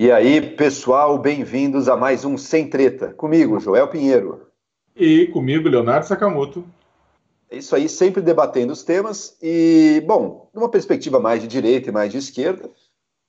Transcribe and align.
E 0.00 0.10
aí, 0.10 0.40
pessoal, 0.56 1.18
bem-vindos 1.18 1.86
a 1.86 1.94
mais 1.94 2.24
um 2.24 2.38
Sem 2.38 2.70
Treta. 2.70 3.12
Comigo, 3.12 3.60
Joel 3.60 3.86
Pinheiro. 3.86 4.46
E 4.96 5.26
comigo, 5.26 5.68
Leonardo 5.68 6.06
Sakamoto. 6.06 6.64
É 7.50 7.58
isso 7.58 7.76
aí, 7.76 7.86
sempre 7.86 8.22
debatendo 8.22 8.72
os 8.72 8.82
temas 8.82 9.36
e, 9.42 10.02
bom, 10.06 10.48
numa 10.54 10.70
perspectiva 10.70 11.20
mais 11.20 11.42
de 11.42 11.46
direita 11.46 11.90
e 11.90 11.92
mais 11.92 12.10
de 12.10 12.16
esquerda, 12.16 12.70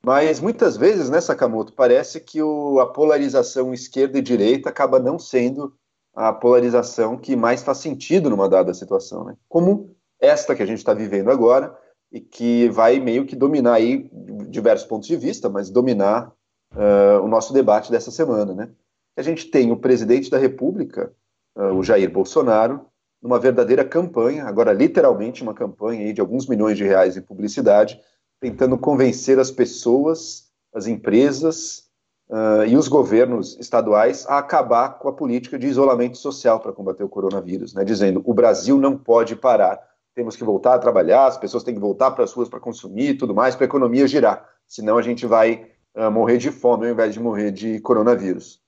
mas 0.01 0.39
muitas 0.39 0.77
vezes, 0.77 1.09
né, 1.09 1.19
Sakamoto, 1.19 1.73
parece 1.73 2.21
que 2.21 2.41
o, 2.41 2.79
a 2.79 2.85
polarização 2.85 3.73
esquerda 3.73 4.19
e 4.19 4.21
direita 4.21 4.69
acaba 4.69 4.97
não 4.97 5.19
sendo 5.19 5.75
a 6.15 6.31
polarização 6.31 7.17
que 7.17 7.35
mais 7.35 7.61
faz 7.61 7.79
sentido 7.79 8.29
numa 8.29 8.47
dada 8.47 8.73
situação, 8.73 9.25
né? 9.25 9.35
Como 9.49 9.93
esta 10.21 10.55
que 10.55 10.63
a 10.63 10.65
gente 10.65 10.77
está 10.77 10.93
vivendo 10.93 11.31
agora 11.31 11.77
e 12.09 12.21
que 12.21 12.69
vai 12.69 12.97
meio 12.97 13.25
que 13.25 13.35
dominar 13.35 13.73
aí 13.73 14.09
diversos 14.47 14.87
pontos 14.87 15.09
de 15.09 15.17
vista, 15.17 15.49
mas 15.49 15.69
dominar 15.69 16.31
uh, 16.75 17.23
o 17.23 17.27
nosso 17.27 17.53
debate 17.53 17.91
dessa 17.91 18.11
semana, 18.11 18.53
né? 18.53 18.69
A 19.15 19.21
gente 19.21 19.47
tem 19.47 19.71
o 19.71 19.77
presidente 19.77 20.29
da 20.29 20.37
República, 20.37 21.11
uh, 21.55 21.73
o 21.73 21.83
Jair 21.83 22.09
Bolsonaro, 22.11 22.85
numa 23.21 23.39
verdadeira 23.39 23.85
campanha, 23.85 24.45
agora 24.45 24.73
literalmente 24.73 25.43
uma 25.43 25.53
campanha 25.53 26.05
aí 26.05 26.13
de 26.13 26.21
alguns 26.21 26.47
milhões 26.47 26.77
de 26.77 26.83
reais 26.83 27.15
em 27.15 27.21
publicidade, 27.21 27.99
tentando 28.39 28.77
convencer 28.77 29.37
as 29.37 29.51
pessoas, 29.51 30.49
as 30.73 30.87
empresas 30.87 31.89
uh, 32.29 32.65
e 32.67 32.75
os 32.75 32.87
governos 32.87 33.57
estaduais 33.59 34.25
a 34.27 34.39
acabar 34.39 34.97
com 34.97 35.07
a 35.07 35.13
política 35.13 35.59
de 35.59 35.67
isolamento 35.67 36.17
social 36.17 36.59
para 36.59 36.73
combater 36.73 37.03
o 37.03 37.09
coronavírus, 37.09 37.73
né? 37.73 37.83
Dizendo 37.83 38.21
o 38.25 38.33
Brasil 38.33 38.77
não 38.79 38.97
pode 38.97 39.35
parar, 39.35 39.79
temos 40.15 40.35
que 40.35 40.43
voltar 40.43 40.73
a 40.73 40.79
trabalhar, 40.79 41.27
as 41.27 41.37
pessoas 41.37 41.63
têm 41.63 41.75
que 41.75 41.79
voltar 41.79 42.11
para 42.11 42.23
as 42.23 42.33
ruas 42.33 42.49
para 42.49 42.59
consumir 42.59 43.11
e 43.11 43.17
tudo 43.17 43.35
mais, 43.35 43.55
para 43.55 43.65
a 43.65 43.69
economia 43.69 44.07
girar, 44.07 44.49
senão 44.67 44.97
a 44.97 45.01
gente 45.01 45.25
vai 45.25 45.69
uh, 45.95 46.11
morrer 46.11 46.37
de 46.37 46.51
fome 46.51 46.87
ao 46.87 46.93
invés 46.93 47.13
de 47.13 47.19
morrer 47.19 47.51
de 47.51 47.79
coronavírus. 47.79 48.59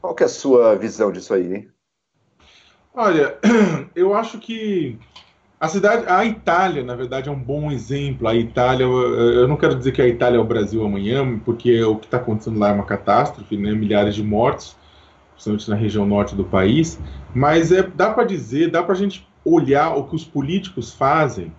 Qual 0.00 0.14
que 0.14 0.22
é 0.22 0.26
a 0.26 0.28
sua 0.28 0.74
visão 0.76 1.10
disso 1.10 1.34
aí? 1.34 1.54
Hein? 1.54 1.68
Olha, 2.94 3.38
eu 3.94 4.14
acho 4.14 4.38
que 4.38 4.98
a 5.58 5.68
cidade, 5.68 6.04
a 6.06 6.24
Itália, 6.24 6.82
na 6.82 6.94
verdade, 6.94 7.28
é 7.28 7.32
um 7.32 7.38
bom 7.38 7.70
exemplo. 7.72 8.28
A 8.28 8.34
Itália, 8.34 8.84
eu 8.84 9.48
não 9.48 9.56
quero 9.56 9.74
dizer 9.74 9.92
que 9.92 10.02
a 10.02 10.06
Itália 10.06 10.36
é 10.36 10.40
o 10.40 10.44
Brasil 10.44 10.84
amanhã, 10.84 11.38
porque 11.38 11.82
o 11.82 11.96
que 11.96 12.06
está 12.06 12.18
acontecendo 12.18 12.58
lá 12.58 12.68
é 12.68 12.72
uma 12.72 12.84
catástrofe, 12.84 13.56
né? 13.56 13.72
milhares 13.72 14.14
de 14.14 14.22
mortos, 14.22 14.76
principalmente 15.32 15.70
na 15.70 15.76
região 15.76 16.04
norte 16.04 16.34
do 16.34 16.44
país. 16.44 17.00
Mas 17.34 17.72
é, 17.72 17.82
dá 17.82 18.12
para 18.12 18.24
dizer, 18.24 18.70
dá 18.70 18.82
para 18.82 18.92
a 18.92 18.96
gente 18.96 19.26
olhar 19.44 19.96
o 19.96 20.04
que 20.04 20.14
os 20.14 20.24
políticos 20.24 20.92
fazem 20.92 21.52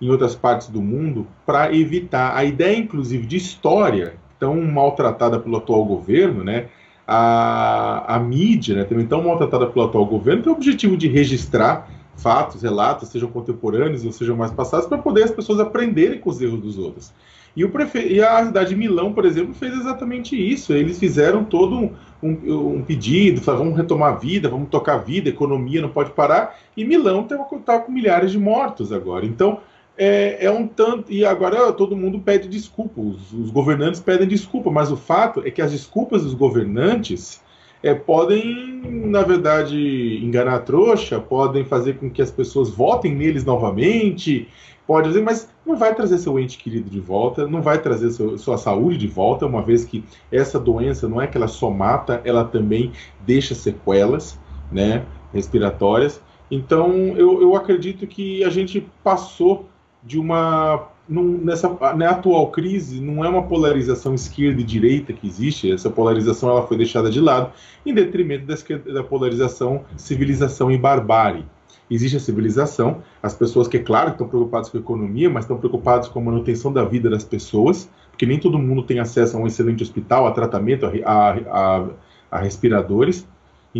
em 0.00 0.10
outras 0.10 0.34
partes 0.34 0.68
do 0.68 0.82
mundo 0.82 1.26
para 1.46 1.72
evitar 1.72 2.36
a 2.36 2.44
ideia, 2.44 2.76
inclusive, 2.76 3.26
de 3.26 3.36
história 3.36 4.16
tão 4.42 4.60
maltratada 4.60 5.38
pelo 5.38 5.58
atual 5.58 5.84
governo, 5.84 6.42
né? 6.42 6.66
A, 7.06 8.16
a 8.16 8.18
mídia, 8.18 8.74
né, 8.74 8.84
também 8.84 9.06
tão 9.06 9.22
maltratada 9.22 9.66
pelo 9.66 9.84
atual 9.84 10.04
governo, 10.04 10.42
tem 10.42 10.52
o 10.52 10.56
objetivo 10.56 10.96
de 10.96 11.06
registrar 11.06 11.88
fatos, 12.16 12.60
relatos, 12.62 13.08
sejam 13.08 13.28
contemporâneos 13.28 14.04
ou 14.04 14.10
sejam 14.10 14.36
mais 14.36 14.50
passados, 14.50 14.86
para 14.86 14.98
poder 14.98 15.22
as 15.24 15.30
pessoas 15.30 15.60
aprenderem 15.60 16.18
com 16.18 16.28
os 16.28 16.40
erros 16.40 16.60
dos 16.60 16.76
outros. 16.76 17.12
E, 17.56 17.64
o 17.64 17.70
prefe... 17.70 18.00
e 18.00 18.20
a 18.20 18.44
cidade 18.46 18.70
de 18.70 18.76
Milão, 18.76 19.12
por 19.12 19.24
exemplo, 19.24 19.54
fez 19.54 19.74
exatamente 19.74 20.34
isso. 20.34 20.72
Eles 20.72 20.98
fizeram 20.98 21.44
todo 21.44 21.76
um, 21.76 21.90
um, 22.20 22.76
um 22.76 22.82
pedido, 22.82 23.40
falaram, 23.42 23.66
vamos 23.66 23.78
retomar 23.78 24.14
a 24.14 24.16
vida, 24.16 24.48
vamos 24.48 24.68
tocar 24.70 24.94
a 24.94 24.98
vida, 24.98 25.28
a 25.28 25.32
economia 25.32 25.80
não 25.80 25.90
pode 25.90 26.10
parar. 26.10 26.58
E 26.76 26.84
Milão 26.84 27.22
está 27.22 27.36
tá 27.64 27.78
com 27.78 27.92
milhares 27.92 28.32
de 28.32 28.38
mortos 28.38 28.90
agora. 28.90 29.24
Então, 29.26 29.60
é, 29.96 30.46
é, 30.46 30.50
um 30.50 30.66
tanto. 30.66 31.12
E 31.12 31.24
agora 31.24 31.72
todo 31.72 31.96
mundo 31.96 32.20
pede 32.20 32.48
desculpa, 32.48 33.00
os, 33.00 33.32
os, 33.32 33.50
governantes 33.50 34.00
pedem 34.00 34.26
desculpa, 34.26 34.70
mas 34.70 34.90
o 34.90 34.96
fato 34.96 35.42
é 35.44 35.50
que 35.50 35.62
as 35.62 35.72
desculpas 35.72 36.22
dos 36.22 36.34
governantes 36.34 37.42
é, 37.82 37.94
podem, 37.94 38.80
na 39.06 39.22
verdade, 39.22 40.20
enganar 40.22 40.54
a 40.54 40.60
trouxa, 40.60 41.20
podem 41.20 41.64
fazer 41.64 41.98
com 41.98 42.10
que 42.10 42.22
as 42.22 42.30
pessoas 42.30 42.70
votem 42.70 43.14
neles 43.14 43.44
novamente, 43.44 44.48
pode 44.86 45.20
mas 45.20 45.48
não 45.64 45.76
vai 45.76 45.94
trazer 45.94 46.18
seu 46.18 46.38
ente 46.38 46.58
querido 46.58 46.88
de 46.88 47.00
volta, 47.00 47.46
não 47.46 47.60
vai 47.60 47.80
trazer 47.80 48.10
seu, 48.10 48.38
sua 48.38 48.56
saúde 48.56 48.98
de 48.98 49.06
volta, 49.06 49.46
uma 49.46 49.62
vez 49.62 49.84
que 49.84 50.04
essa 50.30 50.58
doença 50.58 51.08
não 51.08 51.20
é 51.20 51.26
que 51.26 51.36
ela 51.36 51.48
só 51.48 51.70
mata, 51.70 52.20
ela 52.24 52.44
também 52.44 52.92
deixa 53.20 53.54
sequelas 53.54 54.38
né, 54.70 55.04
respiratórias. 55.32 56.20
Então, 56.50 57.16
eu, 57.16 57.40
eu 57.40 57.56
acredito 57.56 58.06
que 58.06 58.44
a 58.44 58.50
gente 58.50 58.86
passou 59.02 59.66
de 60.02 60.18
uma 60.18 60.88
num, 61.08 61.38
nessa 61.38 61.68
na 61.96 62.10
atual 62.10 62.50
crise 62.50 63.00
não 63.00 63.24
é 63.24 63.28
uma 63.28 63.42
polarização 63.42 64.14
esquerda 64.14 64.60
e 64.60 64.64
direita 64.64 65.12
que 65.12 65.26
existe 65.26 65.70
essa 65.70 65.90
polarização 65.90 66.50
ela 66.50 66.66
foi 66.66 66.76
deixada 66.76 67.10
de 67.10 67.20
lado 67.20 67.52
em 67.84 67.92
detrimento 67.92 68.46
da, 68.46 68.92
da 68.92 69.04
polarização 69.04 69.84
civilização 69.96 70.70
e 70.70 70.78
barbárie. 70.78 71.44
Existe 71.90 72.16
a 72.16 72.20
civilização 72.20 73.02
as 73.22 73.34
pessoas 73.34 73.68
que 73.68 73.76
é 73.76 73.80
claro 73.80 74.10
estão 74.10 74.28
preocupadas 74.28 74.68
com 74.68 74.78
a 74.78 74.80
economia 74.80 75.28
mas 75.28 75.44
estão 75.44 75.58
preocupadas 75.58 76.08
com 76.08 76.18
a 76.20 76.22
manutenção 76.22 76.72
da 76.72 76.84
vida 76.84 77.10
das 77.10 77.24
pessoas 77.24 77.90
porque 78.10 78.26
nem 78.26 78.38
todo 78.38 78.58
mundo 78.58 78.82
tem 78.82 78.98
acesso 78.98 79.36
a 79.36 79.40
um 79.40 79.46
excelente 79.46 79.82
hospital 79.82 80.26
a 80.26 80.32
tratamento 80.32 80.86
a, 80.86 80.90
a, 81.04 81.30
a, 81.30 81.88
a 82.30 82.38
respiradores 82.38 83.26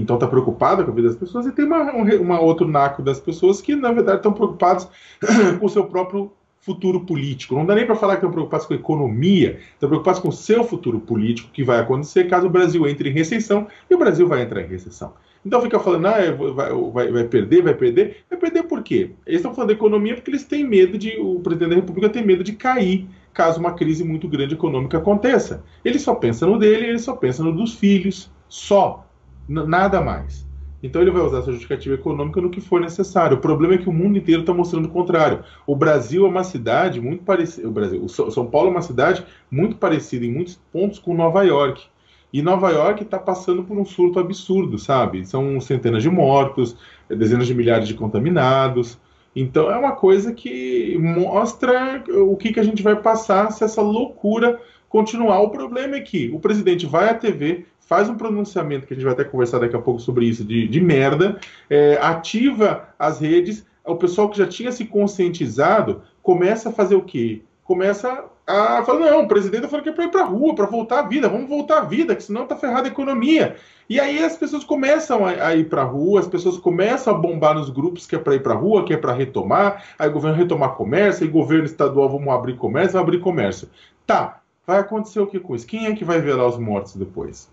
então 0.00 0.16
está 0.16 0.26
preocupada 0.26 0.84
com 0.84 0.90
a 0.90 0.94
vida 0.94 1.08
das 1.08 1.16
pessoas, 1.16 1.46
e 1.46 1.52
tem 1.52 1.64
uma, 1.64 1.92
uma 1.92 2.40
outro 2.40 2.66
naco 2.66 3.02
das 3.02 3.20
pessoas 3.20 3.60
que, 3.60 3.74
na 3.74 3.92
verdade, 3.92 4.18
estão 4.18 4.32
preocupados 4.32 4.88
com 5.58 5.66
o 5.66 5.68
seu 5.68 5.84
próprio 5.84 6.32
futuro 6.60 7.00
político. 7.00 7.54
Não 7.54 7.66
dá 7.66 7.74
nem 7.74 7.84
para 7.84 7.96
falar 7.96 8.14
que 8.14 8.18
estão 8.18 8.30
preocupados 8.30 8.66
com 8.66 8.72
a 8.72 8.76
economia, 8.76 9.58
estão 9.74 9.88
preocupados 9.88 10.20
com 10.20 10.28
o 10.28 10.32
seu 10.32 10.62
futuro 10.64 11.00
político, 11.00 11.50
que 11.52 11.64
vai 11.64 11.80
acontecer 11.80 12.28
caso 12.28 12.46
o 12.46 12.50
Brasil 12.50 12.86
entre 12.86 13.10
em 13.10 13.12
recessão, 13.12 13.66
e 13.90 13.94
o 13.94 13.98
Brasil 13.98 14.26
vai 14.28 14.42
entrar 14.42 14.62
em 14.62 14.68
recessão. 14.68 15.12
Então 15.44 15.60
fica 15.60 15.78
falando, 15.80 16.06
ah, 16.06 16.18
vai, 16.54 16.72
vai, 16.72 17.12
vai, 17.12 17.24
perder, 17.24 17.62
vai 17.62 17.74
perder. 17.74 18.18
Vai 18.30 18.38
perder 18.38 18.62
por 18.62 18.80
quê? 18.82 19.10
Eles 19.26 19.40
estão 19.40 19.52
falando 19.52 19.68
da 19.68 19.74
economia 19.74 20.14
porque 20.14 20.30
eles 20.30 20.44
têm 20.44 20.64
medo 20.64 20.96
de, 20.96 21.18
o 21.18 21.40
presidente 21.40 21.70
da 21.70 21.76
República 21.76 22.08
tem 22.08 22.24
medo 22.24 22.44
de 22.44 22.52
cair 22.52 23.08
caso 23.32 23.58
uma 23.58 23.72
crise 23.72 24.04
muito 24.04 24.28
grande 24.28 24.54
econômica 24.54 24.98
aconteça. 24.98 25.64
Ele 25.84 25.98
só 25.98 26.14
pensa 26.14 26.46
no 26.46 26.58
dele, 26.58 26.86
ele 26.86 26.98
só 26.98 27.16
pensa 27.16 27.42
no 27.42 27.52
dos 27.52 27.74
filhos, 27.74 28.30
só 28.48 29.06
nada 29.52 30.00
mais. 30.00 30.46
Então 30.82 31.00
ele 31.00 31.12
vai 31.12 31.22
usar 31.22 31.38
essa 31.38 31.52
justificativa 31.52 31.94
econômica 31.94 32.40
no 32.40 32.50
que 32.50 32.60
for 32.60 32.80
necessário. 32.80 33.36
O 33.36 33.40
problema 33.40 33.74
é 33.74 33.78
que 33.78 33.88
o 33.88 33.92
mundo 33.92 34.18
inteiro 34.18 34.40
está 34.40 34.52
mostrando 34.52 34.86
o 34.86 34.90
contrário. 34.90 35.44
O 35.64 35.76
Brasil 35.76 36.26
é 36.26 36.28
uma 36.28 36.42
cidade 36.42 37.00
muito 37.00 37.22
parecida. 37.22 37.68
O 37.68 37.70
Brasil, 37.70 38.04
o 38.04 38.08
São 38.08 38.46
Paulo 38.46 38.68
é 38.68 38.70
uma 38.72 38.82
cidade 38.82 39.24
muito 39.50 39.76
parecida 39.76 40.26
em 40.26 40.32
muitos 40.32 40.58
pontos 40.72 40.98
com 40.98 41.14
Nova 41.14 41.44
York. 41.44 41.84
E 42.32 42.42
Nova 42.42 42.70
York 42.70 43.02
está 43.02 43.18
passando 43.18 43.62
por 43.62 43.78
um 43.78 43.84
surto 43.84 44.18
absurdo, 44.18 44.78
sabe? 44.78 45.24
São 45.24 45.60
centenas 45.60 46.02
de 46.02 46.10
mortos, 46.10 46.76
dezenas 47.08 47.46
de 47.46 47.54
milhares 47.54 47.86
de 47.86 47.94
contaminados. 47.94 48.98
Então 49.36 49.70
é 49.70 49.76
uma 49.76 49.92
coisa 49.92 50.32
que 50.32 50.98
mostra 50.98 52.02
o 52.08 52.36
que, 52.36 52.52
que 52.52 52.60
a 52.60 52.64
gente 52.64 52.82
vai 52.82 52.96
passar 52.96 53.52
se 53.52 53.62
essa 53.62 53.82
loucura 53.82 54.60
continuar. 54.88 55.40
O 55.40 55.50
problema 55.50 55.96
é 55.96 56.00
que 56.00 56.30
o 56.30 56.40
presidente 56.40 56.86
vai 56.86 57.08
à 57.08 57.14
TV, 57.14 57.66
faz 57.92 58.08
um 58.08 58.14
pronunciamento, 58.14 58.86
que 58.86 58.94
a 58.94 58.96
gente 58.96 59.04
vai 59.04 59.12
até 59.12 59.22
conversar 59.22 59.58
daqui 59.58 59.76
a 59.76 59.78
pouco 59.78 60.00
sobre 60.00 60.24
isso, 60.24 60.42
de, 60.42 60.66
de 60.66 60.80
merda, 60.80 61.38
é, 61.68 61.98
ativa 62.00 62.88
as 62.98 63.20
redes, 63.20 63.66
o 63.84 63.96
pessoal 63.96 64.30
que 64.30 64.38
já 64.38 64.46
tinha 64.46 64.72
se 64.72 64.86
conscientizado 64.86 66.00
começa 66.22 66.70
a 66.70 66.72
fazer 66.72 66.94
o 66.94 67.02
quê? 67.02 67.42
Começa 67.62 68.24
a 68.46 68.82
falar, 68.82 69.10
não, 69.10 69.24
o 69.24 69.28
presidente 69.28 69.68
falou 69.68 69.82
que 69.82 69.90
é 69.90 69.92
para 69.92 70.04
ir 70.04 70.10
para 70.10 70.24
rua, 70.24 70.54
para 70.54 70.64
voltar 70.64 71.00
à 71.00 71.02
vida, 71.02 71.28
vamos 71.28 71.50
voltar 71.50 71.80
à 71.80 71.84
vida, 71.84 72.16
que 72.16 72.22
senão 72.22 72.46
tá 72.46 72.56
ferrada 72.56 72.88
a 72.88 72.90
economia. 72.90 73.56
E 73.90 74.00
aí 74.00 74.24
as 74.24 74.38
pessoas 74.38 74.64
começam 74.64 75.26
a, 75.26 75.48
a 75.48 75.54
ir 75.54 75.68
para 75.68 75.82
a 75.82 75.84
rua, 75.84 76.20
as 76.20 76.26
pessoas 76.26 76.56
começam 76.56 77.14
a 77.14 77.18
bombar 77.18 77.54
nos 77.54 77.68
grupos 77.68 78.06
que 78.06 78.16
é 78.16 78.18
para 78.18 78.36
ir 78.36 78.42
para 78.42 78.54
a 78.54 78.56
rua, 78.56 78.86
que 78.86 78.94
é 78.94 78.96
para 78.96 79.12
retomar, 79.12 79.84
aí 79.98 80.08
o 80.08 80.12
governo 80.12 80.38
retomar 80.38 80.76
comércio, 80.76 81.24
aí 81.24 81.30
governo 81.30 81.66
estadual 81.66 82.08
vamos 82.08 82.32
abrir 82.32 82.56
comércio, 82.56 82.94
vai 82.94 83.02
abrir 83.02 83.20
comércio. 83.20 83.68
Tá, 84.06 84.40
vai 84.66 84.78
acontecer 84.78 85.20
o 85.20 85.26
que 85.26 85.38
com 85.38 85.54
isso? 85.54 85.66
Quem 85.66 85.88
é 85.88 85.94
que 85.94 86.06
vai 86.06 86.22
velar 86.22 86.46
os 86.46 86.56
mortos 86.56 86.96
depois? 86.96 87.52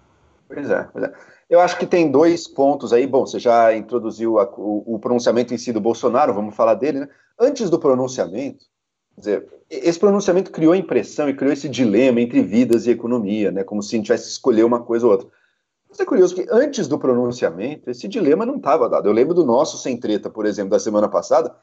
Pois 0.51 0.69
é, 0.69 0.83
pois 0.91 1.05
é. 1.05 1.13
Eu 1.47 1.59
acho 1.59 1.77
que 1.77 1.85
tem 1.85 2.11
dois 2.11 2.47
pontos 2.47 2.91
aí. 2.91 3.05
Bom, 3.05 3.25
você 3.25 3.39
já 3.39 3.75
introduziu 3.75 4.39
a, 4.39 4.45
o, 4.57 4.95
o, 4.95 4.99
pronunciamento 4.99 5.53
em 5.53 5.57
si 5.57 5.71
do 5.71 5.79
Bolsonaro, 5.79 6.33
vamos 6.33 6.55
falar 6.55 6.73
dele, 6.73 7.01
né? 7.01 7.09
Antes 7.39 7.69
do 7.69 7.79
pronunciamento, 7.79 8.65
dizer, 9.15 9.47
esse 9.69 9.99
pronunciamento 9.99 10.51
criou 10.51 10.73
impressão 10.73 11.29
e 11.29 11.35
criou 11.35 11.53
esse 11.53 11.69
dilema 11.69 12.19
entre 12.19 12.41
vidas 12.41 12.87
e 12.87 12.91
economia, 12.91 13.51
né? 13.51 13.63
Como 13.63 13.83
se 13.83 13.95
a 13.95 13.97
gente 13.97 14.07
tivesse 14.07 14.27
escolher 14.27 14.63
uma 14.63 14.81
coisa 14.81 15.05
ou 15.05 15.11
outra. 15.11 15.27
Mas 15.87 15.99
é 15.99 16.05
curioso 16.05 16.35
que 16.35 16.47
antes 16.49 16.87
do 16.87 16.97
pronunciamento, 16.97 17.89
esse 17.89 18.07
dilema 18.07 18.45
não 18.45 18.57
estava 18.57 18.89
dado. 18.89 19.07
Eu 19.07 19.13
lembro 19.13 19.35
do 19.35 19.45
nosso 19.45 19.77
Sem 19.77 19.97
Treta, 19.97 20.29
por 20.31 20.47
exemplo, 20.47 20.71
da 20.71 20.79
semana 20.79 21.07
passada. 21.07 21.55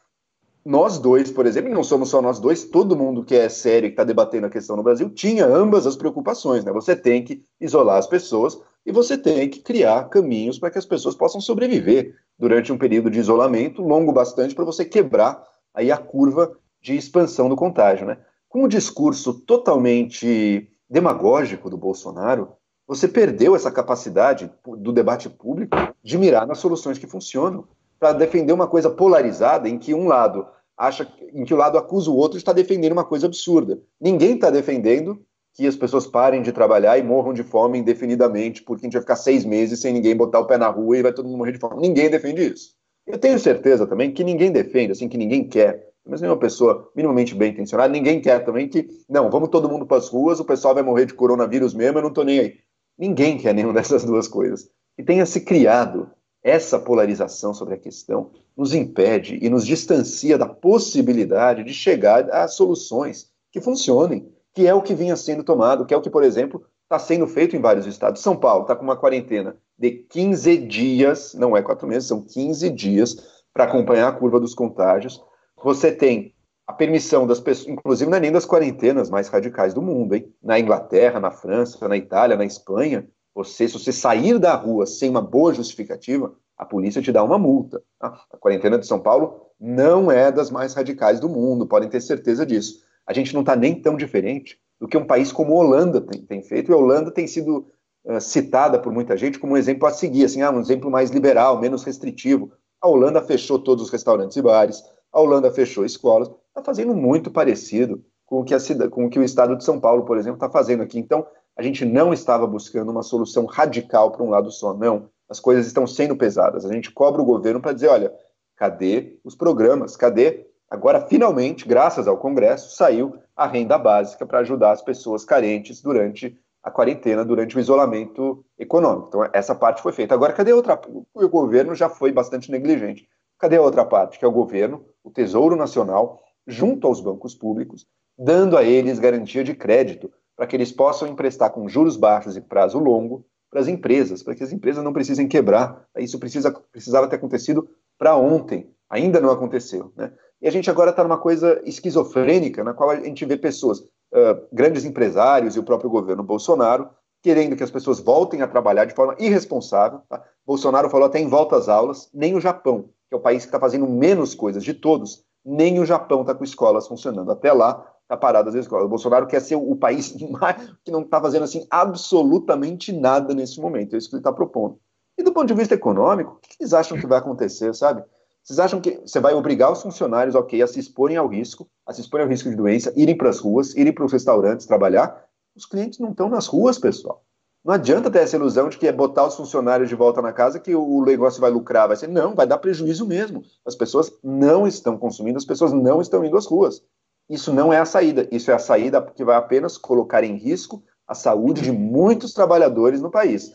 Nós 0.65 0.99
dois, 0.99 1.31
por 1.31 1.47
exemplo, 1.47 1.71
e 1.71 1.75
não 1.75 1.85
somos 1.85 2.09
só 2.09 2.21
nós 2.21 2.41
dois, 2.41 2.65
todo 2.65 2.97
mundo 2.97 3.25
que 3.25 3.37
é 3.37 3.49
sério 3.49 3.87
e 3.87 3.91
que 3.91 3.95
está 3.95 4.03
debatendo 4.03 4.47
a 4.47 4.51
questão 4.51 4.77
no 4.77 4.83
Brasil 4.83 5.11
tinha 5.11 5.47
ambas 5.47 5.87
as 5.87 5.97
preocupações, 5.97 6.65
né? 6.65 6.73
Você 6.73 6.97
tem 6.97 7.25
que 7.25 7.45
isolar 7.61 7.99
as 7.99 8.07
pessoas 8.09 8.61
e 8.87 8.93
você 8.93 9.19
tem 9.19 9.51
que 9.51 9.59
criar 9.59 10.09
caminhos 10.09 10.61
para 10.61 10.71
que 10.71 10.79
as 10.79 10.87
pessoas 10.87 11.17
possam 11.17 11.41
sobreviver 11.41 12.15
durante 12.39 12.73
um 12.73 12.79
período 12.79 13.11
de 13.11 13.19
isolamento 13.19 13.83
longo 13.83 14.13
bastante 14.13 14.55
para 14.55 14.65
você 14.65 14.85
quebrar 14.85 15.43
aí 15.75 15.91
a 15.91 15.99
curva 15.99 16.57
de 16.81 16.97
expansão 16.97 17.49
do 17.49 17.57
contágio, 17.57 18.07
né? 18.07 18.19
Com 18.49 18.63
um 18.63 18.69
discurso 18.69 19.35
totalmente 19.41 20.71
demagógico 20.89 21.69
do 21.69 21.77
Bolsonaro, 21.77 22.53
você 22.87 23.09
perdeu 23.09 23.57
essa 23.57 23.73
capacidade 23.73 24.49
do 24.79 24.93
debate 24.93 25.29
público 25.29 25.77
de 26.01 26.17
mirar 26.17 26.47
nas 26.47 26.59
soluções 26.59 26.97
que 26.97 27.09
funcionam 27.09 27.65
para 27.99 28.13
defender 28.13 28.53
uma 28.53 28.69
coisa 28.69 28.89
polarizada 28.89 29.69
em 29.69 29.79
que 29.79 29.93
um 29.93 30.07
lado 30.07 30.47
acha, 30.77 31.11
em 31.33 31.45
que 31.45 31.53
o 31.53 31.57
lado 31.57 31.77
acusa 31.77 32.09
o 32.09 32.17
outro 32.17 32.39
de 32.39 32.43
estar 32.43 32.53
defendendo 32.53 32.93
uma 32.93 33.05
coisa 33.05 33.27
absurda. 33.27 33.81
Ninguém 34.01 34.35
está 34.35 34.49
defendendo 34.49 35.21
que 35.57 35.67
as 35.67 35.75
pessoas 35.75 36.07
parem 36.07 36.43
de 36.43 36.53
trabalhar 36.53 36.99
e 36.99 37.03
morram 37.03 37.33
de 37.33 37.43
fome 37.43 37.79
indefinidamente, 37.79 38.63
porque 38.63 38.85
a 38.85 38.87
gente 38.87 38.93
vai 38.93 39.01
ficar 39.01 39.17
seis 39.17 39.43
meses 39.43 39.81
sem 39.81 39.91
ninguém 39.91 40.15
botar 40.15 40.41
o 40.41 40.47
pé 40.47 40.59
na 40.59 40.69
rua 40.69 40.99
e 40.99 41.03
vai 41.03 41.15
todo 41.15 41.25
mundo 41.25 41.39
morrer 41.39 41.53
de 41.53 41.59
fome. 41.59 41.81
Ninguém 41.81 42.11
defende 42.11 42.53
isso. 42.53 42.75
Eu 43.07 43.17
tenho 43.17 43.39
certeza 43.39 43.87
também 43.87 44.13
que 44.13 44.23
ninguém 44.23 44.53
defende, 44.53 44.93
assim, 44.93 45.09
que 45.09 45.17
ninguém 45.17 45.49
quer. 45.49 45.89
Mas 46.07 46.21
nenhuma 46.21 46.39
pessoa 46.39 46.91
minimamente 46.95 47.35
bem 47.35 47.53
intencionada, 47.53 47.91
ninguém 47.91 48.21
quer 48.21 48.45
também 48.45 48.69
que, 48.69 48.87
não, 49.09 49.31
vamos 49.31 49.49
todo 49.49 49.69
mundo 49.69 49.87
para 49.87 49.97
as 49.97 50.09
ruas, 50.09 50.39
o 50.39 50.45
pessoal 50.45 50.75
vai 50.75 50.83
morrer 50.83 51.07
de 51.07 51.15
coronavírus 51.15 51.73
mesmo, 51.73 51.99
eu 51.99 52.03
não 52.03 52.11
estou 52.11 52.25
nem 52.25 52.39
aí. 52.39 52.55
Ninguém 52.99 53.39
quer 53.39 53.55
nenhuma 53.55 53.73
dessas 53.75 54.05
duas 54.05 54.29
coisas. 54.29 54.69
E 54.99 55.03
tenha 55.03 55.25
se 55.25 55.41
criado 55.41 56.11
essa 56.45 56.79
polarização 56.79 57.55
sobre 57.55 57.75
a 57.75 57.79
questão 57.79 58.31
nos 58.57 58.75
impede 58.75 59.39
e 59.43 59.49
nos 59.49 59.67
distancia 59.67 60.37
da 60.37 60.47
possibilidade 60.47 61.65
de 61.65 61.73
chegar 61.73 62.31
a 62.31 62.47
soluções 62.47 63.31
que 63.51 63.61
funcionem, 63.61 64.29
que 64.57 64.67
é 64.67 64.73
o 64.73 64.81
que 64.81 64.95
vinha 64.95 65.15
sendo 65.17 65.45
tomado, 65.45 65.85
que 65.85 65.93
é 65.93 65.97
o 65.99 66.01
que, 66.01 66.09
por 66.09 66.25
exemplo, 66.25 66.65
está 66.85 66.99
sendo 66.99 67.27
feito 67.27 67.55
em 67.55 67.61
vários 67.61 67.87
estados. 67.87 68.23
São 68.23 68.35
Paulo 68.35 68.63
está 68.63 68.75
com 68.75 68.83
uma 68.83 68.97
quarentena 68.97 69.55
de 69.79 69.91
15 69.91 70.57
dias, 70.57 71.35
não 71.35 71.55
é 71.55 71.61
quatro 71.61 71.87
meses, 71.87 72.09
são 72.09 72.23
15 72.23 72.71
dias 72.71 73.45
para 73.53 73.65
acompanhar 73.65 74.09
a 74.09 74.13
curva 74.13 74.41
dos 74.41 74.55
contágios. 74.55 75.23
Você 75.63 75.93
tem 75.93 76.35
a 76.67 76.73
permissão 76.73 77.27
das 77.27 77.39
pessoas, 77.39 77.69
inclusive 77.69 78.11
não 78.11 78.17
é 78.17 78.21
nem 78.21 78.33
das 78.33 78.47
quarentenas 78.47 79.11
mais 79.11 79.29
radicais 79.29 79.75
do 79.75 79.83
mundo, 79.83 80.15
hein? 80.15 80.35
Na 80.43 80.59
Inglaterra, 80.59 81.21
na 81.21 81.31
França, 81.31 81.87
na 81.87 81.97
Itália, 81.99 82.35
na 82.35 82.47
Espanha, 82.47 83.07
você, 83.35 83.69
se 83.69 83.75
você 83.75 83.93
sair 83.93 84.39
da 84.39 84.55
rua 84.55 84.87
sem 84.87 85.11
uma 85.11 85.21
boa 85.21 85.53
justificativa, 85.53 86.35
a 86.57 86.65
polícia 86.65 87.03
te 87.03 87.13
dá 87.13 87.23
uma 87.23 87.39
multa. 87.39 87.83
Tá? 87.99 88.19
A 88.33 88.39
quarentena 88.39 88.79
de 88.79 88.87
São 88.87 89.01
Paulo 89.01 89.51
não 89.61 90.11
é 90.11 90.33
das 90.33 90.51
mais 90.51 90.73
radicais 90.73 91.21
do 91.21 91.29
mundo, 91.29 91.67
podem 91.67 91.91
ter 91.91 92.01
certeza 92.01 92.47
disso. 92.47 92.87
A 93.07 93.13
gente 93.13 93.33
não 93.33 93.41
está 93.41 93.55
nem 93.55 93.81
tão 93.81 93.97
diferente 93.97 94.59
do 94.81 94.89
que 94.89 94.97
um 94.97 95.07
país 95.07 95.33
como 95.33 95.53
a 95.53 95.57
Holanda 95.57 96.01
tem, 96.01 96.23
tem 96.23 96.43
feito, 96.43 96.71
e 96.71 96.75
a 96.75 96.77
Holanda 96.77 97.11
tem 97.11 97.27
sido 97.27 97.67
uh, 98.05 98.21
citada 98.21 98.79
por 98.79 98.93
muita 98.93 99.17
gente 99.17 99.39
como 99.39 99.55
um 99.55 99.57
exemplo 99.57 99.87
a 99.87 99.91
seguir, 99.91 100.25
assim, 100.25 100.43
ah, 100.43 100.51
um 100.51 100.61
exemplo 100.61 100.91
mais 100.91 101.11
liberal, 101.11 101.61
menos 101.61 101.85
restritivo. 101.85 102.53
A 102.81 102.89
Holanda 102.89 103.23
fechou 103.23 103.59
todos 103.59 103.85
os 103.85 103.91
restaurantes 103.91 104.37
e 104.37 104.43
bares, 104.43 104.83
a 105.13 105.21
Holanda 105.21 105.51
fechou 105.51 105.85
escolas, 105.85 106.29
está 106.49 106.63
fazendo 106.63 106.95
muito 106.95 107.31
parecido 107.31 108.05
com 108.27 108.41
o, 108.41 108.45
que 108.45 108.55
a, 108.55 108.59
com 108.91 109.07
o 109.07 109.11
que 109.11 109.19
o 109.19 109.23
estado 109.23 109.57
de 109.57 109.65
São 109.65 109.81
Paulo, 109.81 110.05
por 110.05 110.19
exemplo, 110.19 110.37
está 110.37 110.51
fazendo 110.51 110.83
aqui. 110.83 110.99
Então, 110.99 111.27
a 111.57 111.63
gente 111.63 111.85
não 111.85 112.13
estava 112.13 112.47
buscando 112.47 112.91
uma 112.91 113.03
solução 113.03 113.47
radical 113.47 114.11
para 114.11 114.23
um 114.23 114.29
lado 114.29 114.51
só, 114.51 114.75
não. 114.75 115.09
As 115.29 115.41
coisas 115.41 115.67
estão 115.67 115.87
sendo 115.87 116.17
pesadas. 116.17 116.67
A 116.67 116.73
gente 116.73 116.93
cobra 116.93 117.23
o 117.23 117.25
governo 117.25 117.61
para 117.61 117.73
dizer: 117.73 117.89
olha, 117.89 118.13
cadê 118.57 119.19
os 119.25 119.35
programas? 119.35 119.97
Cadê? 119.97 120.46
Agora, 120.69 121.07
finalmente, 121.07 121.67
graças 121.67 122.09
ao 122.09 122.19
Congresso, 122.19 122.75
saiu 122.75 123.17
a 123.37 123.47
renda 123.47 123.79
básica 123.79 124.27
para 124.27 124.41
ajudar 124.41 124.73
as 124.73 124.83
pessoas 124.83 125.25
carentes 125.25 125.81
durante 125.81 126.37
a 126.63 126.71
quarentena, 126.71 127.25
durante 127.25 127.57
o 127.57 127.61
isolamento 127.61 128.45
econômico. 128.59 129.09
Então, 129.09 129.31
essa 129.33 129.55
parte 129.55 129.81
foi 129.81 129.93
feita. 129.93 130.15
Agora, 130.15 130.33
cadê 130.33 130.51
a 130.51 130.57
outra? 130.57 130.81
O 131.15 131.29
governo 131.29 131.75
já 131.75 131.89
foi 131.89 132.11
bastante 132.11 132.51
negligente. 132.51 133.09
Cadê 133.39 133.57
a 133.57 133.63
outra 133.63 133.85
parte? 133.85 134.19
Que 134.19 134.25
é 134.25 134.29
o 134.29 134.33
governo, 134.33 134.85
o 135.05 135.11
Tesouro 135.11 135.55
Nacional, 135.55 136.21
junto 136.47 136.89
aos 136.89 137.01
bancos 137.01 137.35
públicos, 137.35 137.87
dando 138.19 138.57
a 138.57 138.65
eles 138.65 138.99
garantia 138.99 139.45
de 139.45 139.55
crédito 139.55 140.11
para 140.35 140.47
que 140.47 140.57
eles 140.57 140.73
possam 140.73 141.07
emprestar 141.07 141.51
com 141.51 141.69
juros 141.69 141.97
baixos 141.97 142.37
e 142.37 142.41
prazo 142.41 142.79
longo 142.79 143.25
para 143.51 143.61
as 143.61 143.69
empresas, 143.69 144.23
para 144.23 144.35
que 144.35 144.43
as 144.43 144.53
empresas 144.53 144.83
não 144.83 144.93
precisem 144.93 145.29
quebrar. 145.29 145.87
Isso 145.97 146.19
precisa, 146.19 146.51
precisava 146.73 147.09
ter 147.09 147.17
acontecido 147.17 147.69
para 147.97 148.17
ontem, 148.17 148.71
ainda 148.91 149.21
não 149.21 149.31
aconteceu. 149.31 149.93
Né? 149.97 150.13
E 150.41 150.49
a 150.49 150.51
gente 150.51 150.71
agora 150.71 150.91
está 150.91 151.03
numa 151.03 151.19
coisa 151.19 151.61
esquizofrênica, 151.65 152.63
na 152.63 152.75
qual 152.75 152.91
a 152.91 152.97
gente 152.97 153.25
vê 153.25 153.37
pessoas, 153.37 153.81
uh, 153.81 154.47
grandes 154.53 154.85
empresários 154.85 155.57
e 155.57 155.59
o 155.59 155.65
próprio 155.65 155.91
governo 155.91 156.23
Bolsonaro, 156.23 156.91
querendo 157.23 157.57
que 157.57 157.65
as 157.65 157.71
pessoas 157.71 157.99
voltem 157.99 158.43
a 158.43 158.49
trabalhar 158.49 158.85
de 158.85 158.95
forma 158.95 159.17
irresponsável. 159.19 160.01
Tá? 160.09 160.23
Bolsonaro 160.47 160.91
falou 160.91 161.07
até 161.07 161.19
em 161.19 161.29
volta 161.29 161.57
às 161.57 161.69
aulas, 161.69 162.09
nem 162.13 162.35
o 162.35 162.41
Japão, 162.41 162.91
que 163.09 163.15
é 163.15 163.17
o 163.17 163.21
país 163.21 163.45
que 163.45 163.49
está 163.49 163.59
fazendo 163.59 163.87
menos 163.87 164.35
coisas 164.35 164.63
de 164.63 164.75
todos, 164.75 165.25
nem 165.45 165.79
o 165.81 165.87
Japão 165.87 166.21
está 166.21 166.35
com 166.35 166.45
escolas 166.45 166.87
funcionando. 166.87 167.31
Até 167.31 167.53
lá, 167.53 167.85
está 168.03 168.17
parado 168.17 168.49
as 168.49 168.55
escolas. 168.55 168.87
O 168.87 168.89
Bolsonaro 168.89 169.27
quer 169.27 169.41
ser 169.41 169.57
o 169.57 169.75
país 169.77 170.13
que 170.85 170.91
não 170.91 171.03
está 171.03 171.21
fazendo 171.21 171.45
assim 171.45 171.67
absolutamente 171.71 172.93
nada 172.93 173.35
nesse 173.35 173.61
momento. 173.61 173.95
É 173.95 173.99
isso 173.99 174.09
que 174.09 174.17
ele 174.17 174.21
está 174.21 174.33
propondo. 174.33 174.79
E 175.19 175.23
do 175.23 175.33
ponto 175.33 175.47
de 175.47 175.55
vista 175.55 175.75
econômico, 175.75 176.33
o 176.33 176.41
que 176.41 176.57
eles 176.61 176.73
acham 176.73 176.99
que 176.99 177.07
vai 177.07 177.19
acontecer, 177.19 177.75
sabe? 177.75 178.05
Vocês 178.47 178.61
acham 178.61 178.81
que 178.81 179.01
você 179.05 179.19
vai 179.19 179.35
obrigar 179.35 179.73
os 179.73 179.83
funcionários, 179.83 180.37
ok, 180.37 180.63
a 180.63 180.69
se 180.69 180.79
exporem 180.79 181.17
ao 181.17 181.27
risco, 181.27 181.69
a 181.85 181.93
se 181.93 182.01
exporem 182.01 182.23
ao 182.23 182.31
risco 182.31 182.49
de 182.49 182.55
doença, 182.55 182.93
irem 182.95 183.17
para 183.17 183.29
as 183.29 183.41
ruas, 183.41 183.75
irem 183.75 183.93
para 183.93 184.05
os 184.05 184.13
restaurantes 184.13 184.67
trabalhar? 184.67 185.27
Os 185.57 185.67
clientes 185.67 185.99
não 185.99 186.11
estão 186.11 186.29
nas 186.29 186.47
ruas, 186.47 186.79
pessoal. 186.79 187.25
Não 187.65 187.75
adianta 187.75 188.09
ter 188.09 188.21
essa 188.21 188.37
ilusão 188.37 188.69
de 188.69 188.79
que 188.79 188.87
é 188.87 188.93
botar 188.93 189.27
os 189.27 189.35
funcionários 189.35 189.89
de 189.89 189.97
volta 189.97 190.23
na 190.23 190.33
casa 190.33 190.61
que 190.61 190.73
o 190.77 191.05
negócio 191.05 191.41
vai 191.41 191.51
lucrar, 191.51 191.89
vai 191.89 191.97
ser. 191.97 192.07
Não, 192.07 192.37
vai 192.37 192.47
dar 192.47 192.59
prejuízo 192.59 193.05
mesmo. 193.05 193.43
As 193.67 193.75
pessoas 193.75 194.17
não 194.23 194.65
estão 194.65 194.97
consumindo, 194.97 195.39
as 195.39 195.45
pessoas 195.45 195.73
não 195.73 196.01
estão 196.01 196.25
indo 196.25 196.37
às 196.37 196.47
ruas. 196.47 196.81
Isso 197.29 197.53
não 197.53 197.73
é 197.73 197.81
a 197.81 197.85
saída. 197.85 198.29
Isso 198.31 198.53
é 198.53 198.55
a 198.55 198.61
saída 198.61 199.03
que 199.03 199.25
vai 199.25 199.35
apenas 199.35 199.77
colocar 199.77 200.23
em 200.23 200.37
risco 200.37 200.85
a 201.05 201.17
saúde 201.17 201.63
de 201.63 201.73
muitos 201.73 202.33
trabalhadores 202.33 203.01
no 203.01 203.11
país, 203.11 203.53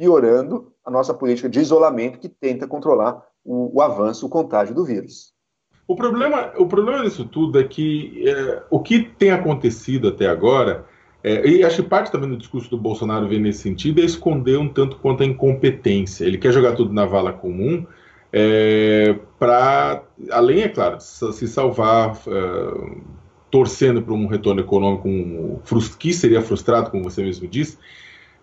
piorando 0.00 0.72
a 0.82 0.90
nossa 0.90 1.12
política 1.12 1.46
de 1.46 1.60
isolamento 1.60 2.18
que 2.18 2.28
tenta 2.30 2.66
controlar 2.66 3.22
o, 3.44 3.78
o 3.78 3.82
avanço, 3.82 4.24
o 4.24 4.30
contágio 4.30 4.74
do 4.74 4.82
vírus. 4.82 5.34
O 5.86 5.94
problema, 5.94 6.52
o 6.56 6.66
problema 6.66 7.04
disso 7.04 7.26
tudo 7.26 7.60
é 7.60 7.64
que 7.64 8.26
é, 8.26 8.62
o 8.70 8.80
que 8.80 9.02
tem 9.02 9.30
acontecido 9.30 10.08
até 10.08 10.26
agora, 10.26 10.86
é, 11.22 11.46
e 11.46 11.62
acho 11.62 11.82
que 11.82 11.88
parte 11.90 12.10
também 12.10 12.30
do 12.30 12.38
discurso 12.38 12.70
do 12.70 12.78
Bolsonaro 12.78 13.28
vem 13.28 13.40
nesse 13.40 13.60
sentido, 13.60 14.00
é 14.00 14.04
esconder 14.04 14.58
um 14.58 14.70
tanto 14.70 14.96
quanto 14.96 15.22
a 15.22 15.26
incompetência. 15.26 16.24
Ele 16.24 16.38
quer 16.38 16.52
jogar 16.52 16.74
tudo 16.74 16.94
na 16.94 17.04
vala 17.04 17.34
comum 17.34 17.84
é, 18.32 19.18
para, 19.38 20.02
além, 20.30 20.62
é 20.62 20.68
claro, 20.68 20.98
se 20.98 21.46
salvar, 21.46 22.16
uh, 22.26 23.02
torcendo 23.50 24.00
para 24.00 24.14
um 24.14 24.26
retorno 24.26 24.62
econômico 24.62 25.06
um, 25.06 25.60
que 25.98 26.14
seria 26.14 26.40
frustrado, 26.40 26.90
como 26.90 27.04
você 27.04 27.22
mesmo 27.22 27.46
disse, 27.46 27.76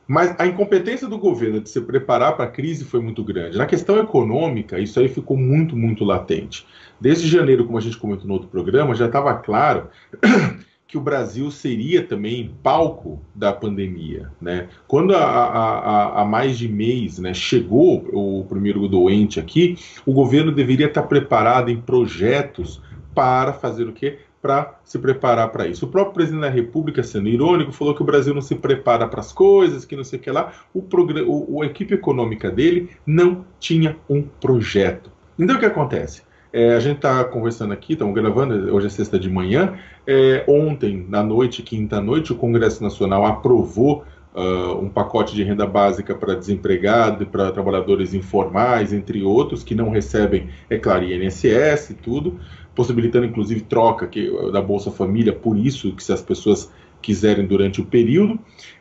mas 0.07 0.33
a 0.39 0.47
incompetência 0.47 1.07
do 1.07 1.17
governo 1.17 1.59
de 1.59 1.69
se 1.69 1.81
preparar 1.81 2.35
para 2.35 2.45
a 2.45 2.49
crise 2.49 2.85
foi 2.85 3.01
muito 3.01 3.23
grande. 3.23 3.57
Na 3.57 3.65
questão 3.65 3.99
econômica, 3.99 4.79
isso 4.79 4.99
aí 4.99 5.09
ficou 5.09 5.35
muito, 5.35 5.75
muito 5.75 6.05
latente. 6.05 6.65
Desde 6.99 7.27
janeiro, 7.27 7.65
como 7.65 7.77
a 7.77 7.81
gente 7.81 7.97
comentou 7.97 8.25
no 8.25 8.33
outro 8.33 8.47
programa, 8.47 8.95
já 8.95 9.07
estava 9.07 9.33
claro 9.33 9.89
que 10.87 10.97
o 10.97 11.01
Brasil 11.01 11.51
seria 11.51 12.01
também 12.01 12.55
palco 12.63 13.21
da 13.35 13.51
pandemia. 13.51 14.31
Né? 14.41 14.69
Quando 14.87 15.13
há 15.13 16.25
mais 16.27 16.57
de 16.57 16.69
mês 16.69 17.19
né, 17.19 17.33
chegou 17.33 18.07
o 18.13 18.45
primeiro 18.45 18.87
doente 18.87 19.39
aqui, 19.39 19.77
o 20.05 20.13
governo 20.13 20.51
deveria 20.51 20.87
estar 20.87 21.03
preparado 21.03 21.69
em 21.69 21.81
projetos 21.81 22.81
para 23.13 23.51
fazer 23.51 23.83
o 23.89 23.93
quê? 23.93 24.19
Para 24.47 24.79
se 24.85 24.97
preparar 24.97 25.49
para 25.49 25.67
isso. 25.67 25.85
O 25.85 25.89
próprio 25.89 26.13
presidente 26.13 26.39
da 26.39 26.49
República, 26.49 27.03
sendo 27.03 27.27
irônico, 27.27 27.73
falou 27.73 27.93
que 27.93 28.01
o 28.01 28.05
Brasil 28.05 28.33
não 28.33 28.39
se 28.39 28.55
prepara 28.55 29.05
para 29.05 29.19
as 29.19 29.33
coisas, 29.33 29.83
que 29.83 29.93
não 29.93 30.05
sei 30.05 30.19
o 30.19 30.21
que 30.21 30.31
lá. 30.31 30.53
O, 30.73 30.81
o, 31.27 31.61
a 31.61 31.65
equipe 31.65 31.93
econômica 31.93 32.49
dele 32.49 32.91
não 33.05 33.43
tinha 33.59 33.97
um 34.09 34.21
projeto. 34.21 35.11
Então 35.37 35.57
o 35.57 35.59
que 35.59 35.65
acontece? 35.65 36.21
É, 36.53 36.75
a 36.75 36.79
gente 36.79 36.95
está 36.95 37.25
conversando 37.25 37.73
aqui, 37.73 37.91
estamos 37.91 38.15
gravando, 38.15 38.73
hoje 38.73 38.87
é 38.87 38.89
sexta 38.89 39.19
de 39.19 39.29
manhã. 39.29 39.77
É, 40.07 40.45
ontem, 40.47 41.05
na 41.09 41.21
noite, 41.21 41.61
quinta 41.61 41.99
noite, 41.99 42.31
o 42.31 42.35
Congresso 42.35 42.81
Nacional 42.81 43.25
aprovou 43.25 44.05
uh, 44.33 44.79
um 44.79 44.87
pacote 44.87 45.35
de 45.35 45.43
renda 45.43 45.65
básica 45.65 46.15
para 46.15 46.35
desempregado 46.35 47.23
e 47.23 47.25
para 47.25 47.51
trabalhadores 47.51 48.13
informais, 48.13 48.93
entre 48.93 49.23
outros, 49.23 49.61
que 49.61 49.75
não 49.75 49.89
recebem, 49.89 50.47
é 50.69 50.77
claro, 50.77 51.03
INSS 51.03 51.89
e 51.89 51.93
tudo, 51.95 52.39
possibilitando 52.77 53.25
inclusive 53.25 53.61
troca 53.61 54.05
que, 54.05 54.29
da 54.51 54.61
Bolsa 54.61 54.91
Família, 54.91 55.33
por 55.33 55.57
isso 55.57 55.95
que 55.95 56.03
se 56.03 56.13
as 56.13 56.21
pessoas 56.21 56.71
quiserem 57.01 57.47
durante 57.47 57.81
o 57.81 57.85
período. 57.85 58.39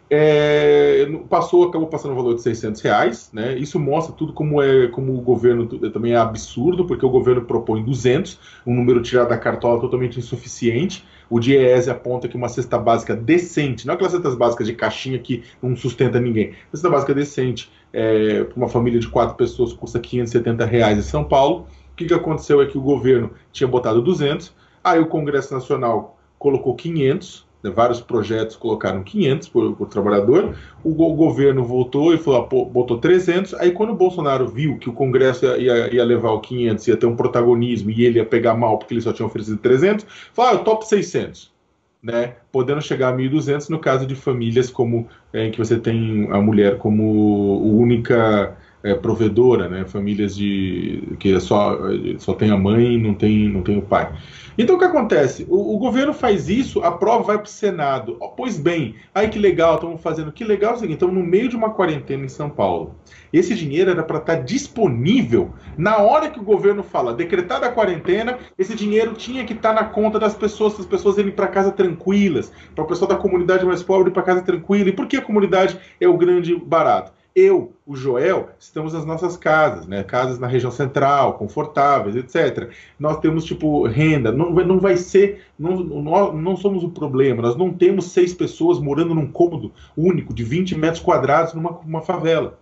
É, 0.09 1.05
passou, 1.29 1.65
acabou 1.65 1.89
passando 1.89 2.13
o 2.13 2.15
valor 2.15 2.35
de 2.35 2.43
600 2.43 2.81
reais, 2.81 3.31
né? 3.33 3.59
Isso 3.59 3.81
mostra 3.81 4.15
tudo 4.15 4.33
como 4.33 4.63
é, 4.63 4.87
como 4.89 5.17
o 5.17 5.21
governo 5.21 5.67
também 5.67 6.13
é 6.13 6.17
absurdo, 6.17 6.85
porque 6.87 7.05
o 7.05 7.09
governo 7.09 7.43
propõe 7.43 7.83
200, 7.83 8.39
um 8.65 8.75
número 8.75 9.03
tirado 9.03 9.31
da 9.31 9.39
cartola 9.39 9.81
totalmente 9.81 10.19
insuficiente. 10.19 11.05
O 11.29 11.41
DIEESE 11.41 11.91
aponta 11.91 12.29
que 12.29 12.37
uma 12.37 12.49
cesta 12.49 12.79
básica 12.79 13.17
decente, 13.17 13.85
não 13.87 13.95
aquelas 13.95 14.13
cestas 14.13 14.37
básicas 14.37 14.67
de 14.67 14.75
caixinha 14.75 15.19
que 15.19 15.43
não 15.61 15.75
sustenta 15.75 16.21
ninguém, 16.21 16.53
cesta 16.71 16.89
básica 16.89 17.13
decente 17.13 17.69
é, 17.93 18.45
para 18.45 18.57
uma 18.57 18.69
família 18.69 19.01
de 19.01 19.09
quatro 19.09 19.35
pessoas 19.35 19.73
custa 19.73 19.99
570 19.99 20.65
reais 20.67 20.99
em 20.99 21.03
São 21.03 21.25
Paulo. 21.25 21.67
Que, 21.97 22.05
que 22.05 22.15
aconteceu 22.15 22.61
é 22.61 22.67
que 22.67 22.77
o 22.77 22.81
governo 22.83 23.31
tinha 23.53 23.67
botado 23.67 24.03
200, 24.03 24.53
aí 24.85 25.01
o 25.01 25.07
Congresso 25.07 25.55
Nacional 25.55 26.19
colocou 26.39 26.75
500, 26.75 27.47
né, 27.63 27.71
vários 27.71 28.01
projetos 28.01 28.57
colocaram 28.57 29.03
500 29.03 29.49
por, 29.49 29.77
por 29.77 29.89
trabalhador, 29.89 30.57
o, 30.85 30.91
o, 30.91 31.15
governo 31.15 31.65
voltou 31.65 32.15
e 32.15 32.19
falou, 32.19 32.47
botou 32.67 32.99
300, 32.99 33.55
aí 33.55 33.73
quando 33.73 33.91
o 33.91 33.97
Bolsonaro 33.97 34.47
viu 34.47 34.79
que 34.79 34.89
o 34.89 34.93
Congresso 34.93 35.45
ia, 35.45 35.59
ia, 35.59 35.95
ia, 35.95 36.05
levar 36.05 36.31
o 36.31 36.41
500, 36.41 36.87
ia 36.87 36.97
ter 36.97 37.07
um 37.07 37.17
protagonismo 37.17 37.91
e 37.91 38.05
ele 38.05 38.19
ia 38.19 38.25
pegar 38.25 38.55
mal 38.55 38.79
porque 38.79 38.95
ele 38.95 39.01
só 39.01 39.13
tinha 39.13 39.27
oferecido 39.27 39.59
300, 39.59 40.07
falou, 40.33 40.51
ah, 40.51 40.55
eu 40.55 40.65
topo 40.65 40.85
600. 40.85 41.55
Né, 42.03 42.35
podendo 42.53 42.81
chegar 42.81 43.13
a 43.13 43.17
1.200 43.17 43.69
no 43.69 43.81
caso 43.81 44.07
de 44.07 44.15
famílias 44.15 44.71
como 44.71 45.09
é, 45.33 45.47
em 45.47 45.51
que 45.51 45.59
você 45.59 45.77
tem 45.77 46.29
a 46.31 46.41
mulher 46.41 46.79
como 46.79 47.61
única 47.81 48.57
é, 48.87 48.95
provedora, 48.95 49.69
né, 49.69 49.85
famílias 49.85 50.37
de 50.37 51.03
que 51.19 51.39
só 51.41 51.79
só 52.19 52.35
tem 52.35 52.51
a 52.51 52.57
mãe 52.57 52.97
não 52.97 53.15
tem 53.15 53.49
não 53.49 53.63
tem 53.63 53.77
o 53.77 53.83
pai. 53.83 54.13
Então 54.59 54.77
o 54.77 54.79
que 54.79 54.85
acontece? 54.85 55.47
O, 55.51 55.75
o 55.75 55.79
governo 55.79 56.15
faz 56.15 56.49
isso, 56.49 56.81
a 56.83 56.91
prova 56.91 57.25
vai 57.25 57.37
para 57.37 57.47
o 57.47 57.51
Senado. 57.51 58.17
Oh, 58.21 58.29
pois 58.29 58.59
bem, 58.59 58.95
aí 59.15 59.29
que 59.29 59.39
legal, 59.39 59.75
estamos 59.75 60.01
fazendo. 60.01 60.33
Que 60.33 60.45
legal 60.45 60.73
é 60.73 60.77
o 60.77 60.79
seguinte: 60.79 60.95
estamos 60.95 61.15
no 61.15 61.23
meio 61.23 61.49
de 61.49 61.57
uma 61.57 61.71
quarentena 61.71 62.25
em 62.25 62.29
São 62.29 62.49
Paulo. 62.49 62.95
Esse 63.33 63.55
dinheiro 63.55 63.91
era 63.91 64.03
para 64.03 64.19
estar 64.19 64.37
tá 64.37 64.43
disponível 64.43 65.53
na 65.77 65.99
hora 65.99 66.31
que 66.31 66.39
o 66.39 66.45
governo 66.45 66.83
fala, 66.83 67.13
decretada 67.13 67.67
a 67.67 67.73
quarentena, 67.73 68.39
esse 68.59 68.75
dinheiro 68.75 69.13
tinha 69.13 69.45
que 69.45 69.53
estar 69.53 69.75
tá 69.75 69.83
na 69.83 69.89
conta 69.89 70.19
das 70.19 70.35
pessoas, 70.35 70.75
para 70.75 70.83
as 70.83 70.89
pessoas 70.89 71.19
irem 71.19 71.33
para 71.33 71.49
casa 71.49 71.73
tranquilas, 71.73 72.53
para 72.75 72.85
o 72.85 72.87
pessoal 72.87 73.09
da 73.09 73.17
comunidade 73.17 73.65
mais 73.67 73.83
pobre 73.83 74.11
para 74.11 74.23
casa 74.23 74.43
tranquila. 74.43 74.89
E 74.89 74.93
por 74.93 75.07
que 75.07 75.17
a 75.17 75.23
comunidade 75.23 75.79
é 76.01 76.09
o 76.09 76.17
grande 76.17 76.57
barato? 76.57 77.16
Eu, 77.37 77.75
o 77.85 77.95
Joel, 77.95 78.49
estamos 78.59 78.95
nas 78.95 79.05
nossas 79.05 79.37
casas, 79.37 79.87
né? 79.87 80.03
Casas 80.03 80.39
na 80.39 80.47
região 80.47 80.71
central, 80.71 81.35
confortáveis, 81.35 82.17
etc. 82.17 82.71
Nós 82.99 83.19
temos, 83.19 83.45
tipo, 83.45 83.87
renda. 83.87 84.33
Não, 84.33 84.51
não 84.51 84.81
vai 84.81 84.97
ser. 84.97 85.45
Não, 85.59 85.77
nós 85.85 86.35
não 86.35 86.57
somos 86.57 86.83
o 86.83 86.89
problema. 86.89 87.43
Nós 87.43 87.55
não 87.55 87.75
temos 87.75 88.07
seis 88.07 88.33
pessoas 88.33 88.79
morando 88.79 89.15
num 89.15 89.31
cômodo 89.31 89.71
único 89.95 90.33
de 90.33 90.43
20 90.43 90.79
metros 90.79 91.03
quadrados 91.03 91.53
numa 91.53 92.01
favela. 92.01 92.59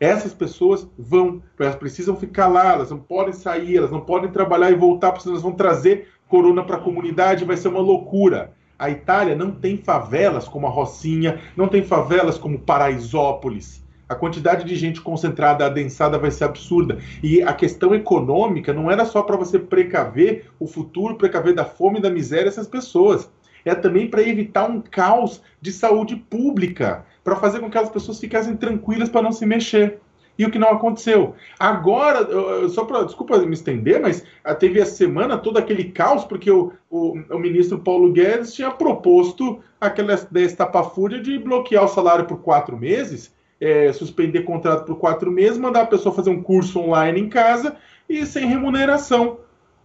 Essas 0.00 0.34
pessoas 0.34 0.90
vão, 0.98 1.40
elas 1.56 1.76
precisam 1.76 2.16
ficar 2.16 2.48
lá, 2.48 2.72
elas 2.72 2.90
não 2.90 2.98
podem 2.98 3.32
sair, 3.32 3.76
elas 3.76 3.92
não 3.92 4.00
podem 4.00 4.28
trabalhar 4.28 4.72
e 4.72 4.74
voltar, 4.74 5.12
porque 5.12 5.28
elas 5.28 5.40
vão 5.40 5.52
trazer 5.52 6.08
corona 6.28 6.64
para 6.64 6.76
a 6.76 6.80
comunidade, 6.80 7.44
vai 7.44 7.56
ser 7.56 7.68
uma 7.68 7.80
loucura. 7.80 8.52
A 8.76 8.90
Itália 8.90 9.36
não 9.36 9.52
tem 9.52 9.76
favelas 9.76 10.48
como 10.48 10.66
a 10.66 10.70
Rocinha, 10.70 11.40
não 11.56 11.68
tem 11.68 11.84
favelas 11.84 12.36
como 12.36 12.58
Paraisópolis 12.58 13.85
a 14.08 14.14
quantidade 14.14 14.64
de 14.64 14.76
gente 14.76 15.00
concentrada, 15.00 15.66
adensada 15.66 16.18
vai 16.18 16.30
ser 16.30 16.44
absurda. 16.44 16.98
E 17.22 17.42
a 17.42 17.52
questão 17.52 17.94
econômica 17.94 18.72
não 18.72 18.90
era 18.90 19.04
só 19.04 19.22
para 19.22 19.36
você 19.36 19.58
precaver 19.58 20.46
o 20.58 20.66
futuro, 20.66 21.16
precaver 21.16 21.54
da 21.54 21.64
fome 21.64 21.98
e 21.98 22.02
da 22.02 22.10
miséria 22.10 22.48
essas 22.48 22.68
pessoas. 22.68 23.28
É 23.64 23.74
também 23.74 24.08
para 24.08 24.22
evitar 24.22 24.70
um 24.70 24.80
caos 24.80 25.42
de 25.60 25.72
saúde 25.72 26.14
pública, 26.14 27.04
para 27.24 27.34
fazer 27.34 27.58
com 27.58 27.68
que 27.68 27.78
as 27.78 27.90
pessoas 27.90 28.20
ficassem 28.20 28.56
tranquilas 28.56 29.08
para 29.08 29.22
não 29.22 29.32
se 29.32 29.44
mexer. 29.44 29.98
E 30.38 30.44
o 30.44 30.50
que 30.50 30.58
não 30.58 30.68
aconteceu. 30.68 31.34
Agora, 31.58 32.68
só 32.68 32.84
para, 32.84 33.04
desculpa 33.04 33.38
me 33.38 33.54
estender, 33.54 34.00
mas 34.00 34.22
teve 34.58 34.80
a 34.80 34.86
semana 34.86 35.38
todo 35.38 35.56
aquele 35.56 35.84
caos, 35.84 36.24
porque 36.24 36.50
o, 36.50 36.74
o, 36.90 37.18
o 37.30 37.38
ministro 37.38 37.78
Paulo 37.78 38.12
Guedes 38.12 38.52
tinha 38.52 38.70
proposto 38.70 39.60
aquela 39.80 40.12
estapafúrdia 40.34 41.22
de 41.22 41.38
bloquear 41.38 41.84
o 41.84 41.88
salário 41.88 42.26
por 42.26 42.42
quatro 42.42 42.76
meses 42.76 43.34
é, 43.60 43.92
suspender 43.92 44.42
contrato 44.42 44.84
por 44.84 44.96
quatro 44.96 45.30
meses, 45.30 45.58
mandar 45.58 45.82
a 45.82 45.86
pessoa 45.86 46.14
fazer 46.14 46.30
um 46.30 46.42
curso 46.42 46.78
online 46.78 47.20
em 47.20 47.28
casa 47.28 47.76
e 48.08 48.24
sem 48.26 48.46
remuneração, 48.46 49.38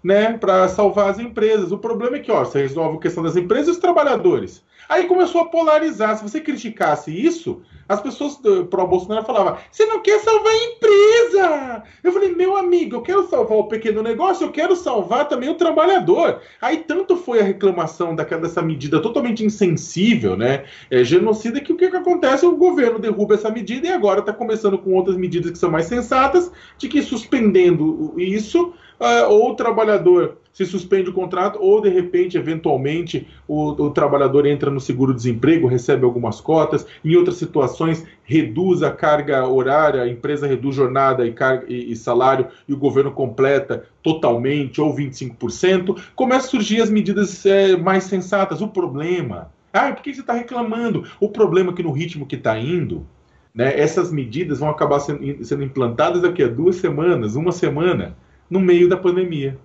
né, 0.03 0.37
para 0.37 0.67
salvar 0.67 1.09
as 1.09 1.19
empresas. 1.19 1.71
O 1.71 1.77
problema 1.77 2.17
é 2.17 2.19
que, 2.19 2.31
ó, 2.31 2.43
você 2.43 2.61
resolve 2.61 2.97
a 2.97 3.01
questão 3.01 3.23
das 3.23 3.35
empresas 3.35 3.67
e 3.67 3.71
os 3.71 3.77
trabalhadores. 3.77 4.63
Aí 4.89 5.05
começou 5.05 5.41
a 5.41 5.45
polarizar. 5.45 6.17
Se 6.17 6.23
você 6.23 6.39
criticasse 6.39 7.11
isso, 7.11 7.61
as 7.88 8.01
pessoas 8.01 8.39
pro 8.69 8.88
Bolsonaro 8.88 9.25
falavam: 9.25 9.57
você 9.69 9.85
não 9.85 10.01
quer 10.01 10.19
salvar 10.19 10.53
a 10.53 10.63
empresa. 10.65 11.83
Eu 12.03 12.11
falei: 12.11 12.33
meu 12.33 12.55
amigo, 12.55 12.95
eu 12.95 13.01
quero 13.01 13.27
salvar 13.27 13.57
o 13.57 13.67
pequeno 13.67 14.01
negócio, 14.01 14.45
eu 14.45 14.51
quero 14.51 14.75
salvar 14.75 15.27
também 15.27 15.50
o 15.50 15.55
trabalhador. 15.55 16.41
Aí 16.61 16.77
tanto 16.77 17.17
foi 17.17 17.39
a 17.39 17.43
reclamação 17.43 18.15
daquela, 18.15 18.41
dessa 18.41 18.61
medida 18.61 19.01
totalmente 19.01 19.43
insensível, 19.43 20.38
né? 20.38 20.65
É, 20.89 21.03
genocida, 21.03 21.59
que 21.59 21.73
o 21.73 21.77
que, 21.77 21.89
que 21.89 21.97
acontece? 21.97 22.45
O 22.45 22.55
governo 22.55 23.00
derruba 23.00 23.35
essa 23.35 23.50
medida 23.50 23.88
e 23.88 23.91
agora 23.91 24.21
está 24.21 24.33
começando 24.33 24.77
com 24.77 24.93
outras 24.93 25.17
medidas 25.17 25.51
que 25.51 25.57
são 25.57 25.69
mais 25.69 25.85
sensatas, 25.85 26.51
de 26.77 26.88
que 26.88 27.01
suspendendo 27.01 28.13
isso, 28.17 28.73
uh, 29.00 29.29
ou 29.29 29.51
o 29.51 29.55
trabalhador 29.55 30.38
se 30.53 30.65
suspende 30.65 31.10
o 31.10 31.13
contrato, 31.13 31.60
ou 31.62 31.81
de 31.81 31.89
repente, 31.89 32.38
eventualmente, 32.38 33.27
o, 33.48 33.70
o 33.70 33.89
trabalhador 33.89 34.46
entra 34.46 34.70
no 34.70 34.79
seguro-desemprego, 34.79 35.67
recebe 35.67 36.03
algumas 36.03 36.41
cotas, 36.41 36.86
em 37.03 37.15
outras 37.15 37.38
situações, 37.38 38.05
reduz 38.24 38.84
a 38.84 38.91
carga 38.91 39.48
horária, 39.48 40.01
a 40.01 40.10
empresa 40.10 40.48
reduz 40.48 40.75
jornada 40.75 41.25
e, 41.25 41.31
carga, 41.31 41.65
e, 41.67 41.91
e 41.91 41.96
salário 41.96 42.48
e 42.67 42.74
o 42.74 42.77
governo 42.77 43.12
completa 43.12 43.86
totalmente, 44.03 44.81
ou 44.81 44.96
25%, 44.96 46.01
começam 46.15 46.48
a 46.48 46.51
surgir 46.51 46.81
as 46.81 46.89
medidas 46.89 47.46
é, 47.46 47.77
mais 47.77 48.03
sensatas. 48.03 48.62
O 48.62 48.67
problema. 48.67 49.51
Ah, 49.74 49.91
por 49.93 50.03
que 50.03 50.13
você 50.13 50.20
está 50.20 50.34
reclamando? 50.34 51.05
O 51.20 51.29
problema 51.29 51.72
é 51.72 51.75
que 51.75 51.84
no 51.84 51.91
ritmo 51.91 52.25
que 52.25 52.36
está 52.36 52.60
indo, 52.60 53.08
né, 53.55 53.79
essas 53.79 54.12
medidas 54.12 54.60
vão 54.60 54.70
acabar 54.70 55.00
sendo, 55.00 55.46
sendo 55.46 55.63
implantadas 55.63 56.22
daqui 56.22 56.43
a 56.43 56.48
duas 56.48 56.75
semanas, 56.75 57.36
uma 57.36 57.53
semana, 57.53 58.17
no 58.50 58.60
meio 58.60 58.89
da 58.89 58.98
pandemia 58.98 59.58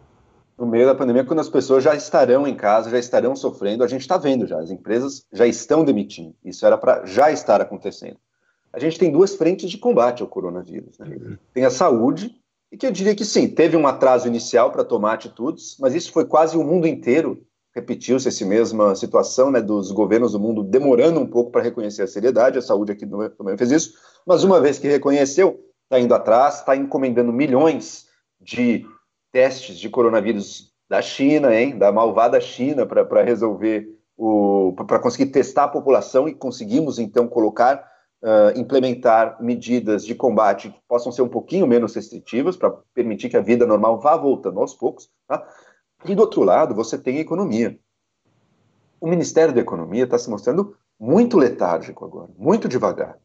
no 0.58 0.66
meio 0.66 0.86
da 0.86 0.94
pandemia, 0.94 1.24
quando 1.24 1.40
as 1.40 1.48
pessoas 1.48 1.84
já 1.84 1.94
estarão 1.94 2.46
em 2.46 2.54
casa, 2.54 2.90
já 2.90 2.98
estarão 2.98 3.36
sofrendo, 3.36 3.84
a 3.84 3.88
gente 3.88 4.00
está 4.00 4.16
vendo 4.16 4.46
já, 4.46 4.58
as 4.58 4.70
empresas 4.70 5.26
já 5.32 5.46
estão 5.46 5.84
demitindo. 5.84 6.34
Isso 6.44 6.64
era 6.64 6.78
para 6.78 7.04
já 7.04 7.30
estar 7.30 7.60
acontecendo. 7.60 8.16
A 8.72 8.78
gente 8.78 8.98
tem 8.98 9.12
duas 9.12 9.34
frentes 9.34 9.70
de 9.70 9.78
combate 9.78 10.22
ao 10.22 10.28
coronavírus. 10.28 10.98
Né? 10.98 11.16
Uhum. 11.16 11.38
Tem 11.52 11.64
a 11.64 11.70
saúde, 11.70 12.34
e 12.72 12.76
que 12.76 12.86
eu 12.86 12.90
diria 12.90 13.14
que 13.14 13.24
sim, 13.24 13.48
teve 13.48 13.76
um 13.76 13.86
atraso 13.86 14.26
inicial 14.26 14.72
para 14.72 14.84
tomar 14.84 15.14
atitudes, 15.14 15.76
mas 15.78 15.94
isso 15.94 16.12
foi 16.12 16.24
quase 16.24 16.56
o 16.56 16.64
mundo 16.64 16.86
inteiro. 16.86 17.42
Repetiu-se 17.74 18.26
essa 18.26 18.44
mesma 18.46 18.94
situação 18.94 19.50
né, 19.50 19.60
dos 19.60 19.92
governos 19.92 20.32
do 20.32 20.40
mundo 20.40 20.62
demorando 20.62 21.20
um 21.20 21.26
pouco 21.26 21.50
para 21.50 21.62
reconhecer 21.62 22.02
a 22.02 22.06
seriedade, 22.06 22.58
a 22.58 22.62
saúde 22.62 22.92
aqui 22.92 23.06
também 23.06 23.58
fez 23.58 23.70
isso, 23.70 23.94
mas 24.26 24.42
uma 24.42 24.58
vez 24.60 24.78
que 24.78 24.88
reconheceu, 24.88 25.60
está 25.84 26.00
indo 26.00 26.14
atrás, 26.14 26.60
está 26.60 26.74
encomendando 26.74 27.32
milhões 27.32 28.06
de 28.40 28.86
testes 29.36 29.78
de 29.78 29.90
coronavírus 29.90 30.72
da 30.88 31.02
China, 31.02 31.54
hein, 31.54 31.76
da 31.76 31.92
malvada 31.92 32.40
China, 32.40 32.86
para 32.86 33.22
resolver 33.22 33.86
o. 34.16 34.72
para 34.86 34.98
conseguir 34.98 35.26
testar 35.26 35.64
a 35.64 35.68
população 35.68 36.26
e 36.26 36.34
conseguimos 36.34 36.98
então 36.98 37.28
colocar, 37.28 37.86
uh, 38.22 38.58
implementar 38.58 39.36
medidas 39.38 40.06
de 40.06 40.14
combate 40.14 40.70
que 40.70 40.80
possam 40.88 41.12
ser 41.12 41.20
um 41.20 41.28
pouquinho 41.28 41.66
menos 41.66 41.94
restritivas, 41.94 42.56
para 42.56 42.70
permitir 42.94 43.28
que 43.28 43.36
a 43.36 43.42
vida 43.42 43.66
normal 43.66 44.00
vá 44.00 44.16
voltando 44.16 44.58
aos 44.58 44.72
poucos. 44.72 45.10
Tá? 45.28 45.46
E 46.06 46.14
do 46.14 46.22
outro 46.22 46.42
lado, 46.42 46.74
você 46.74 46.96
tem 46.96 47.18
a 47.18 47.20
economia. 47.20 47.78
O 48.98 49.06
Ministério 49.06 49.52
da 49.52 49.60
Economia 49.60 50.04
está 50.04 50.16
se 50.16 50.30
mostrando 50.30 50.74
muito 50.98 51.36
letárgico 51.36 52.06
agora, 52.06 52.30
muito 52.38 52.66
devagar. 52.66 53.18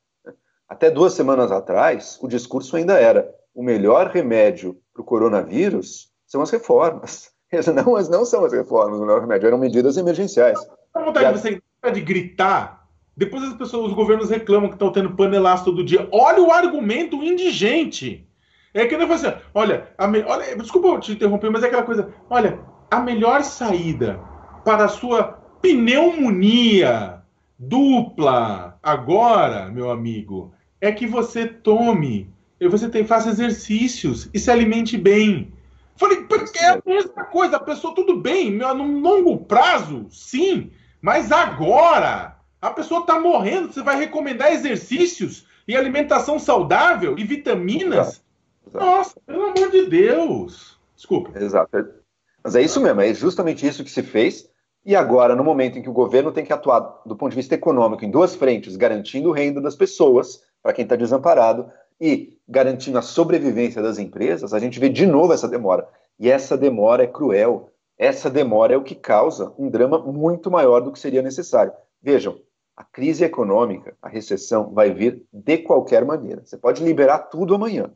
Até 0.68 0.92
duas 0.92 1.14
semanas 1.14 1.54
atrás, 1.54 2.20
o 2.22 2.28
discurso 2.28 2.76
ainda 2.76 3.00
era 3.00 3.34
o 3.54 3.64
melhor 3.64 4.08
remédio 4.08 4.78
para 4.94 5.02
o 5.02 5.06
coronavírus 5.06 6.10
são 6.26 6.42
as 6.42 6.50
reformas. 6.50 7.32
Não, 7.76 8.02
não 8.10 8.24
são 8.24 8.46
as 8.46 8.54
reformas, 8.54 8.98
o 8.98 9.02
melhor 9.02 9.20
remédio, 9.20 9.48
eram 9.48 9.58
medidas 9.58 9.98
emergenciais. 9.98 10.58
Dá 10.96 11.04
vontade 11.04 11.34
de 11.34 11.42
você 11.42 11.62
de 11.92 12.00
gritar. 12.00 12.88
Depois 13.18 13.44
as 13.44 13.54
pessoas, 13.56 13.88
os 13.88 13.94
governos 13.94 14.30
reclamam 14.30 14.70
que 14.70 14.76
estão 14.76 14.90
tendo 14.90 15.18
panelaço 15.18 15.66
todo 15.66 15.84
dia. 15.84 16.08
Olha 16.14 16.42
o 16.42 16.50
argumento 16.50 17.18
indigente. 17.22 18.26
É 18.74 18.86
que 18.86 18.96
nem 18.96 19.12
assim, 19.12 19.34
olha, 19.54 19.90
me... 20.10 20.24
olha, 20.24 20.56
desculpa 20.56 20.98
te 21.02 21.12
interromper, 21.12 21.50
mas 21.50 21.62
é 21.62 21.68
aquela 21.68 21.84
coisa, 21.84 22.14
olha, 22.30 22.58
a 22.90 23.02
melhor 23.02 23.44
saída 23.44 24.18
para 24.64 24.86
a 24.86 24.90
sua 24.90 25.24
pneumonia 25.62 27.22
dupla 27.60 28.80
agora, 28.82 29.70
meu 29.70 29.92
amigo, 29.92 30.54
é 30.80 30.92
que 30.92 31.06
você 31.06 31.46
tome 31.46 32.34
você 32.68 32.90
tem, 32.90 33.06
faça 33.06 33.30
exercícios 33.30 34.30
e 34.34 34.40
se 34.40 34.52
alimente 34.52 34.98
bem. 34.98 35.52
Falei, 35.96 36.24
porque 36.24 36.60
é 36.60 36.70
a 36.70 36.82
mesma 36.86 37.26
coisa, 37.26 37.58
a 37.58 37.60
pessoa, 37.60 37.94
tudo 37.94 38.18
bem, 38.18 38.52
no 38.52 39.00
longo 39.00 39.38
prazo, 39.38 40.08
sim, 40.10 40.72
mas 41.02 41.32
agora 41.32 42.38
a 42.62 42.70
pessoa 42.70 43.02
está 43.02 43.20
morrendo, 43.20 43.72
você 43.72 43.82
vai 43.82 43.98
recomendar 43.98 44.54
exercícios 44.54 45.46
e 45.68 45.76
alimentação 45.76 46.40
saudável 46.40 47.18
e 47.18 47.24
vitaminas? 47.24 48.22
Exato. 48.68 48.86
Nossa, 48.86 49.20
pelo 49.26 49.46
amor 49.46 49.70
de 49.72 49.86
Deus. 49.88 50.80
Desculpa. 50.96 51.32
Exato. 51.40 51.70
Mas 52.44 52.56
é 52.56 52.62
isso 52.62 52.80
mesmo, 52.80 53.02
é 53.02 53.14
justamente 53.14 53.66
isso 53.66 53.84
que 53.84 53.92
se 53.92 54.04
fez. 54.04 54.50
E 54.84 54.96
agora, 54.96 55.36
no 55.36 55.44
momento 55.44 55.78
em 55.78 55.82
que 55.82 55.90
o 55.90 55.94
governo 55.94 56.32
tem 56.32 56.44
que 56.44 56.54
atuar 56.54 57.02
do 57.06 57.16
ponto 57.16 57.30
de 57.30 57.36
vista 57.36 57.54
econômico 57.54 58.04
em 58.04 58.10
duas 58.10 58.36
frentes, 58.36 58.76
garantindo 58.76 59.32
renda 59.32 59.62
das 59.62 59.76
pessoas, 59.76 60.42
para 60.62 60.74
quem 60.74 60.84
está 60.84 60.96
desamparado, 60.96 61.72
e 62.00 62.40
garantindo 62.52 62.98
a 62.98 63.02
sobrevivência 63.02 63.82
das 63.82 63.98
empresas, 63.98 64.54
a 64.54 64.60
gente 64.60 64.80
vê 64.80 64.90
de 64.90 65.08
novo 65.08 65.32
essa 65.32 65.48
demora. 65.48 65.88
E 66.20 66.30
essa 66.30 66.58
demora 66.58 67.04
é 67.04 67.08
cruel, 67.08 67.72
essa 67.98 68.30
demora 68.30 68.74
é 68.74 68.78
o 68.78 68.84
que 68.84 68.94
causa 68.94 69.54
um 69.58 69.70
drama 69.70 69.98
muito 70.00 70.52
maior 70.52 70.82
do 70.82 70.92
que 70.92 71.00
seria 71.00 71.22
necessário. 71.22 71.72
Vejam, 72.02 72.38
a 72.76 72.84
crise 72.84 73.24
econômica, 73.24 73.96
a 74.02 74.10
recessão, 74.10 74.74
vai 74.74 74.94
vir 74.94 75.24
de 75.32 75.60
qualquer 75.60 76.04
maneira. 76.04 76.44
Você 76.44 76.58
pode 76.58 76.84
liberar 76.84 77.20
tudo 77.20 77.56
amanhã. 77.56 77.90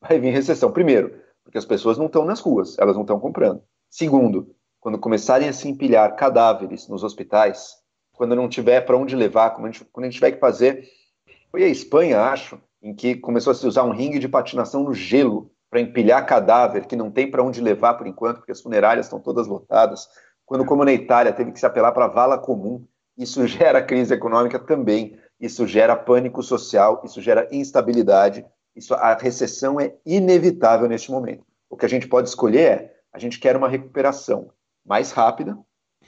Vai 0.00 0.18
vir 0.18 0.30
recessão. 0.30 0.70
Primeiro, 0.70 1.14
porque 1.42 1.58
as 1.58 1.64
pessoas 1.64 1.96
não 1.96 2.06
estão 2.06 2.24
nas 2.24 2.40
ruas, 2.40 2.78
elas 2.78 2.94
não 2.94 3.02
estão 3.02 3.18
comprando. 3.18 3.62
Segundo, 3.88 4.54
quando 4.80 4.98
começarem 4.98 5.48
a 5.48 5.52
se 5.52 5.68
empilhar 5.68 6.16
cadáveres 6.16 6.88
nos 6.88 7.02
hospitais, 7.02 7.76
quando 8.12 8.36
não 8.36 8.48
tiver 8.48 8.82
para 8.82 8.96
onde 8.96 9.16
levar, 9.16 9.50
quando 9.50 9.66
a, 9.66 9.70
gente, 9.70 9.84
quando 9.86 10.04
a 10.04 10.08
gente 10.08 10.16
tiver 10.16 10.32
que 10.32 10.40
fazer. 10.40 10.86
Foi 11.50 11.64
a 11.64 11.68
Espanha, 11.68 12.20
acho, 12.20 12.60
em 12.82 12.94
que 12.94 13.14
começou 13.14 13.52
a 13.52 13.54
se 13.54 13.66
usar 13.66 13.84
um 13.84 13.92
ringue 13.92 14.18
de 14.18 14.28
patinação 14.28 14.82
no 14.82 14.92
gelo 14.92 15.50
para 15.70 15.80
empilhar 15.80 16.26
cadáver 16.26 16.86
que 16.86 16.96
não 16.96 17.10
tem 17.10 17.30
para 17.30 17.42
onde 17.42 17.60
levar 17.60 17.94
por 17.94 18.06
enquanto, 18.06 18.38
porque 18.38 18.52
as 18.52 18.60
funerárias 18.60 19.06
estão 19.06 19.20
todas 19.20 19.46
lotadas. 19.46 20.08
Quando, 20.44 20.64
como 20.64 20.84
na 20.84 20.92
Itália, 20.92 21.32
teve 21.32 21.52
que 21.52 21.60
se 21.60 21.64
apelar 21.64 21.92
para 21.92 22.06
a 22.06 22.08
vala 22.08 22.36
comum, 22.36 22.84
isso 23.16 23.46
gera 23.48 23.82
crise 23.82 24.12
econômica 24.12 24.58
também, 24.58 25.18
isso 25.40 25.66
gera 25.66 25.96
pânico 25.96 26.42
social, 26.42 27.00
isso 27.04 27.22
gera 27.22 27.48
instabilidade, 27.52 28.44
isso, 28.74 28.94
a 28.94 29.14
recessão 29.14 29.80
é 29.80 29.94
inevitável 30.04 30.88
neste 30.88 31.10
momento. 31.10 31.44
O 31.70 31.76
que 31.76 31.86
a 31.86 31.88
gente 31.88 32.08
pode 32.08 32.28
escolher 32.28 32.70
é, 32.70 32.94
a 33.12 33.18
gente 33.18 33.38
quer 33.38 33.56
uma 33.56 33.68
recuperação 33.68 34.50
mais 34.84 35.12
rápida 35.12 35.56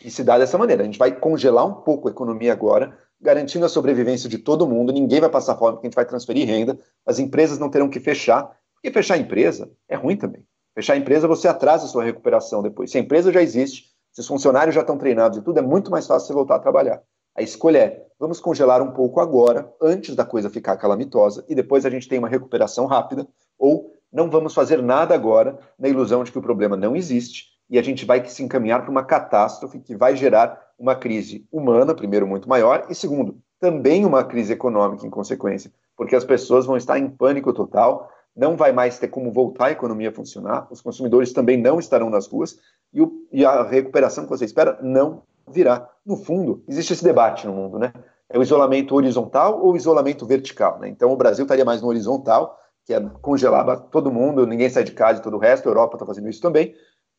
e 0.04 0.10
se 0.10 0.24
dá 0.24 0.38
dessa 0.38 0.58
maneira. 0.58 0.82
A 0.82 0.86
gente 0.86 0.98
vai 0.98 1.12
congelar 1.12 1.66
um 1.66 1.74
pouco 1.74 2.08
a 2.08 2.10
economia 2.10 2.52
agora, 2.52 2.98
garantindo 3.24 3.64
a 3.64 3.70
sobrevivência 3.70 4.28
de 4.28 4.36
todo 4.36 4.68
mundo, 4.68 4.92
ninguém 4.92 5.18
vai 5.18 5.30
passar 5.30 5.56
fome 5.56 5.72
porque 5.72 5.86
a 5.86 5.88
gente 5.88 5.96
vai 5.96 6.04
transferir 6.04 6.46
renda, 6.46 6.78
as 7.06 7.18
empresas 7.18 7.58
não 7.58 7.70
terão 7.70 7.88
que 7.88 7.98
fechar, 7.98 8.54
porque 8.74 8.92
fechar 8.92 9.14
a 9.14 9.18
empresa 9.18 9.70
é 9.88 9.96
ruim 9.96 10.14
também. 10.14 10.46
Fechar 10.74 10.92
a 10.92 10.96
empresa, 10.98 11.26
você 11.26 11.48
atrasa 11.48 11.86
a 11.86 11.88
sua 11.88 12.04
recuperação 12.04 12.62
depois. 12.62 12.90
Se 12.90 12.98
a 12.98 13.00
empresa 13.00 13.32
já 13.32 13.40
existe, 13.40 13.86
se 14.12 14.20
os 14.20 14.26
funcionários 14.26 14.74
já 14.74 14.82
estão 14.82 14.98
treinados 14.98 15.38
e 15.38 15.42
tudo, 15.42 15.58
é 15.58 15.62
muito 15.62 15.90
mais 15.90 16.06
fácil 16.06 16.26
você 16.26 16.32
voltar 16.34 16.56
a 16.56 16.58
trabalhar. 16.58 17.02
A 17.34 17.40
escolha 17.40 17.78
é: 17.78 18.06
vamos 18.20 18.40
congelar 18.40 18.82
um 18.82 18.90
pouco 18.90 19.18
agora, 19.20 19.72
antes 19.80 20.14
da 20.14 20.26
coisa 20.26 20.50
ficar 20.50 20.76
calamitosa, 20.76 21.46
e 21.48 21.54
depois 21.54 21.86
a 21.86 21.90
gente 21.90 22.06
tem 22.06 22.18
uma 22.18 22.28
recuperação 22.28 22.84
rápida, 22.84 23.26
ou 23.58 23.90
não 24.12 24.28
vamos 24.28 24.52
fazer 24.52 24.82
nada 24.82 25.14
agora, 25.14 25.58
na 25.78 25.88
ilusão 25.88 26.22
de 26.22 26.30
que 26.30 26.38
o 26.38 26.42
problema 26.42 26.76
não 26.76 26.94
existe, 26.94 27.53
e 27.68 27.78
a 27.78 27.82
gente 27.82 28.04
vai 28.04 28.24
se 28.26 28.42
encaminhar 28.42 28.82
para 28.82 28.90
uma 28.90 29.04
catástrofe 29.04 29.78
que 29.78 29.96
vai 29.96 30.16
gerar 30.16 30.60
uma 30.78 30.94
crise 30.94 31.46
humana, 31.50 31.94
primeiro, 31.94 32.26
muito 32.26 32.48
maior, 32.48 32.86
e 32.90 32.94
segundo, 32.94 33.38
também 33.60 34.04
uma 34.04 34.24
crise 34.24 34.52
econômica 34.52 35.06
em 35.06 35.10
consequência, 35.10 35.72
porque 35.96 36.16
as 36.16 36.24
pessoas 36.24 36.66
vão 36.66 36.76
estar 36.76 36.98
em 36.98 37.08
pânico 37.08 37.52
total, 37.52 38.10
não 38.36 38.56
vai 38.56 38.72
mais 38.72 38.98
ter 38.98 39.08
como 39.08 39.32
voltar 39.32 39.66
a 39.66 39.70
economia 39.70 40.10
a 40.10 40.12
funcionar, 40.12 40.66
os 40.70 40.80
consumidores 40.80 41.32
também 41.32 41.56
não 41.56 41.78
estarão 41.78 42.10
nas 42.10 42.26
ruas 42.26 42.58
e, 42.92 43.00
o, 43.00 43.12
e 43.32 43.44
a 43.44 43.62
recuperação 43.62 44.24
que 44.24 44.30
você 44.30 44.44
espera 44.44 44.78
não 44.82 45.22
virá. 45.48 45.88
No 46.04 46.16
fundo, 46.16 46.62
existe 46.66 46.92
esse 46.92 47.04
debate 47.04 47.46
no 47.46 47.52
mundo, 47.52 47.78
né? 47.78 47.92
É 48.28 48.38
o 48.38 48.42
isolamento 48.42 48.94
horizontal 48.94 49.64
ou 49.64 49.76
isolamento 49.76 50.26
vertical, 50.26 50.80
né? 50.80 50.88
Então 50.88 51.12
o 51.12 51.16
Brasil 51.16 51.44
estaria 51.44 51.64
mais 51.64 51.80
no 51.80 51.88
horizontal, 51.88 52.58
que 52.84 52.92
é 52.92 53.00
congelava 53.22 53.76
todo 53.76 54.12
mundo, 54.12 54.46
ninguém 54.46 54.68
sai 54.68 54.84
de 54.84 54.92
casa 54.92 55.20
e 55.20 55.22
todo 55.22 55.36
o 55.36 55.40
resto, 55.40 55.68
a 55.68 55.70
Europa 55.70 55.96
está 55.96 56.04
fazendo 56.04 56.28
isso 56.28 56.40
também, 56.40 56.74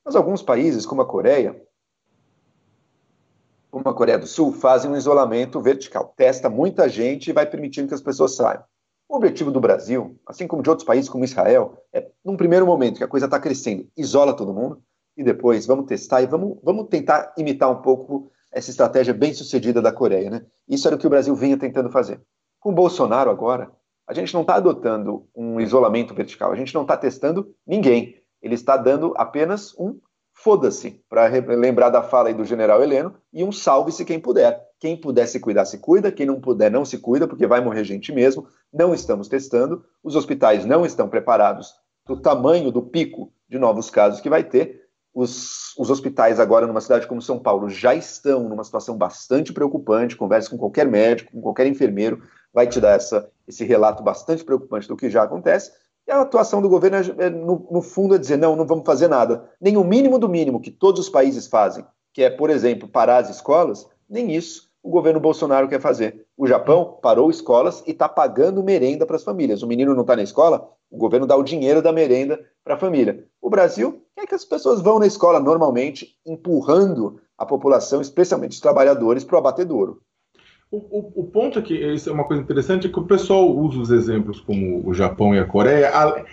mas 0.05 0.15
alguns 0.15 0.43
países, 0.43 0.85
como 0.85 1.01
a 1.01 1.05
Coreia, 1.05 1.59
como 3.71 3.89
a 3.89 3.93
Coreia 3.93 4.19
do 4.19 4.27
Sul, 4.27 4.53
fazem 4.53 4.91
um 4.91 4.95
isolamento 4.95 5.59
vertical, 5.59 6.13
testa 6.15 6.47
muita 6.47 6.87
gente 6.87 7.29
e 7.29 7.33
vai 7.33 7.45
permitindo 7.45 7.87
que 7.87 7.95
as 7.95 8.01
pessoas 8.01 8.35
saiam. 8.35 8.63
O 9.09 9.17
objetivo 9.17 9.51
do 9.51 9.59
Brasil, 9.59 10.17
assim 10.25 10.47
como 10.47 10.63
de 10.63 10.69
outros 10.69 10.85
países 10.85 11.09
como 11.09 11.25
Israel, 11.25 11.77
é, 11.91 12.07
num 12.23 12.37
primeiro 12.37 12.65
momento 12.65 12.97
que 12.97 13.03
a 13.03 13.07
coisa 13.07 13.25
está 13.25 13.39
crescendo, 13.39 13.87
isola 13.97 14.35
todo 14.35 14.53
mundo, 14.53 14.81
e 15.17 15.23
depois 15.23 15.65
vamos 15.65 15.85
testar 15.85 16.21
e 16.21 16.25
vamos, 16.25 16.57
vamos 16.63 16.87
tentar 16.87 17.33
imitar 17.37 17.69
um 17.69 17.81
pouco 17.81 18.31
essa 18.51 18.69
estratégia 18.69 19.13
bem 19.13 19.33
sucedida 19.33 19.81
da 19.81 19.91
Coreia. 19.91 20.29
Né? 20.29 20.45
Isso 20.67 20.87
era 20.87 20.95
o 20.95 20.99
que 20.99 21.07
o 21.07 21.09
Brasil 21.09 21.35
vinha 21.35 21.57
tentando 21.57 21.89
fazer. 21.89 22.21
Com 22.59 22.71
o 22.71 22.75
Bolsonaro 22.75 23.29
agora, 23.29 23.71
a 24.07 24.13
gente 24.13 24.33
não 24.33 24.41
está 24.41 24.55
adotando 24.55 25.27
um 25.35 25.59
isolamento 25.59 26.13
vertical, 26.13 26.51
a 26.51 26.55
gente 26.55 26.73
não 26.73 26.83
está 26.83 26.95
testando 26.95 27.53
ninguém. 27.65 28.21
Ele 28.45 28.53
está 28.53 28.77
dando 28.77 29.11
apenas 29.17 29.73
um 29.79 29.99
foda-se, 30.31 31.03
para 31.09 31.25
lembrar 31.55 31.89
da 31.89 32.03
fala 32.03 32.27
aí 32.27 32.33
do 32.35 32.45
general 32.45 32.83
Heleno, 32.83 33.15
e 33.33 33.43
um 33.43 33.51
salve-se 33.51 34.05
quem 34.05 34.19
puder. 34.19 34.63
Quem 34.79 34.95
puder 34.95 35.25
se 35.25 35.39
cuidar, 35.39 35.65
se 35.65 35.79
cuida, 35.79 36.11
quem 36.11 36.27
não 36.27 36.39
puder, 36.39 36.69
não 36.69 36.85
se 36.85 36.99
cuida, 36.99 37.27
porque 37.27 37.47
vai 37.47 37.59
morrer 37.59 37.83
gente 37.83 38.13
mesmo. 38.13 38.45
Não 38.71 38.93
estamos 38.93 39.27
testando, 39.27 39.83
os 40.03 40.15
hospitais 40.15 40.63
não 40.63 40.85
estão 40.85 41.09
preparados 41.09 41.73
do 42.05 42.21
tamanho 42.21 42.71
do 42.71 42.83
pico 42.83 43.33
de 43.49 43.57
novos 43.57 43.89
casos 43.89 44.21
que 44.21 44.29
vai 44.29 44.43
ter. 44.43 44.83
Os, 45.11 45.75
os, 45.79 45.89
hospitais 45.89 46.39
agora 46.39 46.67
numa 46.67 46.81
cidade 46.81 47.07
como 47.07 47.21
São 47.21 47.39
Paulo 47.39 47.67
já 47.67 47.95
estão 47.95 48.47
numa 48.47 48.63
situação 48.63 48.95
bastante 48.95 49.51
preocupante. 49.51 50.15
Converse 50.15 50.51
com 50.51 50.57
qualquer 50.57 50.85
médico, 50.85 51.31
com 51.31 51.41
qualquer 51.41 51.65
enfermeiro, 51.65 52.21
vai 52.53 52.67
te 52.67 52.79
dar 52.79 52.91
essa, 52.91 53.27
esse 53.47 53.63
relato 53.63 54.03
bastante 54.03 54.43
preocupante 54.43 54.87
do 54.87 54.95
que 54.95 55.09
já 55.09 55.23
acontece. 55.23 55.71
E 56.07 56.11
a 56.11 56.21
atuação 56.21 56.61
do 56.61 56.69
governo, 56.69 56.97
é, 56.97 57.25
é, 57.25 57.29
no, 57.29 57.67
no 57.71 57.81
fundo, 57.81 58.15
é 58.15 58.17
dizer: 58.17 58.37
não, 58.37 58.55
não 58.55 58.65
vamos 58.65 58.85
fazer 58.85 59.07
nada. 59.07 59.49
Nem 59.59 59.77
o 59.77 59.83
mínimo 59.83 60.19
do 60.19 60.29
mínimo 60.29 60.61
que 60.61 60.71
todos 60.71 61.01
os 61.01 61.09
países 61.09 61.47
fazem, 61.47 61.85
que 62.13 62.23
é, 62.23 62.29
por 62.29 62.49
exemplo, 62.49 62.87
parar 62.87 63.17
as 63.17 63.29
escolas, 63.29 63.87
nem 64.09 64.35
isso 64.35 64.69
o 64.85 64.89
governo 64.89 65.19
Bolsonaro 65.19 65.67
quer 65.67 65.81
fazer. 65.81 66.27
O 66.37 66.45
Japão 66.45 66.99
parou 67.01 67.31
escolas 67.31 67.83
e 67.87 67.91
está 67.91 68.07
pagando 68.07 68.61
merenda 68.61 69.03
para 69.03 69.15
as 69.15 69.23
famílias. 69.23 69.63
O 69.63 69.67
menino 69.67 69.95
não 69.95 70.01
está 70.01 70.15
na 70.15 70.21
escola, 70.21 70.69
o 70.91 70.97
governo 70.97 71.25
dá 71.25 71.35
o 71.35 71.41
dinheiro 71.41 71.81
da 71.81 71.91
merenda 71.91 72.39
para 72.63 72.75
a 72.75 72.77
família. 72.77 73.25
O 73.41 73.49
Brasil 73.49 74.03
quer 74.15 74.27
que 74.27 74.35
as 74.35 74.45
pessoas 74.45 74.81
vão 74.81 74.99
na 74.99 75.07
escola 75.07 75.39
normalmente, 75.39 76.15
empurrando 76.23 77.19
a 77.35 77.47
população, 77.47 77.99
especialmente 77.99 78.51
os 78.51 78.59
trabalhadores, 78.59 79.23
para 79.23 79.35
o 79.35 79.39
abatedouro. 79.39 80.01
O, 80.75 81.29
o, 81.33 81.41
é 81.57 81.61
que 81.61 81.73
isso 81.73 82.09
é 82.09 82.13
uma 82.13 82.23
coisa 82.23 82.41
interessante 82.41 82.87
é 82.87 82.89
que 82.89 82.99
o 82.99 83.05
pessoal 83.05 83.49
usa 83.49 83.79
os 83.79 83.91
exemplos 83.91 84.39
como 84.39 84.87
o 84.87 84.93
Japão 84.93 85.33
e 85.33 85.39
a 85.39 85.45
Coreia. 85.45 85.89
A, 85.89 86.23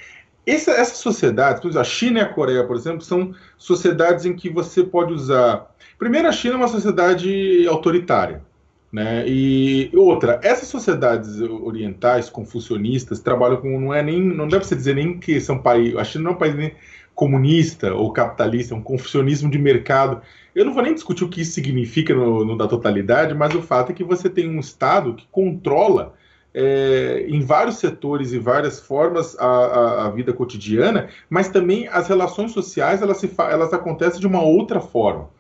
essa, 0.47 0.73
essas 0.73 0.99
sociedades, 0.99 1.77
a 1.77 1.85
China 1.85 2.19
e 2.19 2.23
a 2.23 2.29
Coreia, 2.29 2.65
por 2.65 2.77
exemplo, 2.77 3.03
são 3.03 3.33
sociedades 3.57 4.25
em 4.25 4.35
que 4.35 4.51
você 4.51 4.83
pode 4.83 5.13
usar. 5.13 5.73
Primeiro, 5.99 6.29
a 6.29 6.33
China 6.33 6.55
é 6.55 6.57
uma 6.57 6.69
sociedade 6.69 7.67
autoritária. 7.69 8.43
Né? 8.93 9.25
E 9.27 9.91
outra, 9.95 10.39
essas 10.43 10.69
sociedades 10.69 11.41
orientais, 11.41 12.29
confucionistas, 12.29 13.21
trabalham 13.21 13.57
com. 13.59 13.81
Não 13.81 13.95
é 13.95 14.03
nem. 14.03 14.21
Não 14.21 14.47
deve 14.47 14.67
se 14.67 14.75
dizer 14.75 14.97
nem 14.97 15.19
que 15.19 15.41
são 15.41 15.59
países. 15.59 15.97
A 15.97 16.05
China 16.05 16.25
não 16.25 16.33
é 16.33 16.35
um 16.35 16.39
país 16.39 16.73
comunista 17.15 17.95
ou 17.95 18.13
capitalista, 18.13 18.75
é 18.75 18.77
um 18.77 18.83
confucionismo 18.83 19.51
de 19.51 19.59
mercado. 19.59 20.21
Eu 20.55 20.65
não 20.65 20.75
vou 20.75 20.83
nem 20.83 20.95
discutir 20.95 21.25
o 21.25 21.29
que 21.29 21.41
isso 21.41 21.53
significa 21.53 22.15
no, 22.15 22.45
no 22.45 22.57
da 22.57 22.69
totalidade, 22.69 23.35
mas 23.35 23.55
o 23.55 23.63
fato 23.63 23.91
é 23.91 23.95
que 23.95 24.05
você 24.05 24.29
tem 24.29 24.49
um 24.49 24.61
Estado 24.61 25.15
que 25.15 25.27
controla 25.31 26.15
é, 26.55 27.25
em 27.29 27.41
vários 27.41 27.77
setores 27.77 28.33
e 28.33 28.39
várias 28.39 28.79
formas 28.79 29.39
a, 29.39 29.47
a, 29.47 30.07
a, 30.07 30.11
vida 30.11 30.33
cotidiana, 30.33 31.09
mas 31.31 31.49
também 31.49 31.89
as 31.89 32.09
relações 32.09 32.53
sociais 32.53 33.01
elas, 33.01 33.17
se, 33.17 33.31
elas 33.39 33.73
acontecem 33.73 34.21
de 34.21 34.27
uma 34.27 34.43
outra 34.43 34.81
forma. 34.81 35.31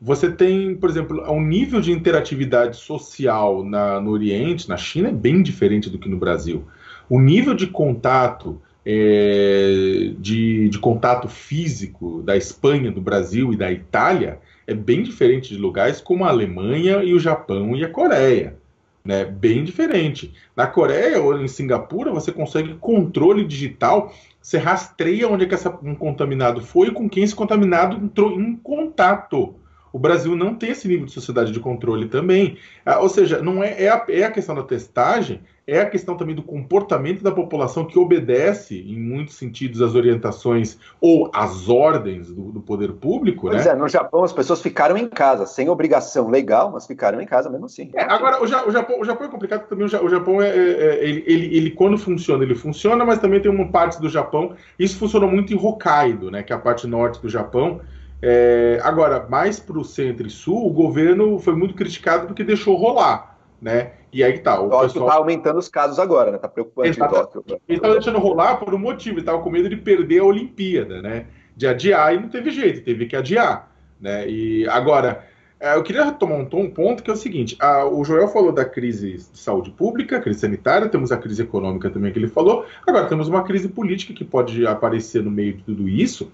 Você 0.00 0.30
tem, 0.30 0.76
por 0.76 0.88
exemplo, 0.88 1.22
um 1.30 1.42
nível 1.42 1.80
de 1.80 1.92
interatividade 1.92 2.76
social 2.76 3.64
na, 3.64 4.00
no 4.00 4.12
Oriente, 4.12 4.68
na 4.68 4.76
China, 4.76 5.08
é 5.08 5.12
bem 5.12 5.42
diferente 5.42 5.90
do 5.90 5.98
que 5.98 6.08
no 6.08 6.16
Brasil. 6.16 6.64
O 7.10 7.20
nível 7.20 7.52
de 7.52 7.66
contato 7.66 8.62
é, 8.84 10.12
de, 10.18 10.68
de, 10.68 10.78
contato 10.78 11.28
físico 11.28 12.22
da 12.22 12.36
Espanha, 12.36 12.90
do 12.90 13.00
Brasil 13.00 13.52
e 13.52 13.56
da 13.56 13.70
Itália 13.70 14.40
é 14.66 14.74
bem 14.74 15.02
diferente 15.02 15.50
de 15.50 15.60
lugares 15.60 16.00
como 16.00 16.24
a 16.24 16.28
Alemanha 16.28 17.02
e 17.02 17.12
o 17.12 17.18
Japão 17.18 17.74
e 17.74 17.84
a 17.84 17.88
Coreia. 17.88 18.56
Né? 19.04 19.24
Bem 19.24 19.64
diferente. 19.64 20.34
Na 20.54 20.66
Coreia 20.66 21.22
ou 21.22 21.40
em 21.40 21.48
Singapura, 21.48 22.12
você 22.12 22.30
consegue 22.30 22.74
controle 22.74 23.44
digital, 23.44 24.14
você 24.40 24.58
rastreia 24.58 25.28
onde 25.28 25.44
é 25.44 25.48
que 25.48 25.54
essa, 25.54 25.70
um 25.82 25.94
contaminado 25.94 26.60
foi 26.60 26.88
e 26.88 26.92
com 26.92 27.08
quem 27.08 27.24
esse 27.24 27.34
contaminado 27.34 27.96
entrou 27.96 28.38
em 28.38 28.56
contato. 28.56 29.54
O 29.92 29.98
Brasil 29.98 30.36
não 30.36 30.54
tem 30.54 30.70
esse 30.70 30.86
nível 30.86 31.06
de 31.06 31.12
sociedade 31.12 31.52
de 31.52 31.60
controle 31.60 32.06
também. 32.08 32.56
Ah, 32.84 33.00
ou 33.00 33.08
seja, 33.08 33.40
não 33.42 33.62
é, 33.62 33.84
é, 33.84 33.88
a, 33.88 34.04
é 34.08 34.24
a 34.24 34.30
questão 34.30 34.54
da 34.54 34.62
testagem, 34.62 35.40
é 35.66 35.80
a 35.80 35.86
questão 35.86 36.16
também 36.16 36.34
do 36.34 36.42
comportamento 36.42 37.22
da 37.22 37.30
população 37.30 37.84
que 37.84 37.98
obedece, 37.98 38.80
em 38.80 38.98
muitos 38.98 39.34
sentidos, 39.34 39.82
às 39.82 39.94
orientações 39.94 40.78
ou 40.98 41.30
às 41.34 41.68
ordens 41.68 42.28
do, 42.28 42.50
do 42.52 42.60
poder 42.60 42.92
público. 42.92 43.48
Pois 43.50 43.66
né? 43.66 43.72
é, 43.72 43.74
no 43.74 43.86
Japão 43.86 44.24
as 44.24 44.32
pessoas 44.32 44.62
ficaram 44.62 44.96
em 44.96 45.06
casa, 45.06 45.44
sem 45.44 45.68
obrigação 45.68 46.30
legal, 46.30 46.70
mas 46.72 46.86
ficaram 46.86 47.20
em 47.20 47.26
casa 47.26 47.50
mesmo 47.50 47.66
assim. 47.66 47.90
É, 47.94 48.02
agora, 48.02 48.40
o, 48.40 48.44
o, 48.44 48.46
Japão, 48.46 48.98
o 48.98 49.04
Japão 49.04 49.26
é 49.26 49.30
complicado 49.30 49.68
também. 49.68 49.84
O 49.84 50.08
Japão, 50.08 50.40
é, 50.40 50.48
é, 50.48 50.52
é, 50.58 51.04
ele, 51.04 51.24
ele, 51.26 51.56
ele, 51.56 51.70
quando 51.70 51.98
funciona, 51.98 52.42
ele 52.42 52.54
funciona, 52.54 53.04
mas 53.04 53.18
também 53.18 53.40
tem 53.40 53.50
uma 53.50 53.68
parte 53.68 54.00
do 54.00 54.08
Japão. 54.08 54.54
Isso 54.78 54.96
funcionou 54.96 55.30
muito 55.30 55.52
em 55.52 55.56
Hokkaido, 55.56 56.30
né, 56.30 56.42
que 56.42 56.52
é 56.52 56.56
a 56.56 56.58
parte 56.58 56.86
norte 56.86 57.20
do 57.20 57.28
Japão 57.28 57.80
é, 58.20 58.80
agora, 58.82 59.26
mais 59.28 59.60
para 59.60 59.78
o 59.78 59.84
centro 59.84 60.26
e 60.26 60.30
sul, 60.30 60.66
o 60.66 60.72
governo 60.72 61.38
foi 61.38 61.54
muito 61.54 61.74
criticado 61.74 62.26
porque 62.26 62.42
deixou 62.42 62.76
rolar, 62.76 63.38
né? 63.60 63.92
E 64.12 64.24
aí 64.24 64.38
tá. 64.38 64.60
O 64.60 64.68
Tóquio 64.68 64.88
pessoal... 64.88 65.08
tá 65.08 65.14
aumentando 65.14 65.58
os 65.58 65.68
casos 65.68 65.98
agora, 65.98 66.32
né? 66.32 66.38
Tá 66.38 66.48
preocupante 66.48 66.88
ele 66.88 66.96
tá, 66.96 67.08
Tóquio. 67.08 67.44
Ele 67.68 67.80
tá 67.80 67.88
deixando 67.90 68.18
rolar 68.18 68.56
por 68.56 68.74
um 68.74 68.78
motivo, 68.78 69.18
ele 69.18 69.26
tava 69.26 69.40
com 69.40 69.50
medo 69.50 69.68
de 69.68 69.76
perder 69.76 70.20
a 70.20 70.24
Olimpíada, 70.24 71.00
né? 71.00 71.26
De 71.56 71.66
adiar 71.66 72.14
e 72.14 72.20
não 72.20 72.28
teve 72.28 72.50
jeito, 72.50 72.82
teve 72.82 73.06
que 73.06 73.16
adiar. 73.16 73.70
Né? 74.00 74.28
E 74.28 74.68
agora, 74.68 75.24
é, 75.60 75.74
eu 75.74 75.82
queria 75.82 76.04
retomar 76.04 76.38
um, 76.38 76.48
um 76.52 76.70
ponto 76.70 77.02
que 77.02 77.10
é 77.10 77.12
o 77.12 77.16
seguinte: 77.16 77.56
a, 77.60 77.84
o 77.84 78.04
Joel 78.04 78.28
falou 78.28 78.52
da 78.52 78.64
crise 78.64 79.14
de 79.14 79.38
saúde 79.38 79.70
pública, 79.70 80.20
crise 80.20 80.40
sanitária, 80.40 80.88
temos 80.88 81.10
a 81.10 81.16
crise 81.16 81.42
econômica 81.42 81.90
também 81.90 82.12
que 82.12 82.18
ele 82.18 82.28
falou, 82.28 82.64
agora 82.86 83.06
temos 83.06 83.28
uma 83.28 83.42
crise 83.42 83.68
política 83.68 84.14
que 84.14 84.24
pode 84.24 84.66
aparecer 84.66 85.22
no 85.22 85.30
meio 85.30 85.54
de 85.54 85.64
tudo 85.64 85.88
isso, 85.88 86.30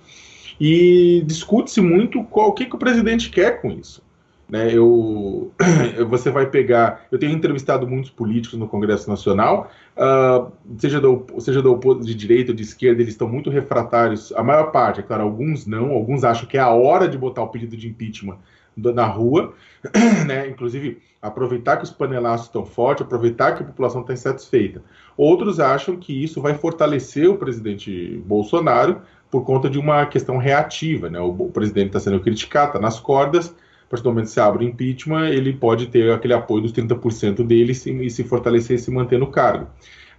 e 0.61 1.23
discute-se 1.27 1.81
muito 1.81 2.23
qual, 2.25 2.49
o 2.49 2.53
que, 2.53 2.67
que 2.67 2.77
o 2.77 2.79
presidente 2.79 3.31
quer 3.31 3.61
com 3.61 3.71
isso. 3.71 4.03
Né, 4.49 4.75
eu, 4.75 5.51
você 6.09 6.31
vai 6.31 6.47
pegar. 6.47 7.07
Eu 7.11 7.19
tenho 7.19 7.33
entrevistado 7.33 7.89
muitos 7.89 8.11
políticos 8.11 8.59
no 8.59 8.69
Congresso 8.69 9.09
Nacional, 9.09 9.71
uh, 9.97 10.53
seja, 10.79 11.01
do, 11.01 11.25
seja 11.39 11.63
do, 11.63 11.77
de 11.95 12.15
direita 12.15 12.53
ou 12.53 12.57
de 12.57 12.63
esquerda, 12.63 13.01
eles 13.01 13.15
estão 13.15 13.27
muito 13.27 13.49
refratários. 13.49 14.33
A 14.33 14.43
maior 14.43 14.71
parte, 14.71 15.01
é 15.01 15.03
claro, 15.03 15.23
alguns 15.23 15.67
não, 15.67 15.93
alguns 15.93 16.25
acham 16.25 16.47
que 16.47 16.59
é 16.59 16.61
a 16.61 16.71
hora 16.71 17.09
de 17.09 17.17
botar 17.17 17.43
o 17.43 17.49
pedido 17.49 17.77
de 17.77 17.89
impeachment 17.89 18.37
na 18.77 19.07
rua, 19.07 19.55
né? 20.27 20.49
inclusive 20.49 21.01
aproveitar 21.23 21.79
que 21.79 21.85
os 21.85 21.91
panelaços 21.91 22.47
estão 22.49 22.67
fortes, 22.67 23.05
aproveitar 23.05 23.53
que 23.53 23.63
a 23.63 23.67
população 23.67 24.03
está 24.03 24.13
insatisfeita. 24.13 24.83
Outros 25.17 25.59
acham 25.59 25.97
que 25.97 26.23
isso 26.23 26.41
vai 26.41 26.55
fortalecer 26.55 27.31
o 27.31 27.39
presidente 27.39 28.23
Bolsonaro 28.27 29.01
por 29.35 29.45
conta 29.45 29.69
de 29.69 29.81
uma 29.81 30.07
questão 30.07 30.39
reativa. 30.39 31.11
Né? 31.11 31.19
O, 31.19 31.31
o 31.31 31.51
presidente 31.51 31.89
está 31.89 31.99
sendo 31.99 32.21
criticado, 32.21 32.69
está 32.69 32.79
nas 32.79 33.01
cordas, 33.01 33.49
a 33.49 33.91
partir 33.91 34.05
do 34.05 34.11
momento 34.11 34.27
que 34.27 34.31
se 34.31 34.39
abre 34.39 34.65
o 34.65 34.69
impeachment, 34.69 35.31
ele 35.31 35.53
pode 35.53 35.89
ter 35.89 36.13
aquele 36.13 36.35
apoio 36.35 36.63
dos 36.63 36.73
30% 36.73 37.45
dele 37.45 37.73
e 37.73 37.75
se, 37.75 37.91
e 37.91 38.09
se 38.09 38.23
fortalecer 38.23 38.77
e 38.77 38.79
se 38.79 38.93
manter 38.93 39.19
no 39.19 39.27
cargo. 39.27 39.67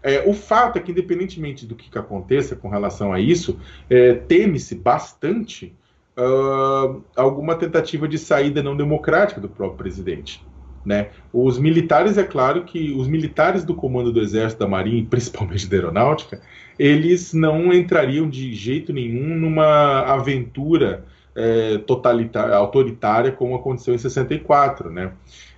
É, 0.04 0.30
o 0.30 0.34
fato 0.34 0.76
é 0.76 0.82
que, 0.82 0.92
independentemente 0.92 1.66
do 1.66 1.76
que, 1.76 1.90
que 1.90 1.98
aconteça 1.98 2.58
com 2.58 2.68
relação 2.68 3.14
a 3.14 3.20
isso, 3.22 3.58
é, 3.90 4.16
teme-se 4.16 4.76
bastante 4.76 5.74
uh, 6.18 7.02
alguma 7.16 7.56
tentativa 7.56 8.10
de 8.10 8.18
saída 8.18 8.62
não 8.62 8.76
democrática 8.76 9.40
do 9.40 9.48
próprio 9.48 9.78
presidente. 9.78 10.46
Né? 10.86 11.08
Os 11.34 11.58
militares, 11.58 12.18
é 12.18 12.24
claro 12.24 12.64
que 12.64 12.92
os 12.92 13.08
militares 13.08 13.64
do 13.64 13.74
comando 13.74 14.12
do 14.12 14.22
Exército, 14.22 14.60
da 14.60 14.68
Marinha, 14.68 15.06
principalmente 15.10 15.68
da 15.68 15.76
Aeronáutica, 15.78 16.42
eles 16.78 17.34
não 17.34 17.74
entrariam 17.74 18.30
de 18.30 18.54
jeito 18.54 18.94
nenhum 18.94 19.36
numa 19.36 20.02
aventura 20.02 21.06
é, 21.36 21.80
totalitária, 21.80 22.56
autoritária 22.56 23.32
como 23.32 23.56
aconteceu 23.56 23.96
em 23.96 23.98
64. 23.98 24.92
Né? 24.92 25.12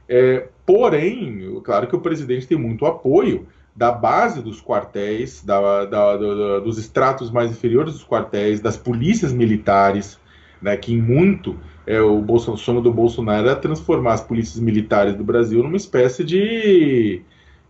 É, 0.08 0.48
porém, 0.66 1.60
claro 1.64 1.88
que 1.88 1.96
o 1.96 2.02
presidente 2.02 2.48
tem 2.48 2.58
muito 2.58 2.86
apoio 2.86 3.48
da 3.76 3.92
base 3.92 4.42
dos 4.42 4.60
quartéis, 4.60 5.44
da, 5.44 5.86
da, 5.86 6.18
da, 6.18 6.60
dos 6.60 6.80
estratos 6.80 7.30
mais 7.30 7.52
inferiores 7.52 7.94
dos 7.94 8.04
quartéis, 8.04 8.60
das 8.60 8.76
polícias 8.76 9.32
militares, 9.32 10.20
né, 10.60 10.76
que 10.76 10.92
em 10.92 11.00
muito 11.00 11.56
é, 11.88 12.02
o, 12.02 12.22
Bolsonaro, 12.22 12.62
o 12.62 12.64
sonho 12.64 12.82
do 12.82 12.92
Bolsonaro 12.92 13.48
era 13.48 13.56
transformar 13.56 14.14
as 14.14 14.22
polícias 14.22 14.60
militares 14.60 15.16
do 15.16 15.24
Brasil 15.24 15.64
numa 15.64 15.78
espécie 15.78 16.22
de, 16.22 17.22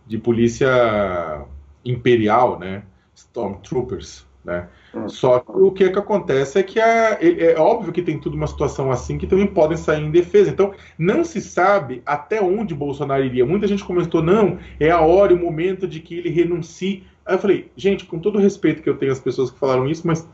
de 0.04 0.18
polícia 0.18 1.46
imperial, 1.84 2.58
né, 2.58 2.82
Stormtroopers, 3.14 4.26
né? 4.44 4.68
Hum. 4.92 5.08
Só 5.08 5.38
que 5.38 5.52
o 5.52 5.70
que, 5.70 5.88
que 5.88 5.98
acontece 5.98 6.58
é 6.58 6.62
que 6.64 6.80
a, 6.80 7.18
é, 7.20 7.52
é, 7.52 7.60
óbvio 7.60 7.92
que 7.92 8.02
tem 8.02 8.18
tudo 8.18 8.34
uma 8.34 8.46
situação 8.46 8.90
assim 8.90 9.18
que 9.18 9.26
também 9.26 9.46
podem 9.46 9.76
sair 9.76 10.02
em 10.02 10.10
defesa. 10.10 10.50
Então, 10.50 10.74
não 10.98 11.24
se 11.24 11.40
sabe 11.40 12.02
até 12.04 12.42
onde 12.42 12.74
Bolsonaro 12.74 13.24
iria. 13.24 13.46
Muita 13.46 13.68
gente 13.68 13.84
comentou, 13.84 14.22
não, 14.22 14.58
é 14.80 14.90
a 14.90 15.00
hora 15.00 15.32
e 15.32 15.36
o 15.36 15.40
momento 15.40 15.86
de 15.86 16.00
que 16.00 16.16
ele 16.16 16.30
renuncie. 16.30 17.04
Aí 17.24 17.34
eu 17.34 17.38
falei, 17.38 17.70
gente, 17.76 18.06
com 18.06 18.18
todo 18.18 18.36
o 18.36 18.40
respeito 18.40 18.82
que 18.82 18.88
eu 18.88 18.96
tenho 18.96 19.12
às 19.12 19.20
pessoas 19.20 19.50
que 19.50 19.58
falaram 19.58 19.86
isso, 19.86 20.06
mas, 20.06 20.26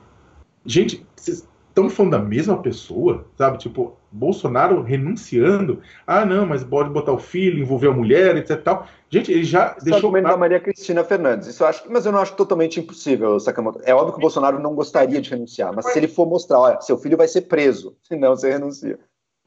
gente, 0.64 1.04
vocês 1.16 1.46
estão 1.74 1.90
falando 1.90 2.12
da 2.12 2.18
mesma 2.20 2.56
pessoa, 2.62 3.26
sabe? 3.36 3.58
Tipo, 3.58 3.96
Bolsonaro 4.10 4.80
renunciando. 4.80 5.82
Ah, 6.06 6.24
não, 6.24 6.46
mas 6.46 6.62
pode 6.62 6.88
botar 6.88 7.12
o 7.12 7.18
filho, 7.18 7.60
envolver 7.60 7.88
a 7.88 7.92
mulher, 7.92 8.36
etc. 8.36 8.62
Tal. 8.62 8.86
Gente, 9.10 9.32
ele 9.32 9.42
já 9.42 9.74
Esse 9.76 9.86
deixou. 9.86 10.08
Argumento 10.08 10.28
da 10.28 10.36
Maria 10.36 10.60
Cristina 10.60 11.02
Fernandes. 11.02 11.48
Isso 11.48 11.64
acho, 11.64 11.84
mas 11.90 12.06
eu 12.06 12.12
não 12.12 12.20
acho 12.20 12.34
totalmente 12.36 12.78
impossível, 12.78 13.40
Sakamoto. 13.40 13.80
É 13.82 13.92
óbvio 13.92 14.12
que 14.12 14.18
o 14.18 14.20
Bolsonaro 14.20 14.60
não 14.60 14.74
gostaria 14.74 15.20
de 15.20 15.30
renunciar, 15.30 15.74
mas 15.74 15.86
se 15.86 15.98
ele 15.98 16.06
for 16.08 16.26
mostrar, 16.26 16.60
olha, 16.60 16.80
seu 16.80 16.96
filho 16.96 17.16
vai 17.16 17.26
ser 17.26 17.42
preso, 17.42 17.96
senão 18.06 18.36
você 18.36 18.52
renuncia. 18.52 18.98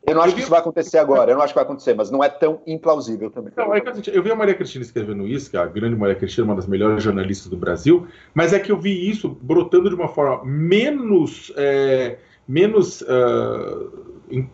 Eu 0.07 0.15
não 0.15 0.21
acho 0.21 0.33
que 0.33 0.39
isso 0.39 0.49
vai 0.49 0.61
acontecer 0.61 0.97
agora, 0.99 1.31
eu 1.31 1.35
não 1.35 1.43
acho 1.43 1.51
que 1.51 1.59
vai 1.59 1.65
acontecer, 1.65 1.93
mas 1.93 2.09
não 2.09 2.23
é 2.23 2.29
tão 2.29 2.61
implausível 2.65 3.29
também. 3.29 3.51
Não, 3.57 3.75
é 3.75 3.81
que, 3.81 4.09
eu 4.09 4.23
vi 4.23 4.31
a 4.31 4.35
Maria 4.35 4.55
Cristina 4.55 4.83
escrevendo 4.83 5.27
isso, 5.27 5.51
que 5.51 5.57
é 5.57 5.59
a 5.59 5.65
grande 5.65 5.97
Maria 5.97 6.15
Cristina, 6.15 6.45
uma 6.45 6.55
das 6.55 6.65
melhores 6.65 7.03
jornalistas 7.03 7.49
do 7.49 7.57
Brasil, 7.57 8.07
mas 8.33 8.53
é 8.53 8.59
que 8.59 8.71
eu 8.71 8.79
vi 8.79 9.09
isso 9.09 9.37
brotando 9.41 9.89
de 9.89 9.95
uma 9.95 10.07
forma 10.07 10.45
menos. 10.45 11.51
É, 11.57 12.19
menos 12.47 13.01
uh, 13.01 13.91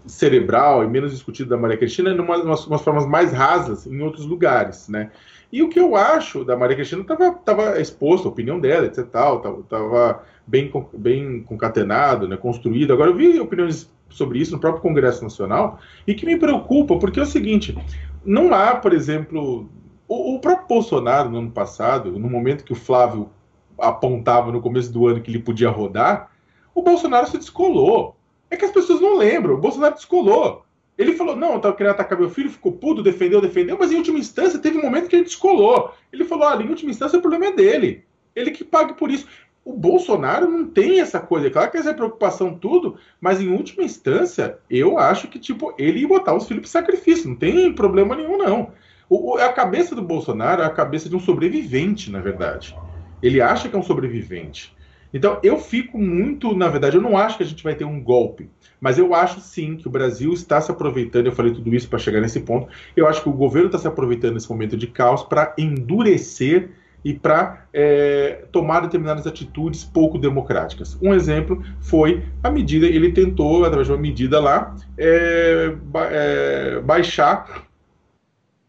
cerebral 0.07 0.83
e 0.83 0.87
menos 0.87 1.11
discutido 1.11 1.51
da 1.51 1.57
Maria 1.57 1.77
Cristina, 1.77 2.09
em 2.09 2.19
umas, 2.19 2.65
umas, 2.65 2.81
formas 2.81 3.05
mais 3.05 3.31
rasas 3.31 3.85
em 3.85 4.01
outros 4.01 4.25
lugares, 4.25 4.89
né? 4.89 5.11
E 5.51 5.61
o 5.61 5.69
que 5.69 5.79
eu 5.79 5.95
acho 5.95 6.43
da 6.43 6.57
Maria 6.57 6.75
Cristina 6.75 7.03
estava 7.03 7.79
exposto, 7.79 8.27
a 8.27 8.31
opinião 8.31 8.59
dela, 8.59 8.87
etc. 8.87 9.05
Estava 9.05 10.23
bem, 10.47 10.71
bem 10.93 11.43
concatenado, 11.43 12.27
né, 12.27 12.35
construído. 12.35 12.91
Agora, 12.91 13.11
eu 13.11 13.15
vi 13.15 13.39
opiniões 13.39 13.87
sobre 14.15 14.39
isso 14.39 14.51
no 14.51 14.59
próprio 14.59 14.81
Congresso 14.81 15.23
Nacional 15.23 15.79
e 16.05 16.13
que 16.13 16.25
me 16.25 16.37
preocupa, 16.37 16.97
porque 16.97 17.19
é 17.19 17.23
o 17.23 17.27
seguinte: 17.27 17.77
não 18.25 18.53
há, 18.53 18.75
por 18.75 18.93
exemplo, 18.93 19.69
o, 20.07 20.35
o 20.35 20.39
próprio 20.39 20.67
Bolsonaro, 20.67 21.29
no 21.29 21.39
ano 21.39 21.51
passado, 21.51 22.11
no 22.11 22.29
momento 22.29 22.63
que 22.63 22.73
o 22.73 22.75
Flávio 22.75 23.29
apontava 23.77 24.51
no 24.51 24.61
começo 24.61 24.91
do 24.91 25.07
ano 25.07 25.21
que 25.21 25.31
ele 25.31 25.39
podia 25.39 25.69
rodar, 25.69 26.31
o 26.73 26.81
Bolsonaro 26.81 27.27
se 27.27 27.37
descolou. 27.37 28.15
É 28.49 28.55
que 28.55 28.65
as 28.65 28.71
pessoas 28.71 29.01
não 29.01 29.17
lembram. 29.17 29.55
O 29.55 29.61
Bolsonaro 29.61 29.95
descolou. 29.95 30.63
Ele 30.97 31.13
falou, 31.13 31.35
não, 31.35 31.53
eu 31.53 31.59
tava 31.59 31.75
querendo 31.75 31.93
atacar 31.93 32.19
meu 32.19 32.29
filho, 32.29 32.51
ficou 32.51 32.71
puto, 32.71 33.01
defendeu, 33.01 33.41
defendeu, 33.41 33.75
mas 33.79 33.91
em 33.91 33.95
última 33.95 34.19
instância 34.19 34.59
teve 34.59 34.77
um 34.77 34.83
momento 34.83 35.07
que 35.07 35.15
ele 35.15 35.23
descolou. 35.23 35.91
Ele 36.11 36.23
falou, 36.23 36.47
olha, 36.47 36.63
em 36.63 36.69
última 36.69 36.91
instância 36.91 37.17
o 37.17 37.21
problema 37.21 37.47
é 37.47 37.51
dele. 37.51 38.05
Ele 38.35 38.51
que 38.51 38.63
pague 38.63 38.93
por 38.93 39.09
isso. 39.09 39.27
O 39.65 39.71
Bolsonaro 39.73 40.49
não 40.49 40.65
tem 40.65 40.99
essa 40.99 41.19
coisa. 41.19 41.47
É 41.47 41.49
claro 41.49 41.71
que 41.71 41.77
essa 41.77 41.91
é 41.91 41.93
preocupação 41.93 42.53
tudo, 42.53 42.97
mas 43.19 43.39
em 43.39 43.47
última 43.47 43.83
instância, 43.83 44.57
eu 44.69 44.97
acho 44.97 45.27
que, 45.29 45.39
tipo, 45.39 45.73
ele 45.77 45.99
ia 45.99 46.07
botar 46.07 46.33
os 46.33 46.47
filhos 46.47 46.61
para 46.61 46.81
sacrifício. 46.81 47.29
Não 47.29 47.35
tem 47.35 47.73
problema 47.73 48.15
nenhum, 48.15 48.37
não. 48.37 48.71
O, 49.09 49.37
a 49.37 49.53
cabeça 49.53 49.95
do 49.95 50.01
Bolsonaro 50.01 50.61
é 50.61 50.65
a 50.65 50.69
cabeça 50.69 51.07
de 51.07 51.15
um 51.15 51.19
sobrevivente, 51.19 52.11
na 52.11 52.19
verdade. 52.19 52.75
Ele 53.21 53.39
acha 53.39 53.69
que 53.69 53.75
é 53.75 53.79
um 53.79 53.83
sobrevivente. 53.83 54.75
Então, 55.13 55.39
eu 55.43 55.59
fico 55.59 55.97
muito, 55.97 56.55
na 56.55 56.67
verdade, 56.67 56.97
eu 56.97 57.01
não 57.01 57.15
acho 57.15 57.37
que 57.37 57.43
a 57.43 57.45
gente 57.45 57.63
vai 57.63 57.75
ter 57.75 57.85
um 57.85 58.01
golpe, 58.01 58.49
mas 58.81 58.97
eu 58.97 59.13
acho 59.13 59.39
sim 59.39 59.77
que 59.77 59.87
o 59.87 59.91
Brasil 59.91 60.33
está 60.33 60.59
se 60.59 60.71
aproveitando, 60.71 61.27
eu 61.27 61.31
falei 61.31 61.53
tudo 61.53 61.73
isso 61.73 61.87
para 61.87 61.99
chegar 61.99 62.19
nesse 62.19 62.39
ponto, 62.39 62.67
eu 62.97 63.07
acho 63.07 63.21
que 63.21 63.29
o 63.29 63.33
governo 63.33 63.67
está 63.67 63.77
se 63.77 63.87
aproveitando 63.87 64.33
nesse 64.33 64.49
momento 64.49 64.75
de 64.75 64.87
caos 64.87 65.21
para 65.21 65.53
endurecer 65.55 66.71
e 67.03 67.13
para 67.13 67.65
é, 67.73 68.45
tomar 68.51 68.81
determinadas 68.81 69.27
atitudes 69.27 69.83
pouco 69.83 70.17
democráticas. 70.17 70.97
Um 71.01 71.13
exemplo 71.13 71.63
foi 71.79 72.23
a 72.41 72.49
medida, 72.49 72.85
ele 72.85 73.11
tentou, 73.11 73.63
através 73.63 73.87
de 73.87 73.93
uma 73.93 74.01
medida 74.01 74.39
lá, 74.39 74.75
é, 74.97 75.73
é, 76.11 76.81
baixar 76.81 77.67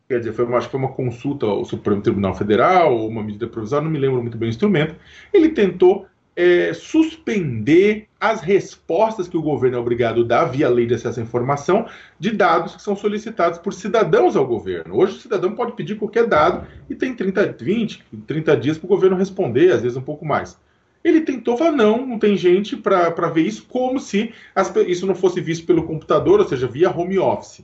quer 0.09 0.18
dizer, 0.18 0.33
foi, 0.33 0.44
acho 0.55 0.66
que 0.66 0.70
foi 0.73 0.81
uma 0.81 0.92
consulta 0.92 1.47
ao 1.47 1.64
Supremo 1.64 2.03
Tribunal 2.03 2.35
Federal, 2.35 2.94
ou 2.94 3.09
uma 3.09 3.23
medida 3.23 3.47
provisória, 3.47 3.85
não 3.85 3.90
me 3.90 3.99
lembro 3.99 4.20
muito 4.20 4.37
bem 4.37 4.49
o 4.49 4.51
instrumento. 4.51 4.94
Ele 5.33 5.49
tentou 5.49 6.07
é, 6.37 6.73
suspender 6.73 8.09
as 8.20 8.40
respostas 8.40 9.29
que 9.29 9.37
o 9.37 9.42
governo 9.42 9.77
é 9.77 9.81
obrigado 9.81 10.23
a 10.23 10.25
dar 10.25 10.44
via 10.47 10.68
lei 10.68 10.87
de 10.87 10.94
acesso 10.94 11.20
à 11.20 11.23
informação 11.23 11.87
de 12.18 12.31
dados 12.31 12.77
que 12.77 12.83
são 12.83 12.97
solicitados 12.97 13.59
por 13.59 13.73
cidadãos 13.73 14.35
ao 14.35 14.47
governo. 14.47 14.97
Hoje 14.97 15.16
o 15.16 15.20
cidadão 15.20 15.55
pode 15.55 15.73
pedir 15.73 15.97
qualquer 15.97 16.27
dado 16.27 16.66
e 16.88 16.94
tem 16.94 17.14
30, 17.14 17.53
20, 17.53 18.05
30 18.27 18.57
dias 18.57 18.79
para 18.79 18.87
o 18.87 18.88
governo 18.88 19.16
responder, 19.16 19.73
às 19.73 19.83
vezes 19.83 19.97
um 19.97 20.03
pouco 20.03 20.25
mais. 20.25 20.59
Ele 21.05 21.20
tentou 21.20 21.57
falar, 21.57 21.73
não, 21.73 22.07
não 22.07 22.18
tem 22.18 22.35
gente 22.35 22.77
para 22.77 23.29
ver 23.29 23.42
isso, 23.42 23.66
como 23.68 24.01
se 24.01 24.33
as, 24.55 24.75
isso 24.87 25.07
não 25.07 25.14
fosse 25.14 25.38
visto 25.38 25.66
pelo 25.66 25.85
computador, 25.85 26.40
ou 26.40 26.49
seja, 26.49 26.66
via 26.66 26.90
home 26.90 27.18
office. 27.18 27.62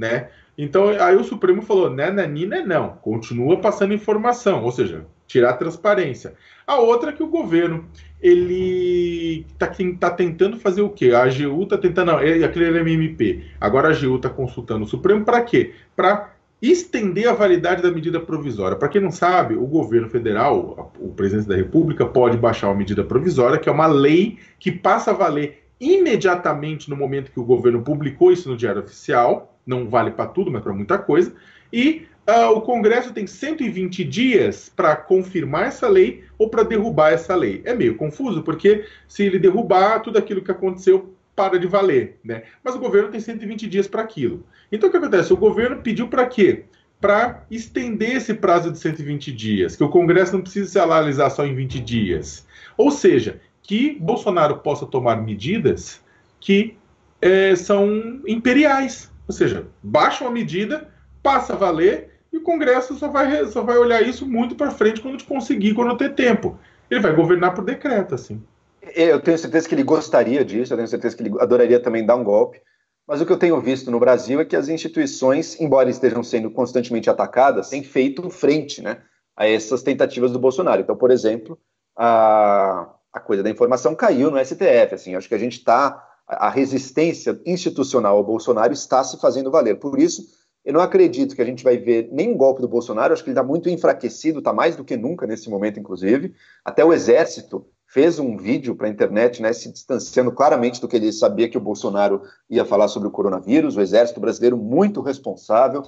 Né? 0.00 0.28
Então, 0.56 0.88
aí 0.88 1.14
o 1.14 1.22
Supremo 1.22 1.60
falou, 1.60 1.90
né, 1.90 2.10
nanina, 2.10 2.64
não, 2.64 2.88
continua 3.02 3.58
passando 3.58 3.92
informação, 3.92 4.64
ou 4.64 4.72
seja, 4.72 5.04
tirar 5.26 5.50
a 5.50 5.56
transparência. 5.56 6.32
A 6.66 6.76
outra 6.78 7.10
é 7.10 7.12
que 7.12 7.22
o 7.22 7.28
governo 7.28 7.84
ele 8.20 9.44
está 9.52 9.70
tá 9.98 10.10
tentando 10.10 10.58
fazer 10.58 10.80
o 10.80 10.88
quê? 10.88 11.10
A 11.12 11.24
AGU 11.24 11.64
está 11.64 11.76
tentando, 11.76 12.12
não, 12.12 12.18
é, 12.18 12.42
aquele 12.42 12.64
era 12.64 12.80
MMP. 12.80 13.44
Agora 13.60 13.88
a 13.88 13.90
AGU 13.90 14.16
está 14.16 14.30
consultando 14.30 14.84
o 14.84 14.88
Supremo 14.88 15.22
para 15.22 15.42
quê? 15.42 15.74
Para 15.94 16.32
estender 16.62 17.28
a 17.28 17.34
validade 17.34 17.82
da 17.82 17.90
medida 17.90 18.20
provisória. 18.20 18.76
Para 18.76 18.88
quem 18.88 19.02
não 19.02 19.10
sabe, 19.10 19.54
o 19.54 19.66
governo 19.66 20.08
federal, 20.08 20.92
o 20.98 21.08
presidente 21.10 21.48
da 21.48 21.56
República, 21.56 22.06
pode 22.06 22.38
baixar 22.38 22.68
uma 22.68 22.74
medida 22.74 23.04
provisória, 23.04 23.58
que 23.58 23.68
é 23.68 23.72
uma 23.72 23.86
lei 23.86 24.38
que 24.58 24.72
passa 24.72 25.10
a 25.10 25.14
valer 25.14 25.60
imediatamente 25.78 26.90
no 26.90 26.96
momento 26.96 27.32
que 27.32 27.40
o 27.40 27.44
governo 27.44 27.82
publicou 27.82 28.30
isso 28.30 28.48
no 28.48 28.56
Diário 28.56 28.82
Oficial, 28.82 29.50
não 29.70 29.88
vale 29.88 30.10
para 30.10 30.26
tudo, 30.26 30.50
mas 30.50 30.62
para 30.62 30.74
muita 30.74 30.98
coisa, 30.98 31.32
e 31.72 32.06
uh, 32.28 32.50
o 32.50 32.60
Congresso 32.60 33.12
tem 33.12 33.26
120 33.26 34.04
dias 34.04 34.70
para 34.74 34.96
confirmar 34.96 35.68
essa 35.68 35.88
lei 35.88 36.24
ou 36.36 36.50
para 36.50 36.64
derrubar 36.64 37.12
essa 37.12 37.34
lei. 37.36 37.62
É 37.64 37.72
meio 37.72 37.94
confuso, 37.94 38.42
porque 38.42 38.84
se 39.06 39.22
ele 39.22 39.38
derrubar, 39.38 40.00
tudo 40.00 40.18
aquilo 40.18 40.42
que 40.42 40.50
aconteceu 40.50 41.14
para 41.36 41.58
de 41.58 41.68
valer, 41.68 42.18
né? 42.24 42.42
Mas 42.62 42.74
o 42.74 42.80
governo 42.80 43.08
tem 43.08 43.20
120 43.20 43.66
dias 43.68 43.86
para 43.86 44.02
aquilo. 44.02 44.44
Então 44.70 44.88
o 44.88 44.92
que 44.92 44.98
acontece? 44.98 45.32
O 45.32 45.36
governo 45.36 45.80
pediu 45.80 46.08
para 46.08 46.26
quê? 46.26 46.64
Para 47.00 47.46
estender 47.50 48.16
esse 48.16 48.34
prazo 48.34 48.70
de 48.70 48.78
120 48.78 49.32
dias, 49.32 49.76
que 49.76 49.84
o 49.84 49.88
Congresso 49.88 50.34
não 50.34 50.42
precisa 50.42 50.68
se 50.68 50.78
analisar 50.78 51.30
só 51.30 51.46
em 51.46 51.54
20 51.54 51.80
dias. 51.80 52.46
Ou 52.76 52.90
seja, 52.90 53.40
que 53.62 53.96
Bolsonaro 54.00 54.58
possa 54.58 54.84
tomar 54.84 55.22
medidas 55.22 56.02
que 56.40 56.76
é, 57.22 57.54
são 57.54 58.20
imperiais. 58.26 59.10
Ou 59.30 59.32
seja, 59.32 59.68
baixa 59.80 60.24
uma 60.24 60.30
medida, 60.32 60.88
passa 61.22 61.52
a 61.52 61.56
valer 61.56 62.10
e 62.32 62.36
o 62.36 62.42
Congresso 62.42 62.96
só 62.96 63.06
vai, 63.06 63.46
só 63.46 63.62
vai 63.62 63.78
olhar 63.78 64.02
isso 64.02 64.26
muito 64.26 64.56
para 64.56 64.72
frente 64.72 65.00
quando 65.00 65.22
conseguir, 65.22 65.72
quando 65.72 65.96
ter 65.96 66.16
tempo. 66.16 66.58
Ele 66.90 66.98
vai 66.98 67.14
governar 67.14 67.54
por 67.54 67.64
decreto, 67.64 68.12
assim. 68.12 68.42
Eu 68.82 69.20
tenho 69.20 69.38
certeza 69.38 69.68
que 69.68 69.74
ele 69.76 69.84
gostaria 69.84 70.44
disso, 70.44 70.72
eu 70.72 70.76
tenho 70.76 70.88
certeza 70.88 71.16
que 71.16 71.22
ele 71.22 71.34
adoraria 71.38 71.78
também 71.78 72.04
dar 72.04 72.16
um 72.16 72.24
golpe. 72.24 72.60
Mas 73.06 73.20
o 73.20 73.26
que 73.26 73.30
eu 73.32 73.38
tenho 73.38 73.60
visto 73.60 73.88
no 73.88 74.00
Brasil 74.00 74.40
é 74.40 74.44
que 74.44 74.56
as 74.56 74.68
instituições, 74.68 75.60
embora 75.60 75.88
estejam 75.88 76.24
sendo 76.24 76.50
constantemente 76.50 77.08
atacadas, 77.08 77.68
têm 77.68 77.84
feito 77.84 78.28
frente 78.30 78.82
né, 78.82 78.98
a 79.36 79.46
essas 79.46 79.84
tentativas 79.84 80.32
do 80.32 80.40
Bolsonaro. 80.40 80.82
Então, 80.82 80.96
por 80.96 81.12
exemplo, 81.12 81.56
a, 81.96 82.92
a 83.12 83.20
coisa 83.20 83.44
da 83.44 83.50
informação 83.50 83.94
caiu 83.94 84.28
no 84.28 84.44
STF. 84.44 84.92
Assim, 84.92 85.14
acho 85.14 85.28
que 85.28 85.36
a 85.36 85.38
gente 85.38 85.58
está. 85.58 86.04
A 86.32 86.48
resistência 86.48 87.40
institucional 87.44 88.16
ao 88.16 88.24
Bolsonaro 88.24 88.72
está 88.72 89.02
se 89.02 89.18
fazendo 89.18 89.50
valer. 89.50 89.80
Por 89.80 89.98
isso, 89.98 90.24
eu 90.64 90.72
não 90.72 90.80
acredito 90.80 91.34
que 91.34 91.42
a 91.42 91.44
gente 91.44 91.64
vai 91.64 91.76
ver 91.76 92.08
nenhum 92.12 92.36
golpe 92.36 92.60
do 92.60 92.68
Bolsonaro. 92.68 93.12
Acho 93.12 93.24
que 93.24 93.30
ele 93.30 93.38
está 93.38 93.42
muito 93.42 93.68
enfraquecido, 93.68 94.38
está 94.38 94.52
mais 94.52 94.76
do 94.76 94.84
que 94.84 94.96
nunca 94.96 95.26
nesse 95.26 95.50
momento, 95.50 95.80
inclusive. 95.80 96.34
Até 96.64 96.84
o 96.84 96.92
Exército 96.92 97.66
fez 97.86 98.20
um 98.20 98.36
vídeo 98.36 98.76
para 98.76 98.86
a 98.86 98.90
internet, 98.90 99.42
né, 99.42 99.52
se 99.52 99.72
distanciando 99.72 100.30
claramente 100.30 100.80
do 100.80 100.86
que 100.86 100.94
ele 100.94 101.12
sabia 101.12 101.48
que 101.48 101.58
o 101.58 101.60
Bolsonaro 101.60 102.22
ia 102.48 102.64
falar 102.64 102.86
sobre 102.86 103.08
o 103.08 103.10
coronavírus. 103.10 103.76
O 103.76 103.80
Exército 103.80 104.20
Brasileiro 104.20 104.56
muito 104.56 105.00
responsável, 105.00 105.82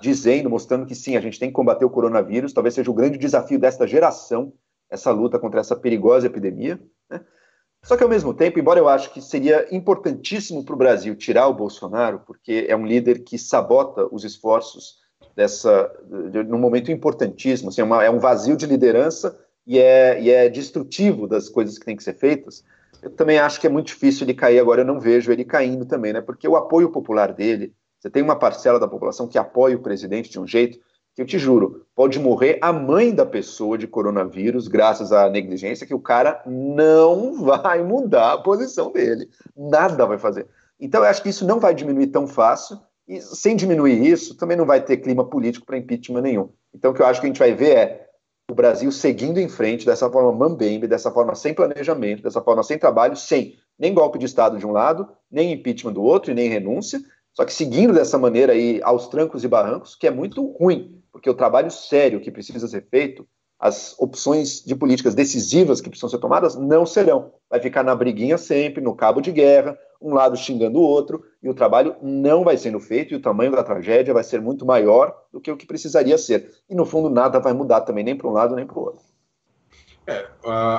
dizendo, 0.00 0.48
mostrando 0.48 0.86
que 0.86 0.94
sim, 0.94 1.16
a 1.16 1.20
gente 1.20 1.38
tem 1.38 1.50
que 1.50 1.54
combater 1.54 1.84
o 1.84 1.90
coronavírus. 1.90 2.54
Talvez 2.54 2.74
seja 2.74 2.90
o 2.90 2.94
grande 2.94 3.18
desafio 3.18 3.58
desta 3.58 3.86
geração 3.86 4.54
essa 4.88 5.10
luta 5.10 5.38
contra 5.38 5.60
essa 5.60 5.74
perigosa 5.74 6.26
epidemia. 6.26 6.80
Né? 7.10 7.20
Só 7.84 7.96
que, 7.96 8.02
ao 8.04 8.08
mesmo 8.08 8.32
tempo, 8.32 8.58
embora 8.58 8.78
eu 8.78 8.88
acho 8.88 9.12
que 9.12 9.20
seria 9.20 9.66
importantíssimo 9.74 10.64
para 10.64 10.74
o 10.74 10.78
Brasil 10.78 11.16
tirar 11.16 11.48
o 11.48 11.54
Bolsonaro, 11.54 12.20
porque 12.24 12.66
é 12.68 12.76
um 12.76 12.86
líder 12.86 13.24
que 13.24 13.36
sabota 13.36 14.06
os 14.12 14.24
esforços 14.24 15.02
dessa, 15.34 15.90
de, 16.30 16.44
num 16.44 16.58
momento 16.58 16.92
importantíssimo, 16.92 17.70
assim, 17.70 17.80
é, 17.80 17.84
uma, 17.84 18.04
é, 18.04 18.10
um 18.10 18.20
vazio 18.20 18.56
de 18.56 18.66
liderança 18.66 19.36
e 19.66 19.78
é, 19.78 20.20
e 20.20 20.30
é 20.30 20.48
destrutivo 20.48 21.26
das 21.26 21.48
coisas 21.48 21.78
que 21.78 21.84
têm 21.84 21.96
que 21.96 22.04
ser 22.04 22.14
feitas, 22.14 22.64
eu 23.02 23.10
também 23.10 23.38
acho 23.38 23.60
que 23.60 23.66
é 23.66 23.70
muito 23.70 23.88
difícil 23.88 24.24
ele 24.24 24.34
cair 24.34 24.60
agora, 24.60 24.82
eu 24.82 24.86
não 24.86 25.00
vejo 25.00 25.32
ele 25.32 25.44
caindo 25.44 25.84
também, 25.84 26.12
né? 26.12 26.20
Porque 26.20 26.46
o 26.46 26.54
apoio 26.54 26.90
popular 26.90 27.32
dele, 27.32 27.74
você 27.98 28.08
tem 28.08 28.22
uma 28.22 28.36
parcela 28.36 28.78
da 28.78 28.86
população 28.86 29.26
que 29.26 29.38
apoia 29.38 29.76
o 29.76 29.82
presidente 29.82 30.30
de 30.30 30.38
um 30.38 30.46
jeito, 30.46 30.78
eu 31.20 31.26
te 31.26 31.38
juro, 31.38 31.84
pode 31.94 32.18
morrer 32.18 32.58
a 32.62 32.72
mãe 32.72 33.14
da 33.14 33.26
pessoa 33.26 33.76
de 33.76 33.86
coronavírus, 33.86 34.66
graças 34.66 35.12
à 35.12 35.28
negligência, 35.28 35.86
que 35.86 35.94
o 35.94 36.00
cara 36.00 36.42
não 36.46 37.42
vai 37.44 37.82
mudar 37.82 38.32
a 38.32 38.38
posição 38.38 38.90
dele. 38.90 39.28
Nada 39.56 40.06
vai 40.06 40.18
fazer. 40.18 40.46
Então, 40.80 41.02
eu 41.02 41.08
acho 41.08 41.22
que 41.22 41.28
isso 41.28 41.46
não 41.46 41.60
vai 41.60 41.74
diminuir 41.74 42.08
tão 42.08 42.26
fácil, 42.26 42.78
e 43.06 43.20
sem 43.20 43.54
diminuir 43.54 44.06
isso, 44.06 44.36
também 44.36 44.56
não 44.56 44.64
vai 44.64 44.80
ter 44.80 44.96
clima 44.96 45.24
político 45.28 45.66
para 45.66 45.76
impeachment 45.76 46.22
nenhum. 46.22 46.48
Então, 46.74 46.90
o 46.90 46.94
que 46.94 47.02
eu 47.02 47.06
acho 47.06 47.20
que 47.20 47.26
a 47.26 47.28
gente 47.28 47.38
vai 47.38 47.52
ver 47.52 47.76
é 47.76 48.06
o 48.50 48.54
Brasil 48.54 48.90
seguindo 48.90 49.38
em 49.38 49.48
frente 49.48 49.84
dessa 49.84 50.10
forma 50.10 50.32
mambembe, 50.32 50.86
dessa 50.86 51.10
forma 51.10 51.34
sem 51.34 51.54
planejamento, 51.54 52.22
dessa 52.22 52.40
forma 52.40 52.62
sem 52.62 52.78
trabalho, 52.78 53.16
sem 53.16 53.58
nem 53.78 53.92
golpe 53.94 54.18
de 54.18 54.26
Estado 54.26 54.58
de 54.58 54.66
um 54.66 54.72
lado, 54.72 55.08
nem 55.30 55.52
impeachment 55.52 55.92
do 55.92 56.02
outro 56.02 56.30
e 56.30 56.34
nem 56.34 56.48
renúncia, 56.48 57.00
só 57.32 57.44
que 57.44 57.52
seguindo 57.52 57.94
dessa 57.94 58.18
maneira 58.18 58.52
aí 58.52 58.80
aos 58.82 59.08
trancos 59.08 59.42
e 59.42 59.48
barrancos, 59.48 59.94
que 59.94 60.06
é 60.06 60.10
muito 60.10 60.46
ruim, 60.52 61.01
porque 61.12 61.28
o 61.28 61.34
trabalho 61.34 61.70
sério 61.70 62.20
que 62.20 62.30
precisa 62.30 62.66
ser 62.66 62.86
feito, 62.90 63.26
as 63.60 63.94
opções 64.00 64.60
de 64.64 64.74
políticas 64.74 65.14
decisivas 65.14 65.80
que 65.80 65.88
precisam 65.88 66.08
ser 66.08 66.18
tomadas 66.18 66.56
não 66.56 66.84
serão. 66.84 67.32
Vai 67.48 67.60
ficar 67.60 67.84
na 67.84 67.94
briguinha 67.94 68.36
sempre, 68.36 68.82
no 68.82 68.96
cabo 68.96 69.20
de 69.20 69.30
guerra, 69.30 69.78
um 70.00 70.14
lado 70.14 70.36
xingando 70.36 70.80
o 70.80 70.82
outro, 70.82 71.22
e 71.40 71.48
o 71.48 71.54
trabalho 71.54 71.94
não 72.02 72.42
vai 72.42 72.56
sendo 72.56 72.80
feito, 72.80 73.14
e 73.14 73.16
o 73.16 73.22
tamanho 73.22 73.52
da 73.52 73.62
tragédia 73.62 74.12
vai 74.12 74.24
ser 74.24 74.40
muito 74.40 74.66
maior 74.66 75.14
do 75.32 75.40
que 75.40 75.48
o 75.48 75.56
que 75.56 75.64
precisaria 75.64 76.18
ser. 76.18 76.50
E 76.68 76.74
no 76.74 76.84
fundo, 76.84 77.08
nada 77.08 77.38
vai 77.38 77.52
mudar 77.52 77.82
também, 77.82 78.02
nem 78.02 78.16
para 78.16 78.26
um 78.26 78.32
lado 78.32 78.56
nem 78.56 78.66
para 78.66 78.78
o 78.78 78.82
outro. 78.82 79.04
É, 80.08 80.26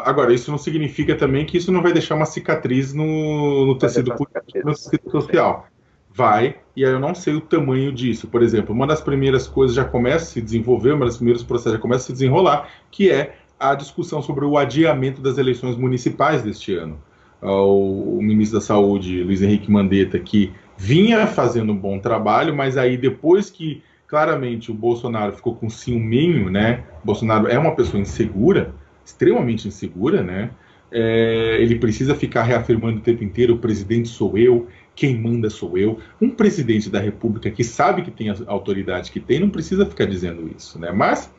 agora, 0.03 0.33
isso 0.33 0.51
não 0.51 0.57
significa 0.57 1.15
também 1.15 1.45
que 1.45 1.57
isso 1.57 1.71
não 1.71 1.81
vai 1.81 1.93
deixar 1.93 2.15
uma 2.15 2.25
cicatriz 2.25 2.93
no, 2.93 3.65
no 3.65 3.77
tecido 3.77 4.13
político, 4.13 4.67
no 4.67 4.73
tecido 4.73 5.09
social 5.09 5.67
vai, 6.13 6.57
e 6.75 6.85
aí 6.85 6.91
eu 6.91 6.99
não 6.99 7.15
sei 7.15 7.33
o 7.33 7.41
tamanho 7.41 7.91
disso. 7.91 8.27
Por 8.27 8.43
exemplo, 8.43 8.73
uma 8.73 8.85
das 8.85 9.01
primeiras 9.01 9.47
coisas 9.47 9.75
já 9.75 9.83
começa 9.83 10.25
a 10.25 10.27
se 10.27 10.41
desenvolver, 10.41 10.93
uma 10.93 11.05
das 11.05 11.17
primeiros 11.17 11.43
processos 11.43 11.73
já 11.73 11.79
começa 11.79 12.03
a 12.03 12.05
se 12.07 12.13
desenrolar, 12.13 12.69
que 12.91 13.09
é 13.09 13.35
a 13.59 13.75
discussão 13.75 14.21
sobre 14.21 14.45
o 14.45 14.57
adiamento 14.57 15.21
das 15.21 15.37
eleições 15.37 15.75
municipais 15.75 16.43
deste 16.43 16.75
ano. 16.75 16.99
Ah, 17.41 17.61
o, 17.61 18.19
ministro 18.21 18.59
da 18.59 18.65
Saúde, 18.65 19.23
Luiz 19.23 19.41
Henrique 19.41 19.71
Mandetta, 19.71 20.19
que 20.19 20.51
vinha 20.77 21.27
fazendo 21.27 21.73
um 21.73 21.77
bom 21.77 21.99
trabalho, 21.99 22.55
mas 22.55 22.77
aí 22.77 22.97
depois 22.97 23.49
que 23.49 23.83
claramente 24.07 24.71
o 24.71 24.73
Bolsonaro 24.73 25.33
ficou 25.33 25.55
com 25.55 25.69
ciúminho, 25.69 26.49
né? 26.49 26.83
Bolsonaro 27.03 27.47
é 27.47 27.57
uma 27.57 27.75
pessoa 27.75 27.99
insegura, 27.99 28.73
extremamente 29.03 29.67
insegura, 29.67 30.21
né? 30.21 30.51
É, 30.91 31.57
ele 31.59 31.79
precisa 31.79 32.13
ficar 32.13 32.43
reafirmando 32.43 32.99
o 32.99 33.01
tempo 33.01 33.23
inteiro: 33.23 33.55
o 33.55 33.57
presidente 33.57 34.07
sou 34.07 34.37
eu, 34.37 34.67
quem 34.95 35.17
manda 35.19 35.49
sou 35.49 35.77
eu. 35.77 35.99
Um 36.21 36.29
presidente 36.29 36.89
da 36.89 36.99
República 36.99 37.49
que 37.49 37.63
sabe 37.63 38.03
que 38.03 38.11
tem 38.11 38.29
a 38.29 38.35
autoridade 38.47 39.11
que 39.11 39.19
tem 39.19 39.39
não 39.39 39.49
precisa 39.49 39.85
ficar 39.85 40.05
dizendo 40.05 40.49
isso, 40.55 40.79
né? 40.79 40.91
Mas 40.91 41.33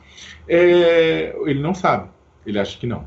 é, 0.48 1.34
ele 1.44 1.60
não 1.60 1.74
sabe, 1.74 2.08
ele 2.46 2.58
acha 2.58 2.78
que 2.78 2.86
não. 2.86 3.06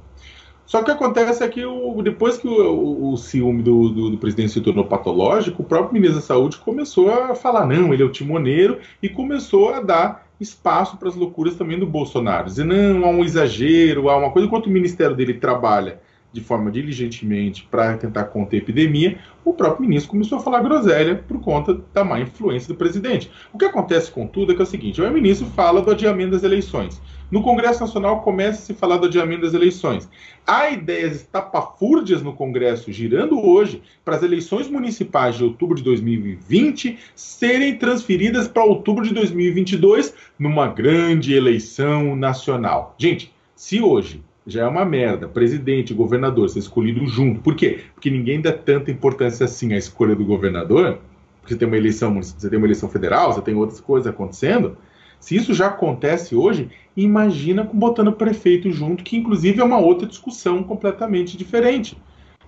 Só 0.65 0.83
que 0.83 0.91
acontece 0.91 1.41
é 1.43 1.47
que 1.47 1.65
o, 1.65 2.01
depois 2.01 2.37
que 2.37 2.47
o, 2.47 2.51
o, 2.51 3.13
o 3.13 3.17
ciúme 3.17 3.63
do, 3.63 3.87
do, 3.87 4.09
do, 4.11 4.17
presidente 4.17 4.51
se 4.51 4.59
tornou 4.59 4.83
patológico, 4.83 5.63
o 5.63 5.65
próprio 5.65 5.93
ministro 5.93 6.19
da 6.19 6.25
Saúde 6.25 6.57
começou 6.57 7.09
a 7.09 7.33
falar: 7.33 7.65
não, 7.65 7.93
ele 7.93 8.03
é 8.03 8.05
o 8.05 8.11
timoneiro, 8.11 8.79
e 9.01 9.07
começou 9.07 9.73
a 9.73 9.79
dar 9.79 10.27
espaço 10.39 10.97
para 10.97 11.07
as 11.07 11.15
loucuras 11.15 11.55
também 11.55 11.79
do 11.79 11.87
Bolsonaro. 11.87 12.47
Dizer, 12.47 12.65
não, 12.65 13.05
há 13.05 13.09
um 13.09 13.23
exagero, 13.23 14.09
há 14.09 14.17
uma 14.17 14.29
coisa. 14.29 14.45
Enquanto 14.45 14.67
o 14.67 14.69
ministério 14.69 15.15
dele 15.15 15.35
trabalha 15.35 16.01
de 16.37 16.43
forma 16.43 16.69
diligentemente 16.69 17.67
para 17.69 17.97
tentar 17.97 18.25
conter 18.25 18.57
a 18.57 18.59
epidemia, 18.59 19.17
o 19.43 19.53
próprio 19.53 19.81
ministro 19.81 20.11
começou 20.11 20.37
a 20.37 20.41
falar 20.41 20.61
groselha 20.61 21.15
por 21.27 21.41
conta 21.41 21.81
da 21.91 22.03
má 22.03 22.19
influência 22.19 22.67
do 22.67 22.75
presidente. 22.75 23.31
O 23.51 23.57
que 23.57 23.65
acontece, 23.65 24.11
contudo, 24.11 24.51
é 24.51 24.55
que 24.55 24.61
é 24.61 24.63
o 24.63 24.67
seguinte: 24.67 25.01
o 25.01 25.11
ministro 25.11 25.47
fala 25.47 25.81
do 25.81 25.89
adiamento 25.89 26.31
das 26.31 26.43
eleições. 26.43 27.01
No 27.31 27.41
Congresso 27.41 27.81
Nacional 27.81 28.21
começa 28.21 28.59
a 28.59 28.61
se 28.61 28.73
falar 28.73 28.97
do 28.97 29.07
adiamento 29.07 29.41
das 29.41 29.53
eleições. 29.53 30.07
Há 30.45 30.69
ideias 30.69 31.15
estapafúrdias 31.15 32.21
no 32.21 32.33
Congresso 32.33 32.91
girando 32.91 33.43
hoje 33.43 33.81
para 34.05 34.15
as 34.15 34.23
eleições 34.23 34.69
municipais 34.69 35.35
de 35.35 35.43
outubro 35.43 35.75
de 35.75 35.83
2020 35.83 36.97
serem 37.15 37.75
transferidas 37.77 38.47
para 38.47 38.63
outubro 38.63 39.03
de 39.03 39.13
2022 39.13 40.13
numa 40.37 40.67
grande 40.67 41.33
eleição 41.33 42.15
nacional. 42.15 42.95
Gente, 42.97 43.33
se 43.55 43.81
hoje 43.81 44.21
já 44.47 44.63
é 44.63 44.67
uma 44.67 44.85
merda. 44.85 45.27
Presidente, 45.27 45.93
governador, 45.93 46.49
ser 46.49 46.59
escolhido 46.59 47.05
junto. 47.05 47.41
Por 47.41 47.53
quê? 47.53 47.81
Porque 47.93 48.09
ninguém 48.09 48.41
dá 48.41 48.53
tanta 48.53 48.89
importância 48.89 49.43
assim 49.43 49.73
à 49.73 49.77
escolha 49.77 50.15
do 50.15 50.23
governador. 50.23 50.99
Porque 51.41 51.53
você 51.53 51.59
tem 51.59 51.67
uma 51.67 51.77
eleição, 51.77 52.13
você 52.15 52.49
tem 52.49 52.57
uma 52.57 52.65
eleição 52.65 52.87
federal, 52.87 53.33
você 53.33 53.41
tem 53.41 53.53
outras 53.55 53.81
coisas 53.81 54.07
acontecendo. 54.07 54.77
Se 55.19 55.35
isso 55.35 55.53
já 55.53 55.67
acontece 55.67 56.35
hoje, 56.35 56.69
imagina 56.95 57.63
botando 57.63 58.13
prefeito 58.13 58.71
junto, 58.71 59.03
que 59.03 59.17
inclusive 59.17 59.59
é 59.59 59.63
uma 59.63 59.79
outra 59.79 60.07
discussão 60.07 60.63
completamente 60.63 61.35
diferente. 61.35 61.97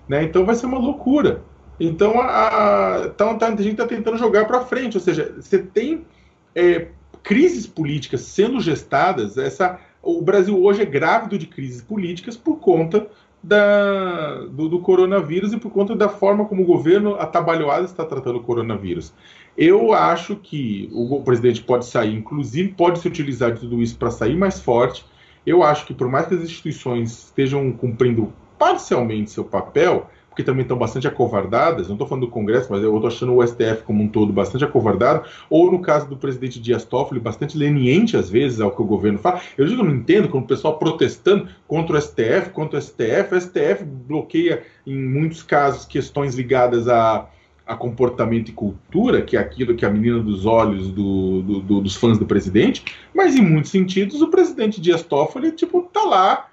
Né? 0.08 0.24
Então 0.24 0.46
vai 0.46 0.54
ser 0.54 0.66
uma 0.66 0.78
loucura. 0.78 1.42
Então 1.78 2.20
a, 2.20 2.26
a, 2.26 3.06
então, 3.06 3.36
tá, 3.36 3.48
a 3.48 3.50
gente 3.50 3.72
está 3.72 3.86
tentando 3.86 4.16
jogar 4.16 4.46
para 4.46 4.60
frente, 4.60 4.96
ou 4.96 5.02
seja, 5.02 5.34
você 5.38 5.58
tem 5.58 6.02
é, 6.54 6.88
crises 7.22 7.66
políticas 7.66 8.22
sendo 8.22 8.60
gestadas, 8.60 9.36
essa 9.36 9.78
o 10.02 10.20
Brasil 10.22 10.62
hoje 10.62 10.82
é 10.82 10.84
grávido 10.84 11.38
de 11.38 11.46
crises 11.46 11.82
políticas 11.82 12.36
por 12.36 12.58
conta 12.58 13.06
da, 13.42 14.44
do, 14.46 14.68
do, 14.68 14.80
coronavírus 14.80 15.52
e 15.52 15.58
por 15.58 15.70
conta 15.70 15.96
da 15.96 16.08
forma 16.08 16.44
como 16.44 16.62
o 16.62 16.66
governo 16.66 17.14
atabalhoado 17.14 17.84
está 17.84 18.04
tratando 18.04 18.36
o 18.36 18.42
coronavírus. 18.42 19.12
Eu 19.56 19.92
acho 19.92 20.36
que 20.36 20.88
o 20.92 21.20
presidente 21.22 21.62
pode 21.62 21.86
sair, 21.86 22.14
inclusive 22.14 22.70
pode 22.72 22.98
se 22.98 23.08
utilizar 23.08 23.52
de 23.52 23.60
tudo 23.60 23.82
isso 23.82 23.96
para 23.96 24.10
sair 24.10 24.36
mais 24.36 24.60
forte. 24.60 25.04
Eu 25.46 25.62
acho 25.62 25.86
que 25.86 25.94
por 25.94 26.08
mais 26.08 26.26
que 26.26 26.34
as 26.34 26.42
instituições 26.42 27.24
estejam 27.24 27.72
cumprindo 27.72 28.32
parcialmente 28.58 29.30
seu 29.30 29.44
papel, 29.44 30.08
porque 30.30 30.44
também 30.44 30.62
estão 30.62 30.78
bastante 30.78 31.06
acovardadas, 31.06 31.88
não 31.88 31.96
estou 31.96 32.06
falando 32.06 32.24
do 32.24 32.30
Congresso, 32.30 32.68
mas 32.70 32.82
eu 32.82 32.94
estou 32.94 33.08
achando 33.08 33.34
o 33.34 33.46
STF 33.46 33.82
como 33.84 34.02
um 34.02 34.08
todo 34.08 34.32
bastante 34.32 34.64
acovardado, 34.64 35.28
ou 35.50 35.70
no 35.70 35.82
caso 35.82 36.08
do 36.08 36.16
presidente 36.16 36.60
Dias 36.60 36.84
Toffoli, 36.84 37.20
bastante 37.20 37.58
leniente 37.58 38.16
às 38.16 38.30
vezes 38.30 38.60
ao 38.60 38.70
que 38.70 38.80
o 38.80 38.84
governo 38.84 39.18
fala. 39.18 39.40
Eu 39.58 39.66
digo, 39.66 39.82
não 39.82 39.94
entendo 39.94 40.28
como 40.28 40.44
o 40.44 40.46
pessoal 40.48 40.78
protestando 40.78 41.48
contra 41.66 41.96
o 41.96 42.00
STF, 42.00 42.50
contra 42.52 42.78
o 42.78 42.82
STF, 42.82 43.34
o 43.34 43.40
STF 43.40 43.84
bloqueia 43.84 44.62
em 44.86 44.96
muitos 44.96 45.42
casos 45.42 45.84
questões 45.84 46.34
ligadas 46.34 46.88
a 46.88 47.28
a 47.70 47.76
comportamento 47.76 48.48
e 48.48 48.52
cultura, 48.52 49.22
que 49.22 49.36
é 49.36 49.40
aquilo 49.40 49.76
que 49.76 49.84
é 49.84 49.88
a 49.88 49.92
menina 49.92 50.18
dos 50.18 50.44
olhos 50.44 50.88
do, 50.88 51.40
do, 51.40 51.60
do, 51.60 51.80
dos 51.80 51.94
fãs 51.94 52.18
do 52.18 52.26
presidente, 52.26 52.84
mas 53.14 53.36
em 53.36 53.42
muitos 53.42 53.70
sentidos 53.70 54.20
o 54.20 54.26
presidente 54.26 54.80
Dias 54.80 55.04
Toffoli, 55.04 55.52
tipo, 55.52 55.82
tá 55.82 56.02
lá, 56.02 56.49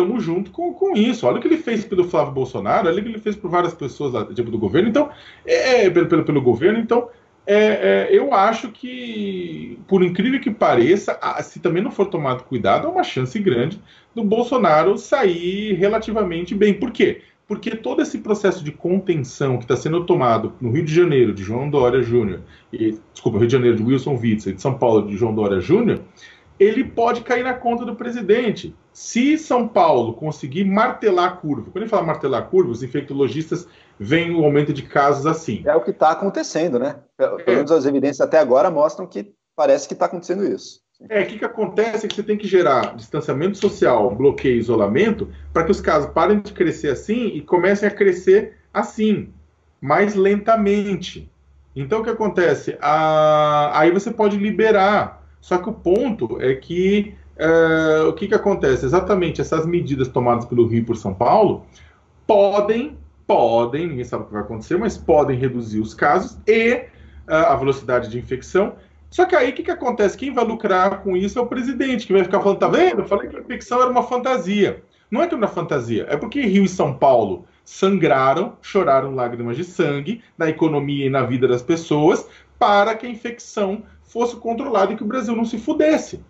tamo 0.00 0.18
junto 0.18 0.50
com, 0.50 0.72
com 0.72 0.96
isso. 0.96 1.26
Olha 1.26 1.38
o 1.38 1.40
que 1.40 1.48
ele 1.48 1.58
fez 1.58 1.84
pelo 1.84 2.04
Flávio 2.04 2.32
Bolsonaro, 2.32 2.88
olha 2.88 2.98
o 2.98 3.02
que 3.02 3.08
ele 3.08 3.18
fez 3.18 3.36
por 3.36 3.50
várias 3.50 3.74
pessoas 3.74 4.12
lá, 4.12 4.24
tipo, 4.26 4.50
do 4.50 4.58
governo, 4.58 4.88
então, 4.88 5.10
é, 5.44 5.86
é 5.86 5.90
pelo, 5.90 6.06
pelo, 6.06 6.24
pelo 6.24 6.42
governo, 6.42 6.78
então, 6.78 7.08
é, 7.46 7.56
é, 7.56 8.08
eu 8.10 8.32
acho 8.32 8.70
que, 8.70 9.78
por 9.88 10.02
incrível 10.02 10.40
que 10.40 10.50
pareça, 10.50 11.18
se 11.42 11.60
também 11.60 11.82
não 11.82 11.90
for 11.90 12.06
tomado 12.06 12.44
cuidado, 12.44 12.86
há 12.86 12.90
uma 12.90 13.02
chance 13.02 13.38
grande 13.38 13.80
do 14.14 14.22
Bolsonaro 14.22 14.96
sair 14.96 15.74
relativamente 15.74 16.54
bem. 16.54 16.74
Por 16.74 16.90
quê? 16.90 17.22
porque 17.50 17.74
todo 17.74 18.00
esse 18.00 18.18
processo 18.18 18.62
de 18.62 18.70
contenção 18.70 19.56
que 19.56 19.64
está 19.64 19.74
sendo 19.74 20.04
tomado 20.06 20.52
no 20.60 20.70
Rio 20.70 20.84
de 20.84 20.94
Janeiro, 20.94 21.34
de 21.34 21.42
João 21.42 21.68
Dória 21.68 22.00
Júnior, 22.00 22.42
e, 22.72 22.96
desculpa, 23.12 23.38
Rio 23.38 23.48
de 23.48 23.52
Janeiro 23.52 23.76
de 23.76 23.82
Wilson 23.82 24.16
Witzel, 24.16 24.54
de 24.54 24.62
São 24.62 24.78
Paulo 24.78 25.08
de 25.08 25.16
João 25.16 25.34
Dória 25.34 25.58
Júnior, 25.58 25.98
ele 26.60 26.84
pode 26.84 27.22
cair 27.22 27.42
na 27.42 27.54
conta 27.54 27.86
do 27.86 27.96
presidente. 27.96 28.76
Se 28.92 29.38
São 29.38 29.66
Paulo 29.66 30.12
conseguir 30.12 30.64
martelar 30.64 31.32
a 31.32 31.36
curva, 31.36 31.70
quando 31.70 31.84
ele 31.84 31.88
fala 31.88 32.02
martelar 32.02 32.42
a 32.42 32.46
curva, 32.46 32.70
os 32.70 32.82
infectologistas 32.82 33.66
veem 33.98 34.34
o 34.36 34.44
aumento 34.44 34.70
de 34.72 34.82
casos 34.82 35.26
assim. 35.26 35.62
É 35.64 35.74
o 35.74 35.80
que 35.80 35.90
está 35.90 36.10
acontecendo, 36.10 36.78
né? 36.78 36.96
Pelo 37.16 37.40
é. 37.40 37.44
menos 37.46 37.72
as 37.72 37.86
evidências 37.86 38.20
até 38.20 38.38
agora 38.38 38.70
mostram 38.70 39.06
que 39.06 39.32
parece 39.56 39.88
que 39.88 39.94
está 39.94 40.04
acontecendo 40.04 40.44
isso. 40.44 40.80
É, 41.08 41.22
o 41.22 41.26
que, 41.26 41.38
que 41.38 41.44
acontece 41.46 42.04
é 42.04 42.08
que 42.08 42.14
você 42.14 42.22
tem 42.22 42.36
que 42.36 42.46
gerar 42.46 42.94
distanciamento 42.94 43.56
social, 43.56 44.14
bloqueio, 44.14 44.58
isolamento, 44.58 45.32
para 45.50 45.64
que 45.64 45.70
os 45.70 45.80
casos 45.80 46.10
parem 46.12 46.40
de 46.40 46.52
crescer 46.52 46.88
assim 46.88 47.28
e 47.28 47.40
comecem 47.40 47.88
a 47.88 47.90
crescer 47.90 48.58
assim, 48.72 49.32
mais 49.80 50.14
lentamente. 50.14 51.30
Então, 51.74 52.00
o 52.00 52.04
que 52.04 52.10
acontece? 52.10 52.76
Ah, 52.82 53.70
aí 53.72 53.90
você 53.90 54.10
pode 54.10 54.36
liberar. 54.36 55.19
Só 55.40 55.58
que 55.58 55.68
o 55.68 55.72
ponto 55.72 56.40
é 56.40 56.54
que 56.54 57.14
é, 57.36 58.02
o 58.06 58.12
que, 58.12 58.28
que 58.28 58.34
acontece? 58.34 58.84
Exatamente 58.84 59.40
essas 59.40 59.64
medidas 59.66 60.08
tomadas 60.08 60.44
pelo 60.44 60.66
Rio 60.66 60.80
e 60.80 60.84
por 60.84 60.96
São 60.96 61.14
Paulo 61.14 61.64
podem, 62.26 62.98
podem, 63.26 63.88
ninguém 63.88 64.04
sabe 64.04 64.24
o 64.24 64.26
que 64.26 64.32
vai 64.32 64.42
acontecer, 64.42 64.76
mas 64.76 64.98
podem 64.98 65.38
reduzir 65.38 65.80
os 65.80 65.94
casos 65.94 66.38
e 66.46 66.84
ah, 67.26 67.52
a 67.52 67.56
velocidade 67.56 68.08
de 68.10 68.18
infecção 68.18 68.74
só 69.10 69.24
que 69.24 69.34
aí 69.34 69.50
o 69.50 69.52
que, 69.52 69.64
que 69.64 69.70
acontece? 69.70 70.16
Quem 70.16 70.32
vai 70.32 70.44
lucrar 70.44 71.02
com 71.02 71.16
isso 71.16 71.38
é 71.38 71.42
o 71.42 71.46
presidente, 71.46 72.06
que 72.06 72.12
vai 72.12 72.22
ficar 72.22 72.40
falando, 72.40 72.58
tá 72.58 72.68
vendo? 72.68 73.00
Eu 73.00 73.06
falei 73.06 73.28
que 73.28 73.36
a 73.36 73.40
infecção 73.40 73.80
era 73.80 73.90
uma 73.90 74.04
fantasia. 74.04 74.84
Não 75.10 75.20
é 75.20 75.26
que 75.26 75.34
era 75.34 75.44
uma 75.44 75.48
fantasia, 75.48 76.06
é 76.08 76.16
porque 76.16 76.40
Rio 76.40 76.64
e 76.64 76.68
São 76.68 76.94
Paulo 76.94 77.44
sangraram, 77.64 78.56
choraram 78.62 79.12
lágrimas 79.12 79.56
de 79.56 79.64
sangue 79.64 80.22
na 80.38 80.48
economia 80.48 81.06
e 81.06 81.10
na 81.10 81.22
vida 81.22 81.48
das 81.48 81.62
pessoas 81.62 82.28
para 82.56 82.94
que 82.94 83.06
a 83.06 83.10
infecção 83.10 83.82
fosse 84.10 84.36
controlada 84.36 84.92
e 84.92 84.96
que 84.96 85.02
o 85.02 85.06
Brasil 85.06 85.34
não 85.36 85.44
se 85.44 85.56
fudesse. 85.56 86.20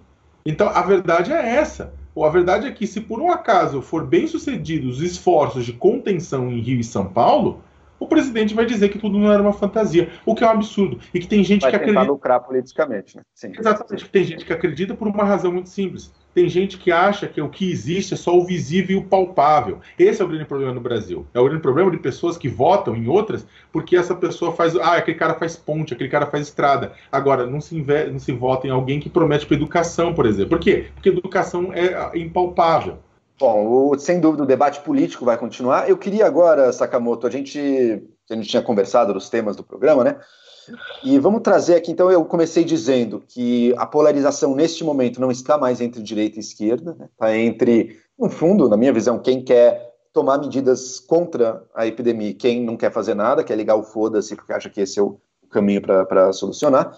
Então 0.45 0.69
a 0.69 0.83
verdade 0.83 1.33
é 1.33 1.57
essa. 1.57 1.93
Ou 2.15 2.25
a 2.25 2.31
verdade 2.31 2.67
é 2.67 2.73
que 2.73 2.87
se 2.87 3.01
por 3.01 3.21
um 3.21 3.31
acaso 3.31 3.81
for 3.81 4.07
bem 4.07 4.27
sucedidos 4.27 4.99
os 4.99 5.03
esforços 5.03 5.65
de 5.65 5.73
contenção 5.73 6.51
em 6.51 6.61
Rio 6.61 6.81
e 6.81 6.85
São 6.85 7.07
Paulo, 7.07 7.63
o 7.99 8.07
presidente 8.07 8.55
vai 8.55 8.67
dizer 8.67 8.89
que 8.89 8.99
tudo 8.99 9.19
não 9.19 9.33
era 9.33 9.41
uma 9.43 9.53
fantasia, 9.53 10.11
o 10.27 10.35
que 10.35 10.45
é 10.45 10.47
um 10.47 10.51
absurdo. 10.51 10.99
E 11.13 11.21
que 11.21 11.27
tem 11.27 11.43
gente 11.43 11.63
vai 11.63 11.71
que 11.71 11.77
acredita. 11.77 12.03
lucrar 12.03 12.41
politicamente, 12.41 13.17
né? 13.17 13.23
Sim. 13.35 13.53
Exatamente, 13.57 14.09
tem 14.09 14.25
gente 14.25 14.45
que 14.45 14.53
acredita 14.53 14.95
por 14.95 15.09
uma 15.09 15.25
razão 15.25 15.53
muito 15.53 15.69
simples. 15.69 16.13
Tem 16.35 16.49
gente 16.49 16.79
que 16.79 16.93
acha 16.93 17.27
que 17.27 17.41
o 17.41 17.49
que 17.49 17.71
existe 17.71 18.15
é 18.15 18.17
só 18.17 18.37
o 18.37 18.45
visível 18.45 18.97
e 18.97 19.01
o 19.01 19.05
palpável. 19.05 19.81
Esse 19.99 20.23
é 20.23 20.25
o 20.25 20.29
grande 20.29 20.45
problema 20.45 20.73
no 20.73 20.81
Brasil. 20.81 21.27
É 21.35 21.41
o 21.41 21.45
grande 21.45 21.63
problema 21.63 21.91
de 21.91 21.99
pessoas 21.99 22.39
que 22.39 22.49
votam 22.49 22.97
em 22.97 23.09
outras 23.09 23.47
porque 23.73 23.97
essa 23.97 24.15
pessoa 24.15 24.53
faz. 24.53 24.77
Ah, 24.77 24.97
aquele 24.97 25.19
cara 25.19 25.35
faz 25.35 25.57
ponte, 25.57 25.93
aquele 25.93 26.09
cara 26.09 26.27
faz 26.27 26.47
estrada. 26.47 26.93
Agora, 27.11 27.47
não 27.47 27.61
se, 27.61 27.77
inve... 27.77 28.07
não 28.07 28.19
se 28.19 28.33
vota 28.33 28.67
em 28.67 28.71
alguém 28.71 29.01
que 29.01 29.09
promete 29.09 29.47
para 29.47 29.57
educação, 29.57 30.15
por 30.15 30.27
exemplo. 30.27 30.51
Por 30.51 30.61
quê? 30.61 30.87
Porque 30.95 31.09
educação 31.09 31.73
é 31.73 32.17
impalpável. 32.19 32.99
Bom, 33.39 33.67
o, 33.67 33.99
sem 33.99 34.21
dúvida 34.21 34.43
o 34.43 34.47
debate 34.47 34.81
político 34.81 35.25
vai 35.25 35.39
continuar. 35.39 35.89
Eu 35.89 35.97
queria 35.97 36.27
agora, 36.27 36.71
Sakamoto, 36.73 37.27
a 37.27 37.31
gente, 37.31 37.59
a 38.31 38.35
gente 38.35 38.49
tinha 38.49 38.63
conversado 38.63 39.15
dos 39.15 39.31
temas 39.31 39.57
do 39.57 39.65
programa, 39.65 40.05
né? 40.05 40.17
E 41.03 41.19
vamos 41.19 41.43
trazer 41.43 41.75
aqui, 41.75 41.91
então 41.91 42.11
eu 42.11 42.25
comecei 42.25 42.65
dizendo 42.65 43.23
que 43.27 43.75
a 43.77 43.87
polarização 43.87 44.55
neste 44.55 44.85
momento 44.85 45.21
não 45.21 45.31
está 45.31 45.57
mais 45.59 45.81
entre 45.81 46.03
direita 46.03 46.37
e 46.37 46.41
esquerda, 46.41 46.93
está 46.93 47.05
né? 47.05 47.11
Tá 47.17 47.37
entre, 47.37 47.99
no 48.19 48.29
fundo, 48.31 48.69
na 48.69 48.77
minha 48.77 48.93
visão, 48.93 49.19
quem 49.19 49.43
quer 49.43 49.91
tomar 50.13 50.39
medidas 50.39 50.99
contra 50.99 51.65
a 51.75 51.87
epidemia 51.87 52.35
quem 52.35 52.65
não 52.65 52.77
quer 52.77 52.93
fazer 52.93 53.15
nada, 53.15 53.45
quer 53.45 53.57
ligar 53.57 53.77
o 53.77 53.83
foda-se 53.83 54.35
porque 54.35 54.53
acha 54.53 54.69
que 54.69 54.81
esse 54.81 54.99
é 54.99 55.03
o 55.03 55.21
caminho 55.51 55.81
para 55.83 56.33
solucionar. 56.33 56.97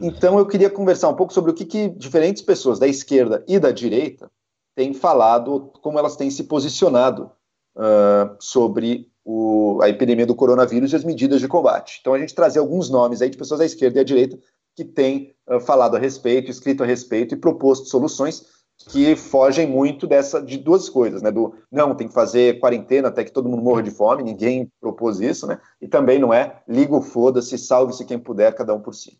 Então 0.00 0.38
eu 0.38 0.46
queria 0.46 0.70
conversar 0.70 1.08
um 1.08 1.16
pouco 1.16 1.32
sobre 1.32 1.50
o 1.50 1.54
que, 1.54 1.64
que 1.64 1.88
diferentes 1.88 2.42
pessoas 2.42 2.78
da 2.78 2.86
esquerda 2.86 3.44
e 3.48 3.58
da 3.58 3.70
direita 3.70 4.30
têm 4.74 4.94
falado, 4.94 5.72
como 5.82 5.98
elas 5.98 6.16
têm 6.16 6.30
se 6.30 6.44
posicionado 6.44 7.30
uh, 7.76 8.36
sobre 8.38 9.09
o, 9.24 9.80
a 9.82 9.88
epidemia 9.88 10.26
do 10.26 10.34
coronavírus 10.34 10.92
e 10.92 10.96
as 10.96 11.04
medidas 11.04 11.40
de 11.40 11.48
combate. 11.48 11.98
Então, 12.00 12.14
a 12.14 12.18
gente 12.18 12.34
trazer 12.34 12.58
alguns 12.58 12.88
nomes 12.90 13.22
aí 13.22 13.30
de 13.30 13.36
pessoas 13.36 13.60
da 13.60 13.66
esquerda 13.66 13.98
e 13.98 14.00
à 14.00 14.04
direita 14.04 14.38
que 14.74 14.84
têm 14.84 15.34
uh, 15.48 15.60
falado 15.60 15.96
a 15.96 15.98
respeito, 15.98 16.50
escrito 16.50 16.82
a 16.82 16.86
respeito 16.86 17.34
e 17.34 17.38
proposto 17.38 17.88
soluções 17.88 18.46
que 18.88 19.14
fogem 19.14 19.66
muito 19.66 20.06
dessa 20.06 20.40
de 20.40 20.56
duas 20.56 20.88
coisas, 20.88 21.20
né? 21.20 21.30
Do 21.30 21.54
não, 21.70 21.94
tem 21.94 22.08
que 22.08 22.14
fazer 22.14 22.58
quarentena 22.60 23.08
até 23.08 23.22
que 23.24 23.32
todo 23.32 23.48
mundo 23.48 23.62
morra 23.62 23.82
de 23.82 23.90
fome, 23.90 24.22
ninguém 24.22 24.70
propôs 24.80 25.20
isso, 25.20 25.46
né? 25.46 25.60
E 25.82 25.86
também 25.86 26.18
não 26.18 26.32
é 26.32 26.62
liga 26.66 26.96
o 26.96 27.02
foda-se, 27.02 27.58
salve-se 27.58 28.06
quem 28.06 28.18
puder, 28.18 28.54
cada 28.54 28.72
um 28.72 28.80
por 28.80 28.94
si. 28.94 29.18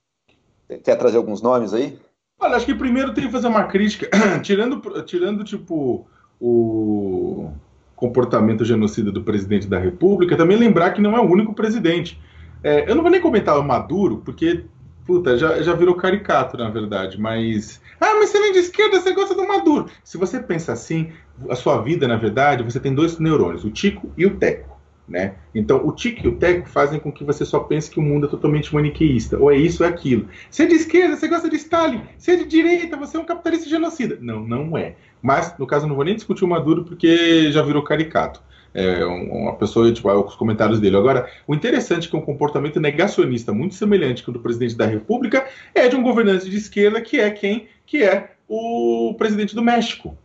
Quer 0.83 0.97
trazer 0.97 1.19
alguns 1.19 1.43
nomes 1.43 1.75
aí? 1.75 1.99
Olha, 2.39 2.57
acho 2.57 2.65
que 2.65 2.75
primeiro 2.75 3.13
tem 3.13 3.27
que 3.27 3.33
fazer 3.33 3.49
uma 3.49 3.65
crítica, 3.65 4.09
tirando, 4.43 4.81
tirando 5.03 5.45
tipo 5.45 6.07
o 6.41 7.51
comportamento 8.01 8.65
genocida 8.65 9.13
do 9.13 9.23
presidente 9.23 9.69
da 9.69 9.79
República, 9.79 10.35
também 10.35 10.57
lembrar 10.57 10.93
que 10.93 11.03
não 11.03 11.15
é 11.15 11.21
o 11.21 11.31
único 11.31 11.53
presidente. 11.53 12.19
É, 12.65 12.91
eu 12.91 12.95
não 12.95 13.03
vou 13.03 13.11
nem 13.11 13.21
comentar 13.21 13.59
o 13.59 13.63
Maduro, 13.63 14.23
porque, 14.25 14.65
puta, 15.07 15.37
já, 15.37 15.61
já 15.61 15.75
virou 15.75 15.95
caricato, 15.95 16.57
na 16.57 16.71
verdade, 16.71 17.21
mas. 17.21 17.79
Ah, 18.01 18.15
mas 18.19 18.31
você 18.31 18.41
vem 18.41 18.53
de 18.53 18.61
esquerda, 18.61 18.99
você 18.99 19.13
gosta 19.13 19.35
do 19.35 19.47
Maduro. 19.47 19.91
Se 20.03 20.17
você 20.17 20.41
pensa 20.41 20.73
assim, 20.73 21.13
a 21.51 21.55
sua 21.55 21.83
vida, 21.83 22.09
na 22.09 22.17
verdade, 22.17 22.63
você 22.63 22.81
tem 22.81 22.95
dois 22.95 23.19
neurônios, 23.19 23.65
o 23.65 23.71
Tico 23.71 24.11
e 24.17 24.25
o 24.25 24.37
Teco. 24.37 24.81
Né? 25.07 25.35
Então, 25.53 25.85
o 25.85 25.91
tique 25.91 26.25
e 26.25 26.29
o 26.29 26.37
teco 26.37 26.69
fazem 26.69 27.01
com 27.01 27.11
que 27.11 27.25
você 27.25 27.45
só 27.45 27.59
pense 27.59 27.91
que 27.91 27.99
o 27.99 28.03
mundo 28.03 28.29
é 28.29 28.31
totalmente 28.31 28.73
maniqueísta. 28.73 29.37
Ou 29.41 29.51
é 29.51 29.57
isso 29.57 29.83
ou 29.83 29.89
é 29.89 29.93
aquilo. 29.93 30.29
Você 30.49 30.63
é 30.63 30.67
de 30.67 30.77
esquerda, 30.77 31.17
você 31.17 31.27
gosta 31.27 31.51
de 31.51 31.57
Stalin. 31.57 32.03
Você 32.17 32.31
é 32.31 32.37
de 32.37 32.45
direita, 32.45 32.97
você 32.97 33.17
é 33.17 33.21
um 33.21 33.25
capitalista 33.25 33.69
genocida. 33.69 34.17
Não, 34.21 34.47
não 34.47 34.79
é. 34.79 34.95
Mas, 35.23 35.55
no 35.59 35.67
caso, 35.67 35.85
eu 35.85 35.89
não 35.89 35.97
vou 35.97 36.05
nem 36.05 36.15
discutir 36.15 36.45
o 36.45 36.49
Maduro 36.49 36.85
porque 36.85 37.51
já 37.53 37.63
virou 37.63 37.83
caricato. 37.83 38.43
É 38.73 39.05
uma 39.05 39.55
pessoa, 39.57 39.93
tipo, 39.93 40.09
os 40.09 40.37
comentários 40.37 40.79
dele. 40.79 40.97
Agora, 40.97 41.29
o 41.47 41.55
interessante 41.55 42.07
é 42.07 42.11
que 42.11 42.17
um 42.17 42.21
comportamento 42.21 42.79
negacionista 42.79 43.53
muito 43.53 43.75
semelhante 43.75 44.23
com 44.23 44.31
o 44.31 44.35
do 44.35 44.41
presidente 44.41 44.77
da 44.77 44.87
República 44.87 45.45
é 45.75 45.89
de 45.89 45.97
um 45.97 46.03
governante 46.03 46.49
de 46.49 46.57
esquerda 46.57 47.01
que 47.01 47.19
é 47.19 47.31
quem? 47.31 47.67
Que 47.85 48.05
é 48.05 48.31
o 48.49 49.15
presidente 49.19 49.55
do 49.55 49.63
México, 49.63 50.17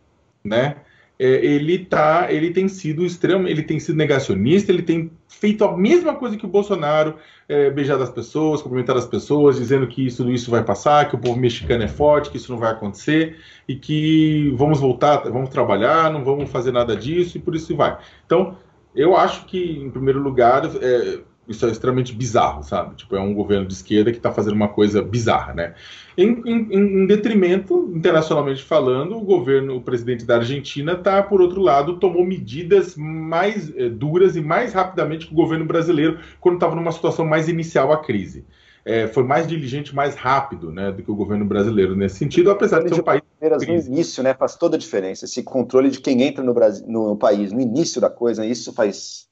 né? 0.44 0.76
É, 1.18 1.26
ele 1.26 1.78
tá, 1.78 2.26
ele 2.30 2.50
tem 2.50 2.68
sido 2.68 3.04
extremo, 3.04 3.48
ele 3.48 3.62
tem 3.62 3.80
sido 3.80 3.96
negacionista, 3.96 4.70
ele 4.70 4.82
tem 4.82 5.10
feito 5.28 5.64
a 5.64 5.76
mesma 5.76 6.14
coisa 6.14 6.36
que 6.36 6.44
o 6.44 6.48
Bolsonaro, 6.48 7.14
é, 7.48 7.70
beijar 7.70 8.00
as 8.00 8.10
pessoas, 8.10 8.60
cumprimentar 8.60 8.96
as 8.96 9.06
pessoas, 9.06 9.56
dizendo 9.56 9.86
que 9.86 10.06
isso, 10.06 10.28
isso 10.30 10.50
vai 10.50 10.62
passar, 10.62 11.08
que 11.08 11.14
o 11.14 11.18
povo 11.18 11.38
mexicano 11.38 11.84
é 11.84 11.88
forte, 11.88 12.30
que 12.30 12.36
isso 12.36 12.52
não 12.52 12.58
vai 12.58 12.72
acontecer 12.72 13.38
e 13.66 13.76
que 13.76 14.52
vamos 14.56 14.78
voltar, 14.78 15.18
vamos 15.30 15.48
trabalhar, 15.48 16.12
não 16.12 16.22
vamos 16.24 16.50
fazer 16.50 16.72
nada 16.72 16.94
disso 16.94 17.38
e 17.38 17.40
por 17.40 17.54
isso 17.54 17.74
vai. 17.74 17.96
Então, 18.26 18.58
eu 18.94 19.16
acho 19.16 19.46
que, 19.46 19.58
em 19.58 19.90
primeiro 19.90 20.20
lugar, 20.20 20.64
é, 20.82 21.20
isso 21.48 21.64
é 21.66 21.70
extremamente 21.70 22.12
bizarro, 22.12 22.62
sabe? 22.62 22.96
Tipo, 22.96 23.16
é 23.16 23.20
um 23.20 23.32
governo 23.32 23.66
de 23.66 23.74
esquerda 23.74 24.10
que 24.10 24.16
está 24.16 24.32
fazendo 24.32 24.54
uma 24.54 24.68
coisa 24.68 25.00
bizarra, 25.00 25.54
né? 25.54 25.74
Em, 26.16 26.42
em, 26.44 26.68
em, 26.72 27.06
detrimento, 27.06 27.92
internacionalmente 27.94 28.62
falando, 28.62 29.16
o 29.16 29.20
governo, 29.20 29.76
o 29.76 29.80
presidente 29.80 30.24
da 30.24 30.36
Argentina 30.36 30.92
está, 30.92 31.22
por 31.22 31.40
outro 31.40 31.60
lado, 31.60 31.98
tomou 31.98 32.24
medidas 32.24 32.96
mais 32.96 33.70
é, 33.76 33.88
duras 33.88 34.34
e 34.34 34.40
mais 34.40 34.72
rapidamente 34.72 35.26
que 35.26 35.32
o 35.32 35.36
governo 35.36 35.64
brasileiro 35.64 36.18
quando 36.40 36.56
estava 36.56 36.74
numa 36.74 36.90
situação 36.90 37.24
mais 37.24 37.48
inicial 37.48 37.92
à 37.92 37.98
crise. 37.98 38.44
É, 38.84 39.08
foi 39.08 39.24
mais 39.24 39.48
diligente, 39.48 39.94
mais 39.94 40.14
rápido, 40.14 40.70
né, 40.70 40.92
do 40.92 41.02
que 41.02 41.10
o 41.10 41.16
governo 41.16 41.44
brasileiro 41.44 41.96
nesse 41.96 42.18
sentido, 42.18 42.52
apesar 42.52 42.84
de 42.84 42.88
ser 42.88 43.00
um 43.00 43.04
país 43.04 43.22
no 43.40 43.74
início, 43.74 44.22
né, 44.22 44.32
faz 44.32 44.54
toda 44.54 44.76
a 44.76 44.78
diferença. 44.78 45.24
Esse 45.24 45.42
controle 45.42 45.90
de 45.90 45.98
quem 45.98 46.22
entra 46.22 46.42
no, 46.42 46.54
Brasil, 46.54 46.86
no 46.86 47.16
país, 47.16 47.52
no 47.52 47.60
início 47.60 48.00
da 48.00 48.08
coisa, 48.08 48.46
isso 48.46 48.72
faz 48.72 49.26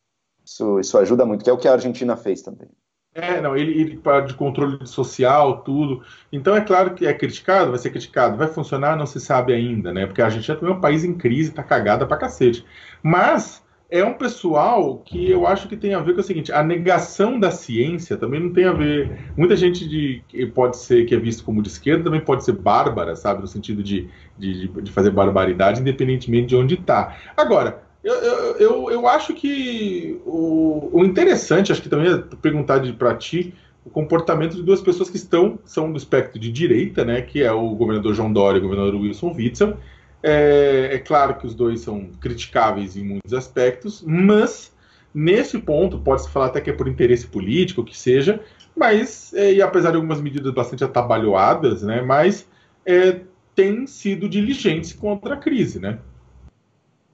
Isso, 0.44 0.78
isso 0.78 0.98
ajuda 0.98 1.24
muito, 1.24 1.42
que 1.42 1.50
é 1.50 1.52
o 1.52 1.58
que 1.58 1.68
a 1.68 1.72
Argentina 1.72 2.16
fez 2.16 2.42
também. 2.42 2.68
É, 3.14 3.40
não, 3.40 3.56
ele, 3.56 3.80
ele 3.80 4.02
de 4.26 4.34
controle 4.34 4.84
social, 4.86 5.62
tudo. 5.62 6.02
Então 6.32 6.56
é 6.56 6.60
claro 6.60 6.94
que 6.94 7.06
é 7.06 7.14
criticado, 7.14 7.70
vai 7.70 7.78
ser 7.78 7.90
criticado, 7.90 8.36
vai 8.36 8.48
funcionar, 8.48 8.96
não 8.96 9.06
se 9.06 9.20
sabe 9.20 9.54
ainda, 9.54 9.92
né? 9.92 10.04
Porque 10.04 10.20
a 10.20 10.24
Argentina 10.24 10.56
também 10.56 10.74
é 10.74 10.76
um 10.76 10.80
país 10.80 11.04
em 11.04 11.14
crise, 11.14 11.52
tá 11.52 11.62
cagada 11.62 12.04
pra 12.06 12.16
cacete. 12.16 12.66
Mas 13.00 13.64
é 13.88 14.04
um 14.04 14.14
pessoal 14.14 14.98
que 14.98 15.30
eu 15.30 15.46
acho 15.46 15.68
que 15.68 15.76
tem 15.76 15.94
a 15.94 16.00
ver 16.00 16.14
com 16.14 16.20
o 16.20 16.24
seguinte: 16.24 16.50
a 16.50 16.64
negação 16.64 17.38
da 17.38 17.52
ciência 17.52 18.16
também 18.16 18.40
não 18.40 18.52
tem 18.52 18.64
a 18.64 18.72
ver. 18.72 19.32
Muita 19.36 19.54
gente 19.54 19.88
de, 19.88 20.24
que 20.26 20.44
pode 20.46 20.76
ser 20.76 21.04
que 21.04 21.14
é 21.14 21.18
visto 21.18 21.44
como 21.44 21.62
de 21.62 21.68
esquerda 21.68 22.02
também 22.02 22.20
pode 22.20 22.44
ser 22.44 22.52
bárbara, 22.54 23.14
sabe? 23.14 23.42
No 23.42 23.46
sentido 23.46 23.80
de, 23.80 24.10
de, 24.36 24.66
de 24.66 24.90
fazer 24.90 25.10
barbaridade, 25.10 25.80
independentemente 25.80 26.48
de 26.48 26.56
onde 26.56 26.74
está. 26.74 27.16
Agora, 27.36 27.83
eu, 28.12 28.56
eu, 28.58 28.90
eu 28.90 29.08
acho 29.08 29.32
que 29.32 30.20
o, 30.26 30.90
o 30.92 31.04
interessante, 31.04 31.72
acho 31.72 31.80
que 31.80 31.88
também 31.88 32.12
é 32.12 32.18
perguntar 32.42 32.80
para 32.94 33.14
ti 33.14 33.54
o 33.84 33.90
comportamento 33.90 34.56
de 34.56 34.62
duas 34.62 34.80
pessoas 34.80 35.10
que 35.10 35.16
estão 35.16 35.58
são 35.64 35.90
do 35.90 35.96
espectro 35.96 36.38
de 36.38 36.50
direita, 36.50 37.04
né, 37.04 37.22
que 37.22 37.42
é 37.42 37.52
o 37.52 37.70
governador 37.74 38.14
João 38.14 38.32
Dória 38.32 38.58
e 38.58 38.60
o 38.60 38.62
governador 38.62 39.00
Wilson 39.00 39.32
Witzel. 39.34 39.76
É, 40.22 40.90
é 40.92 40.98
claro 40.98 41.36
que 41.36 41.46
os 41.46 41.54
dois 41.54 41.80
são 41.80 42.08
criticáveis 42.20 42.96
em 42.96 43.04
muitos 43.04 43.32
aspectos, 43.34 44.02
mas 44.06 44.72
nesse 45.14 45.58
ponto 45.58 45.98
pode-se 45.98 46.30
falar 46.30 46.46
até 46.46 46.60
que 46.60 46.70
é 46.70 46.72
por 46.72 46.88
interesse 46.88 47.26
político, 47.26 47.84
que 47.84 47.96
seja, 47.96 48.40
mas, 48.76 49.32
é, 49.34 49.52
e 49.52 49.62
apesar 49.62 49.90
de 49.90 49.96
algumas 49.96 50.20
medidas 50.20 50.52
bastante 50.52 50.82
atabalhoadas, 50.82 51.82
né, 51.82 52.02
mas 52.02 52.48
é, 52.84 53.20
tem 53.54 53.86
sido 53.86 54.28
diligentes 54.28 54.92
contra 54.92 55.34
a 55.34 55.36
crise, 55.38 55.78
né? 55.78 55.98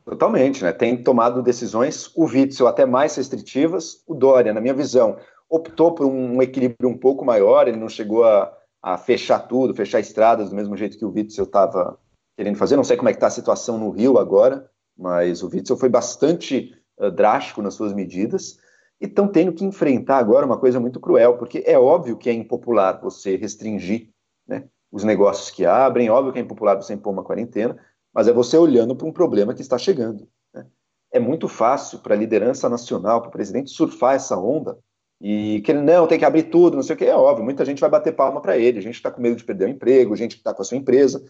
Totalmente, 0.05 0.64
né? 0.64 0.72
Tem 0.72 1.03
tomado 1.03 1.42
decisões, 1.42 2.11
o 2.16 2.24
Witzel 2.24 2.66
até 2.66 2.86
mais 2.86 3.14
restritivas, 3.16 4.03
o 4.07 4.14
Dória, 4.14 4.53
na 4.53 4.61
minha 4.61 4.74
visão, 4.74 5.16
optou 5.48 5.94
por 5.94 6.07
um 6.07 6.40
equilíbrio 6.40 6.88
um 6.88 6.96
pouco 6.96 7.24
maior, 7.24 7.68
ele 7.68 7.76
não 7.76 7.88
chegou 7.88 8.24
a, 8.24 8.53
a 8.82 8.96
fechar 8.96 9.40
tudo, 9.40 9.74
fechar 9.74 10.01
estradas 10.01 10.51
do 10.51 10.57
mesmo 10.57 10.76
jeito 10.76 10.98
que 10.98 11.05
o 11.05 11.12
Witzel 11.12 11.44
estava 11.44 11.98
querendo 12.36 12.57
fazer. 12.57 12.76
Não 12.76 12.84
sei 12.84 12.96
como 12.96 13.09
é 13.09 13.12
que 13.12 13.16
está 13.16 13.26
a 13.26 13.30
situação 13.30 13.78
no 13.78 13.90
Rio 13.90 14.18
agora, 14.18 14.70
mas 14.96 15.42
o 15.42 15.51
Witzel 15.53 15.76
foi 15.76 15.88
bastante 15.88 16.74
uh, 16.98 17.11
drástico 17.11 17.61
nas 17.61 17.74
suas 17.74 17.92
medidas 17.92 18.59
e 19.01 19.07
estão 19.07 19.28
tendo 19.28 19.53
que 19.53 19.64
enfrentar 19.64 20.18
agora 20.18 20.46
uma 20.46 20.59
coisa 20.59 20.78
muito 20.78 21.01
cruel, 21.01 21.36
porque 21.36 21.62
é 21.66 21.78
óbvio 21.78 22.16
que 22.16 22.30
é 22.30 22.32
impopular 22.32 23.01
você 23.01 23.36
restringir 23.36 24.11
né, 24.46 24.64
os 24.92 25.05
negócios 25.05 25.51
que 25.51 25.64
abrem, 25.64 26.09
é 26.09 26.11
óbvio 26.11 26.32
que 26.32 26.38
é 26.38 26.42
impopular 26.42 26.76
você 26.76 26.94
impor 26.94 27.12
uma 27.12 27.24
quarentena, 27.24 27.78
mas 28.13 28.29
é 28.29 28.33
você 28.33 28.57
olhando 28.57 28.95
para 28.95 29.07
um 29.07 29.13
problema 29.13 29.55
que 29.55 29.63
está 29.63 29.79
chegando. 29.79 30.29
Né? 30.53 30.67
É 31.13 31.21
muito 31.21 31.49
fácil 31.49 31.99
para 32.01 32.15
a 32.15 32.19
liderança 32.19 32.69
nacional, 32.69 33.21
para 33.21 33.29
o 33.29 33.33
presidente 33.33 33.71
surfar 33.71 34.15
essa 34.15 34.37
onda 34.37 34.79
e 35.21 35.61
que 35.61 35.71
ele 35.71 35.83
não 35.83 36.07
tem 36.07 36.19
que 36.19 36.25
abrir 36.25 36.45
tudo, 36.45 36.77
não 36.77 36.83
sei 36.83 36.95
o 36.95 36.99
que. 36.99 37.05
É 37.05 37.15
óbvio, 37.15 37.45
muita 37.45 37.65
gente 37.65 37.81
vai 37.81 37.91
bater 37.91 38.15
palma 38.15 38.41
para 38.41 38.57
ele, 38.57 38.79
a 38.79 38.83
gente 38.83 38.95
está 38.95 39.11
com 39.11 39.21
medo 39.21 39.37
de 39.37 39.45
perder 39.45 39.67
o 39.67 39.69
emprego, 39.69 40.17
gente 40.17 40.35
que 40.35 40.41
está 40.41 40.55
com 40.55 40.63
a 40.63 40.65
sua 40.65 40.79
empresa. 40.79 41.23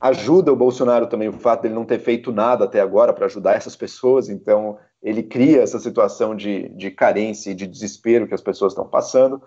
Ajuda 0.00 0.52
o 0.52 0.56
Bolsonaro 0.56 1.08
também 1.08 1.28
o 1.28 1.32
fato 1.32 1.62
dele 1.62 1.74
não 1.74 1.84
ter 1.84 1.98
feito 1.98 2.32
nada 2.32 2.64
até 2.64 2.80
agora 2.80 3.12
para 3.12 3.26
ajudar 3.26 3.54
essas 3.54 3.74
pessoas, 3.74 4.28
então 4.28 4.78
ele 5.02 5.22
cria 5.22 5.60
essa 5.60 5.78
situação 5.78 6.34
de, 6.34 6.68
de 6.70 6.90
carência 6.90 7.50
e 7.50 7.54
de 7.54 7.66
desespero 7.66 8.26
que 8.26 8.34
as 8.34 8.40
pessoas 8.40 8.72
estão 8.72 8.88
passando. 8.88 9.42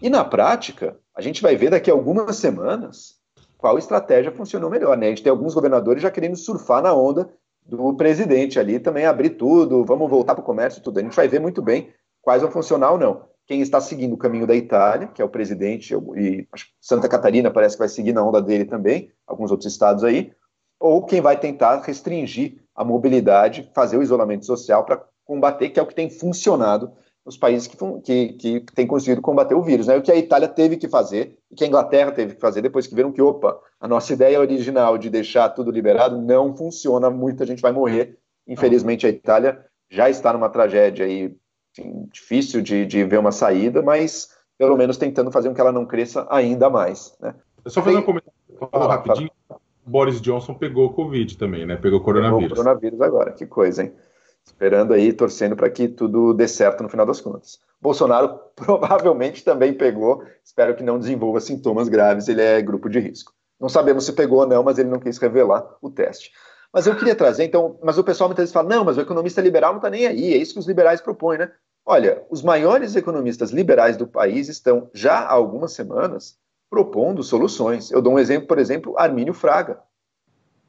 E 0.00 0.08
na 0.08 0.24
prática, 0.24 0.96
a 1.14 1.20
gente 1.20 1.42
vai 1.42 1.56
ver 1.56 1.70
daqui 1.70 1.90
a 1.90 1.92
algumas 1.92 2.36
semanas 2.36 3.19
qual 3.60 3.78
estratégia 3.78 4.32
funcionou 4.32 4.70
melhor. 4.70 4.96
Né? 4.96 5.06
A 5.06 5.08
gente 5.10 5.22
tem 5.22 5.30
alguns 5.30 5.54
governadores 5.54 6.02
já 6.02 6.10
querendo 6.10 6.36
surfar 6.36 6.82
na 6.82 6.94
onda 6.94 7.28
do 7.64 7.94
presidente 7.94 8.58
ali, 8.58 8.80
também 8.80 9.04
abrir 9.06 9.30
tudo, 9.30 9.84
vamos 9.84 10.08
voltar 10.10 10.34
para 10.34 10.42
o 10.42 10.44
comércio, 10.44 10.82
tudo. 10.82 10.98
A 10.98 11.02
gente 11.02 11.14
vai 11.14 11.28
ver 11.28 11.40
muito 11.40 11.60
bem 11.62 11.92
quais 12.22 12.42
vão 12.42 12.50
funcionar 12.50 12.90
ou 12.90 12.98
não. 12.98 13.28
Quem 13.46 13.60
está 13.60 13.80
seguindo 13.80 14.14
o 14.14 14.18
caminho 14.18 14.46
da 14.46 14.54
Itália, 14.54 15.08
que 15.08 15.20
é 15.20 15.24
o 15.24 15.28
presidente, 15.28 15.94
e 16.16 16.48
Santa 16.80 17.08
Catarina 17.08 17.50
parece 17.50 17.74
que 17.74 17.80
vai 17.80 17.88
seguir 17.88 18.12
na 18.12 18.24
onda 18.24 18.40
dele 18.40 18.64
também, 18.64 19.12
alguns 19.26 19.50
outros 19.50 19.70
estados 19.70 20.04
aí, 20.04 20.32
ou 20.78 21.04
quem 21.04 21.20
vai 21.20 21.38
tentar 21.38 21.80
restringir 21.82 22.62
a 22.74 22.84
mobilidade, 22.84 23.70
fazer 23.74 23.98
o 23.98 24.02
isolamento 24.02 24.46
social 24.46 24.84
para 24.84 25.04
combater, 25.24 25.68
que 25.68 25.78
é 25.78 25.82
o 25.82 25.86
que 25.86 25.94
tem 25.94 26.08
funcionado 26.08 26.92
nos 27.30 27.38
países 27.38 27.68
que, 27.68 27.76
que, 28.02 28.60
que 28.60 28.74
têm 28.74 28.88
conseguido 28.88 29.22
combater 29.22 29.54
o 29.54 29.62
vírus. 29.62 29.86
Né? 29.86 29.96
O 29.96 30.02
que 30.02 30.10
a 30.10 30.16
Itália 30.16 30.48
teve 30.48 30.76
que 30.76 30.88
fazer, 30.88 31.38
e 31.48 31.54
que 31.54 31.62
a 31.62 31.66
Inglaterra 31.66 32.10
teve 32.10 32.34
que 32.34 32.40
fazer, 32.40 32.60
depois 32.60 32.88
que 32.88 32.94
viram 32.94 33.12
que, 33.12 33.22
opa, 33.22 33.56
a 33.80 33.86
nossa 33.86 34.12
ideia 34.12 34.40
original 34.40 34.98
de 34.98 35.08
deixar 35.08 35.48
tudo 35.50 35.70
liberado 35.70 36.20
não 36.20 36.56
funciona, 36.56 37.08
muita 37.08 37.46
gente 37.46 37.62
vai 37.62 37.70
morrer. 37.70 38.18
Infelizmente, 38.48 39.06
a 39.06 39.10
Itália 39.10 39.64
já 39.88 40.10
está 40.10 40.32
numa 40.32 40.48
tragédia 40.48 41.06
aí, 41.06 41.32
enfim, 41.78 42.08
difícil 42.12 42.60
de, 42.60 42.84
de 42.84 43.04
ver 43.04 43.20
uma 43.20 43.30
saída, 43.30 43.80
mas 43.80 44.30
pelo 44.58 44.76
menos 44.76 44.96
tentando 44.96 45.30
fazer 45.30 45.48
com 45.48 45.54
que 45.54 45.60
ela 45.60 45.72
não 45.72 45.86
cresça 45.86 46.26
ainda 46.28 46.68
mais. 46.68 47.16
Né? 47.20 47.32
Eu 47.64 47.70
só 47.70 47.80
fazer 47.80 47.96
um 47.96 48.02
comentário 48.02 48.34
fala 48.72 48.88
rapidinho. 48.88 49.30
Boris 49.86 50.20
Johnson 50.20 50.54
pegou 50.54 50.92
Covid 50.92 51.38
também, 51.38 51.64
né? 51.64 51.76
Pegou 51.76 52.00
coronavírus. 52.00 52.50
Pegou 52.50 52.64
coronavírus 52.64 53.00
agora, 53.00 53.32
que 53.32 53.46
coisa, 53.46 53.84
hein? 53.84 53.92
Esperando 54.50 54.92
aí, 54.92 55.12
torcendo 55.12 55.54
para 55.54 55.70
que 55.70 55.88
tudo 55.88 56.34
dê 56.34 56.48
certo 56.48 56.82
no 56.82 56.88
final 56.88 57.06
das 57.06 57.20
contas. 57.20 57.60
Bolsonaro 57.80 58.38
provavelmente 58.56 59.44
também 59.44 59.72
pegou, 59.72 60.24
espero 60.44 60.74
que 60.74 60.82
não 60.82 60.98
desenvolva 60.98 61.40
sintomas 61.40 61.88
graves, 61.88 62.26
ele 62.28 62.42
é 62.42 62.60
grupo 62.60 62.88
de 62.88 62.98
risco. 62.98 63.32
Não 63.60 63.68
sabemos 63.68 64.04
se 64.04 64.12
pegou 64.12 64.40
ou 64.40 64.46
não, 64.46 64.62
mas 64.62 64.78
ele 64.78 64.90
não 64.90 64.98
quis 64.98 65.18
revelar 65.18 65.64
o 65.80 65.88
teste. 65.88 66.32
Mas 66.72 66.86
eu 66.86 66.96
queria 66.96 67.14
trazer, 67.14 67.44
então, 67.44 67.78
mas 67.82 67.96
o 67.96 68.04
pessoal 68.04 68.28
muitas 68.28 68.42
vezes 68.42 68.52
fala, 68.52 68.68
não, 68.68 68.84
mas 68.84 68.96
o 68.98 69.00
economista 69.00 69.40
liberal 69.40 69.72
não 69.72 69.78
está 69.78 69.88
nem 69.88 70.06
aí, 70.06 70.34
é 70.34 70.36
isso 70.36 70.54
que 70.54 70.60
os 70.60 70.66
liberais 70.66 71.00
propõem, 71.00 71.38
né? 71.38 71.52
Olha, 71.86 72.22
os 72.28 72.42
maiores 72.42 72.96
economistas 72.96 73.50
liberais 73.50 73.96
do 73.96 74.06
país 74.06 74.48
estão 74.48 74.90
já 74.92 75.20
há 75.20 75.32
algumas 75.32 75.72
semanas 75.72 76.36
propondo 76.68 77.22
soluções. 77.22 77.90
Eu 77.90 78.02
dou 78.02 78.14
um 78.14 78.18
exemplo, 78.18 78.46
por 78.46 78.58
exemplo, 78.58 78.98
Armínio 78.98 79.34
Fraga, 79.34 79.80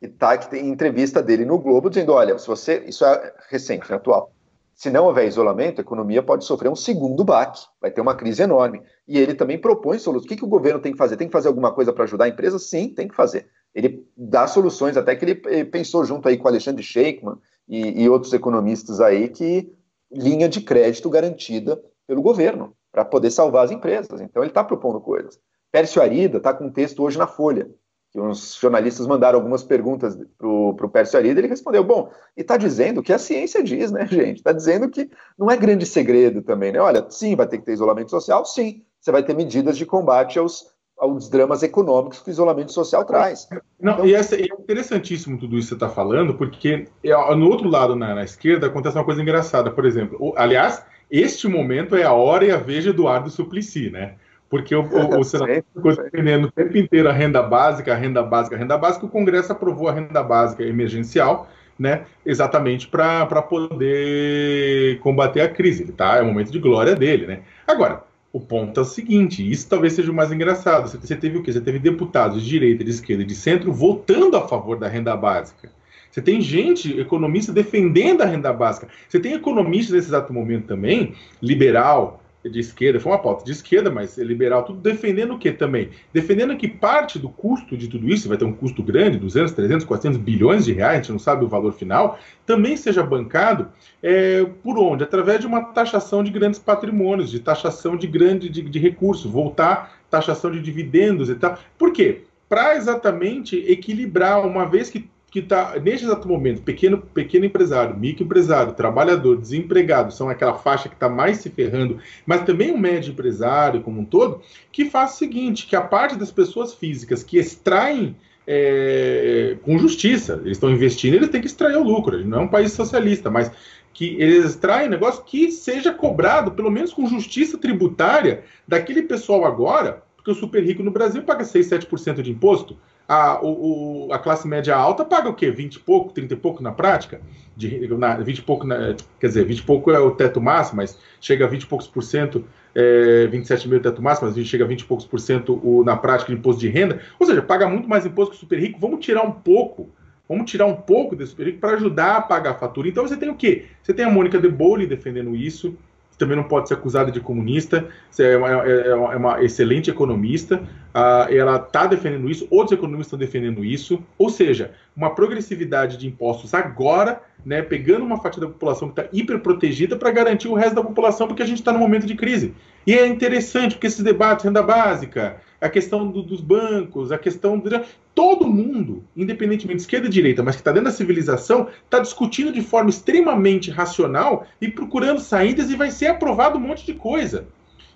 e 0.01 0.07
tá 0.07 0.37
que 0.37 0.49
tem 0.49 0.67
entrevista 0.67 1.21
dele 1.21 1.45
no 1.45 1.59
Globo 1.59 1.89
dizendo, 1.89 2.13
olha, 2.13 2.37
se 2.39 2.47
você, 2.47 2.83
isso 2.87 3.05
é 3.05 3.33
recente, 3.49 3.89
né, 3.89 3.97
atual. 3.97 4.33
Se 4.73 4.89
não 4.89 5.05
houver 5.05 5.27
isolamento, 5.27 5.79
a 5.79 5.83
economia 5.83 6.23
pode 6.23 6.43
sofrer 6.43 6.69
um 6.69 6.75
segundo 6.75 7.23
baque, 7.23 7.61
vai 7.79 7.91
ter 7.91 8.01
uma 8.01 8.15
crise 8.15 8.41
enorme. 8.41 8.81
E 9.07 9.19
ele 9.19 9.35
também 9.35 9.59
propõe 9.59 9.99
soluções. 9.99 10.25
O 10.25 10.27
que, 10.27 10.37
que 10.37 10.43
o 10.43 10.47
governo 10.47 10.79
tem 10.79 10.91
que 10.91 10.97
fazer? 10.97 11.17
Tem 11.17 11.27
que 11.27 11.31
fazer 11.31 11.49
alguma 11.49 11.71
coisa 11.71 11.93
para 11.93 12.05
ajudar 12.05 12.25
a 12.25 12.29
empresa? 12.29 12.57
Sim, 12.57 12.89
tem 12.89 13.07
que 13.07 13.15
fazer. 13.15 13.47
Ele 13.75 14.03
dá 14.17 14.47
soluções, 14.47 14.97
até 14.97 15.15
que 15.15 15.23
ele 15.23 15.65
pensou 15.65 16.03
junto 16.03 16.27
aí 16.27 16.35
com 16.35 16.47
Alexandre 16.47 16.81
Sheikman 16.81 17.37
e, 17.69 18.03
e 18.03 18.09
outros 18.09 18.33
economistas 18.33 18.99
aí 18.99 19.29
que 19.29 19.71
linha 20.11 20.49
de 20.49 20.61
crédito 20.61 21.11
garantida 21.11 21.79
pelo 22.07 22.23
governo 22.23 22.75
para 22.91 23.05
poder 23.05 23.29
salvar 23.29 23.65
as 23.65 23.71
empresas. 23.71 24.19
Então 24.19 24.41
ele 24.41 24.49
está 24.49 24.63
propondo 24.63 24.99
coisas. 24.99 25.39
Pércio 25.71 26.01
Arida 26.01 26.37
está 26.37 26.53
com 26.53 26.65
um 26.65 26.71
texto 26.71 27.03
hoje 27.03 27.19
na 27.19 27.27
Folha, 27.27 27.69
que 28.11 28.19
uns 28.19 28.55
jornalistas 28.59 29.07
mandaram 29.07 29.39
algumas 29.39 29.63
perguntas 29.63 30.17
para 30.37 30.47
o 30.47 30.89
Pércio 30.91 31.17
Arida, 31.17 31.39
ele 31.39 31.47
respondeu, 31.47 31.83
bom, 31.83 32.11
e 32.35 32.41
está 32.41 32.57
dizendo 32.57 32.99
o 32.99 33.03
que 33.03 33.13
a 33.13 33.17
ciência 33.17 33.63
diz, 33.63 33.89
né, 33.89 34.05
gente? 34.11 34.37
Está 34.37 34.51
dizendo 34.51 34.89
que 34.89 35.09
não 35.37 35.49
é 35.49 35.55
grande 35.55 35.85
segredo 35.85 36.41
também, 36.41 36.73
né? 36.73 36.79
Olha, 36.79 37.05
sim, 37.09 37.35
vai 37.35 37.47
ter 37.47 37.57
que 37.57 37.65
ter 37.65 37.73
isolamento 37.73 38.11
social, 38.11 38.45
sim, 38.45 38.83
você 38.99 39.11
vai 39.11 39.23
ter 39.23 39.33
medidas 39.33 39.77
de 39.77 39.85
combate 39.85 40.37
aos, 40.37 40.65
aos 40.99 41.29
dramas 41.29 41.63
econômicos 41.63 42.19
que 42.19 42.29
o 42.29 42.31
isolamento 42.31 42.73
social 42.73 43.05
traz. 43.05 43.47
Não, 43.79 43.93
então, 43.93 44.05
e, 44.05 44.13
essa, 44.13 44.35
é 44.35 44.45
interessantíssimo 44.45 45.39
tudo 45.39 45.57
isso 45.57 45.67
que 45.67 45.69
você 45.69 45.85
está 45.85 45.89
falando, 45.89 46.33
porque 46.33 46.87
é, 47.03 47.35
no 47.35 47.49
outro 47.49 47.69
lado, 47.69 47.95
na, 47.95 48.13
na, 48.13 48.23
esquerda, 48.25 48.67
acontece 48.67 48.97
uma 48.97 49.05
coisa 49.05 49.21
engraçada. 49.21 49.71
Por 49.71 49.85
exemplo, 49.85 50.17
o, 50.19 50.33
aliás, 50.35 50.83
este 51.09 51.47
momento 51.47 51.95
é 51.95 52.03
a 52.03 52.11
hora 52.11 52.43
e 52.43 52.51
a 52.51 52.57
vez 52.57 52.83
de 52.83 52.89
Eduardo 52.89 53.29
Suplicy, 53.29 53.89
né? 53.89 54.15
Porque 54.51 54.75
o, 54.75 54.81
o, 54.81 55.19
o 55.21 55.23
senador 55.23 55.63
ficou 55.73 55.95
defendendo 55.95 56.45
o 56.45 56.51
tempo 56.51 56.77
inteiro 56.77 57.09
a 57.09 57.13
renda 57.13 57.41
básica, 57.41 57.93
a 57.93 57.95
renda 57.95 58.21
básica, 58.21 58.57
a 58.57 58.59
renda 58.59 58.77
básica, 58.77 59.05
o 59.05 59.09
Congresso 59.09 59.53
aprovou 59.53 59.87
a 59.87 59.93
renda 59.93 60.21
básica 60.21 60.61
emergencial, 60.61 61.49
né, 61.79 62.01
exatamente 62.25 62.87
para 62.87 63.41
poder 63.41 64.99
combater 64.99 65.39
a 65.41 65.47
crise. 65.47 65.91
Tá? 65.93 66.17
É 66.17 66.21
o 66.21 66.25
momento 66.25 66.51
de 66.51 66.59
glória 66.59 66.93
dele. 66.93 67.25
Né? 67.25 67.39
Agora, 67.65 68.03
o 68.33 68.41
ponto 68.41 68.77
é 68.77 68.83
o 68.83 68.85
seguinte: 68.85 69.49
isso 69.49 69.69
talvez 69.69 69.93
seja 69.93 70.11
o 70.11 70.13
mais 70.13 70.31
engraçado. 70.33 70.89
Você 70.89 71.15
teve 71.15 71.37
o 71.37 71.43
quê? 71.43 71.53
Você 71.53 71.61
teve 71.61 71.79
deputados 71.79 72.43
de 72.43 72.49
direita, 72.49 72.83
de 72.83 72.91
esquerda 72.91 73.23
e 73.23 73.25
de 73.25 73.33
centro 73.33 73.71
votando 73.71 74.35
a 74.35 74.47
favor 74.47 74.77
da 74.77 74.89
renda 74.89 75.15
básica. 75.15 75.71
Você 76.11 76.21
tem 76.21 76.41
gente, 76.41 76.99
economista, 76.99 77.53
defendendo 77.53 78.21
a 78.21 78.25
renda 78.25 78.51
básica. 78.51 78.89
Você 79.07 79.17
tem 79.17 79.33
economistas 79.33 79.95
nesse 79.95 80.09
exato 80.09 80.33
momento 80.33 80.67
também, 80.67 81.15
liberal, 81.41 82.20
de 82.43 82.59
esquerda, 82.59 82.99
foi 82.99 83.11
uma 83.11 83.19
pauta 83.19 83.45
de 83.45 83.51
esquerda, 83.51 83.91
mas 83.91 84.17
é 84.17 84.23
liberal, 84.23 84.63
tudo 84.63 84.79
defendendo 84.79 85.35
o 85.35 85.37
que 85.37 85.51
também? 85.51 85.89
Defendendo 86.11 86.55
que 86.57 86.67
parte 86.67 87.19
do 87.19 87.29
custo 87.29 87.77
de 87.77 87.87
tudo 87.87 88.09
isso, 88.09 88.27
vai 88.27 88.37
ter 88.37 88.45
um 88.45 88.53
custo 88.53 88.81
grande, 88.81 89.19
200, 89.19 89.51
300, 89.51 89.85
400 89.85 90.17
bilhões 90.19 90.65
de 90.65 90.73
reais, 90.73 90.93
a 90.93 91.01
gente 91.01 91.11
não 91.11 91.19
sabe 91.19 91.45
o 91.45 91.47
valor 91.47 91.73
final, 91.73 92.19
também 92.45 92.75
seja 92.75 93.03
bancado 93.03 93.67
é, 94.01 94.45
por 94.63 94.77
onde? 94.79 95.03
Através 95.03 95.39
de 95.39 95.47
uma 95.47 95.61
taxação 95.65 96.23
de 96.23 96.31
grandes 96.31 96.59
patrimônios, 96.59 97.29
de 97.29 97.39
taxação 97.39 97.95
de 97.95 98.07
grande 98.07 98.49
de, 98.49 98.61
de 98.61 98.79
recursos, 98.79 99.29
voltar 99.29 99.99
taxação 100.09 100.51
de 100.51 100.61
dividendos 100.61 101.29
e 101.29 101.35
tal. 101.35 101.57
Por 101.77 101.93
quê? 101.93 102.23
Para 102.49 102.75
exatamente 102.75 103.55
equilibrar, 103.71 104.45
uma 104.45 104.65
vez 104.65 104.89
que 104.89 105.09
que 105.31 105.39
está, 105.39 105.79
neste 105.79 106.05
exato 106.05 106.27
momento, 106.27 106.61
pequeno, 106.61 106.97
pequeno 106.97 107.45
empresário, 107.45 107.97
microempresário, 107.97 108.73
trabalhador, 108.73 109.37
desempregado, 109.37 110.13
são 110.13 110.27
aquela 110.27 110.55
faixa 110.55 110.89
que 110.89 110.95
está 110.95 111.07
mais 111.07 111.37
se 111.37 111.49
ferrando, 111.49 111.99
mas 112.25 112.43
também 112.43 112.69
o 112.69 112.77
médio 112.77 113.13
empresário 113.13 113.81
como 113.81 114.01
um 114.01 114.05
todo, 114.05 114.41
que 114.73 114.89
faz 114.89 115.13
o 115.13 115.17
seguinte, 115.17 115.65
que 115.65 115.75
a 115.75 115.81
parte 115.81 116.17
das 116.17 116.31
pessoas 116.31 116.73
físicas 116.73 117.23
que 117.23 117.37
extraem 117.37 118.13
é, 118.45 119.55
com 119.63 119.77
justiça, 119.79 120.41
eles 120.43 120.57
estão 120.57 120.69
investindo, 120.69 121.13
eles 121.13 121.29
têm 121.29 121.39
que 121.39 121.47
extrair 121.47 121.77
o 121.77 121.83
lucro, 121.83 122.17
ele 122.17 122.25
não 122.25 122.39
é 122.39 122.41
um 122.41 122.49
país 122.49 122.73
socialista, 122.73 123.31
mas 123.31 123.49
que 123.93 124.21
eles 124.21 124.43
extraem 124.43 124.87
um 124.87 124.91
negócio 124.91 125.23
que 125.23 125.49
seja 125.49 125.93
cobrado, 125.93 126.51
pelo 126.51 126.69
menos 126.69 126.93
com 126.93 127.07
justiça 127.07 127.57
tributária, 127.57 128.43
daquele 128.67 129.03
pessoal 129.03 129.45
agora, 129.45 130.03
porque 130.17 130.31
o 130.31 130.35
super 130.35 130.61
rico 130.61 130.83
no 130.83 130.91
Brasil 130.91 131.23
paga 131.23 131.45
6, 131.45 131.69
7% 131.69 132.21
de 132.21 132.31
imposto, 132.31 132.77
a, 133.11 133.43
o, 133.43 134.07
a 134.09 134.17
classe 134.17 134.47
média 134.47 134.73
alta 134.73 135.03
paga 135.03 135.27
o 135.27 135.33
quê? 135.33 135.51
20 135.51 135.75
e 135.75 135.79
pouco, 135.79 136.13
30 136.13 136.33
e 136.33 136.37
pouco 136.37 136.63
na 136.63 136.71
prática? 136.71 137.19
De, 137.57 137.85
na, 137.89 138.15
20 138.15 138.37
e 138.37 138.41
pouco, 138.41 138.65
na, 138.65 138.95
quer 139.19 139.27
dizer, 139.27 139.43
20 139.43 139.59
e 139.59 139.63
pouco 139.63 139.91
é 139.91 139.99
o 139.99 140.11
teto 140.11 140.39
máximo, 140.39 140.77
mas 140.77 140.97
chega 141.19 141.43
a 141.43 141.47
20 141.49 141.63
e 141.63 141.65
poucos 141.65 141.89
por 141.89 142.03
cento, 142.03 142.45
é, 142.73 143.27
27 143.27 143.67
mil 143.67 143.81
teto 143.81 144.01
máximo, 144.01 144.31
mas 144.33 144.47
chega 144.47 144.63
a 144.63 144.67
20 144.67 144.79
e 144.79 144.85
poucos 144.85 145.05
por 145.05 145.19
cento 145.19 145.59
o, 145.61 145.83
na 145.83 145.97
prática 145.97 146.31
de 146.31 146.39
imposto 146.39 146.61
de 146.61 146.69
renda. 146.69 147.01
Ou 147.19 147.27
seja, 147.27 147.41
paga 147.41 147.67
muito 147.67 147.89
mais 147.89 148.05
imposto 148.05 148.31
que 148.31 148.37
o 148.37 148.39
super 148.39 148.57
rico. 148.57 148.79
Vamos 148.79 149.05
tirar 149.05 149.23
um 149.23 149.31
pouco, 149.33 149.89
vamos 150.29 150.49
tirar 150.49 150.65
um 150.65 150.77
pouco 150.77 151.13
desse 151.13 151.31
super 151.31 151.47
rico 151.47 151.59
para 151.59 151.75
ajudar 151.75 152.15
a 152.15 152.21
pagar 152.21 152.51
a 152.51 152.55
fatura. 152.55 152.87
Então 152.87 153.05
você 153.05 153.17
tem 153.17 153.29
o 153.29 153.35
quê? 153.35 153.65
Você 153.83 153.93
tem 153.93 154.05
a 154.05 154.09
Mônica 154.09 154.39
de 154.39 154.47
Bolle 154.47 154.87
defendendo 154.87 155.35
isso, 155.35 155.75
também 156.21 156.37
não 156.37 156.43
pode 156.43 156.67
ser 156.67 156.75
acusada 156.75 157.11
de 157.11 157.19
comunista, 157.19 157.87
é 158.17 158.37
uma, 158.37 158.65
é, 158.65 158.87
é 158.89 158.95
uma 158.95 159.43
excelente 159.43 159.89
economista, 159.89 160.57
uh, 160.57 161.33
ela 161.33 161.55
está 161.55 161.87
defendendo 161.87 162.29
isso, 162.29 162.47
outros 162.49 162.77
economistas 162.77 163.07
estão 163.07 163.19
defendendo 163.19 163.65
isso, 163.65 164.03
ou 164.17 164.29
seja, 164.29 164.71
uma 164.95 165.15
progressividade 165.15 165.97
de 165.97 166.07
impostos 166.07 166.53
agora, 166.53 167.21
né, 167.43 167.61
pegando 167.63 168.05
uma 168.05 168.21
fatia 168.21 168.41
da 168.41 168.47
população 168.47 168.89
que 168.89 169.01
está 169.01 169.09
hiperprotegida 169.11 169.95
para 169.95 170.11
garantir 170.11 170.47
o 170.47 170.53
resto 170.53 170.75
da 170.75 170.83
população, 170.83 171.27
porque 171.27 171.41
a 171.41 171.45
gente 171.47 171.59
está 171.59 171.73
no 171.73 171.79
momento 171.79 172.05
de 172.05 172.15
crise. 172.15 172.53
E 172.85 172.93
é 172.93 173.07
interessante, 173.07 173.75
porque 173.75 173.87
esses 173.87 174.03
debates, 174.03 174.45
renda 174.45 174.61
básica, 174.61 175.37
a 175.61 175.69
questão 175.69 176.09
do, 176.09 176.23
dos 176.23 176.41
bancos, 176.41 177.11
a 177.11 177.19
questão 177.19 177.59
de 177.59 177.79
todo 178.15 178.47
mundo, 178.47 179.03
independentemente 179.15 179.77
de 179.77 179.83
esquerda 179.83 180.07
e 180.07 180.09
direita, 180.09 180.41
mas 180.41 180.55
que 180.55 180.61
está 180.61 180.71
dentro 180.71 180.89
da 180.89 180.95
civilização, 180.95 181.67
está 181.85 181.99
discutindo 181.99 182.51
de 182.51 182.63
forma 182.63 182.89
extremamente 182.89 183.69
racional 183.69 184.47
e 184.59 184.67
procurando 184.67 185.19
saídas 185.19 185.69
e 185.69 185.75
vai 185.75 185.91
ser 185.91 186.07
aprovado 186.07 186.57
um 186.57 186.61
monte 186.61 186.83
de 186.83 186.95
coisa. 186.95 187.47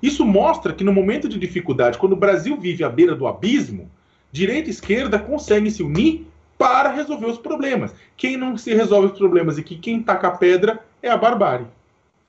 Isso 0.02 0.24
mostra 0.24 0.74
que 0.74 0.84
no 0.84 0.94
momento 0.94 1.28
de 1.28 1.40
dificuldade, 1.40 1.98
quando 1.98 2.14
o 2.14 2.18
Brasil 2.18 2.56
vive 2.56 2.84
à 2.84 2.90
beira 2.90 3.16
do 3.16 3.26
abismo, 3.26 3.90
direita 4.32 4.70
e 4.70 4.72
esquerda 4.72 5.18
conseguem 5.18 5.72
se 5.72 5.82
unir 5.82 6.28
para 6.58 6.92
resolver 6.92 7.26
os 7.26 7.40
problemas. 7.40 7.96
Quem 8.16 8.38
não 8.38 8.58
se 8.58 8.74
resolve 8.74 9.08
os 9.08 9.18
problemas 9.18 9.58
e 9.58 9.64
que 9.64 9.76
quem 9.76 10.04
taca 10.04 10.28
a 10.28 10.32
pedra 10.32 10.80
é 11.02 11.10
a 11.10 11.18
barbárie. 11.18 11.68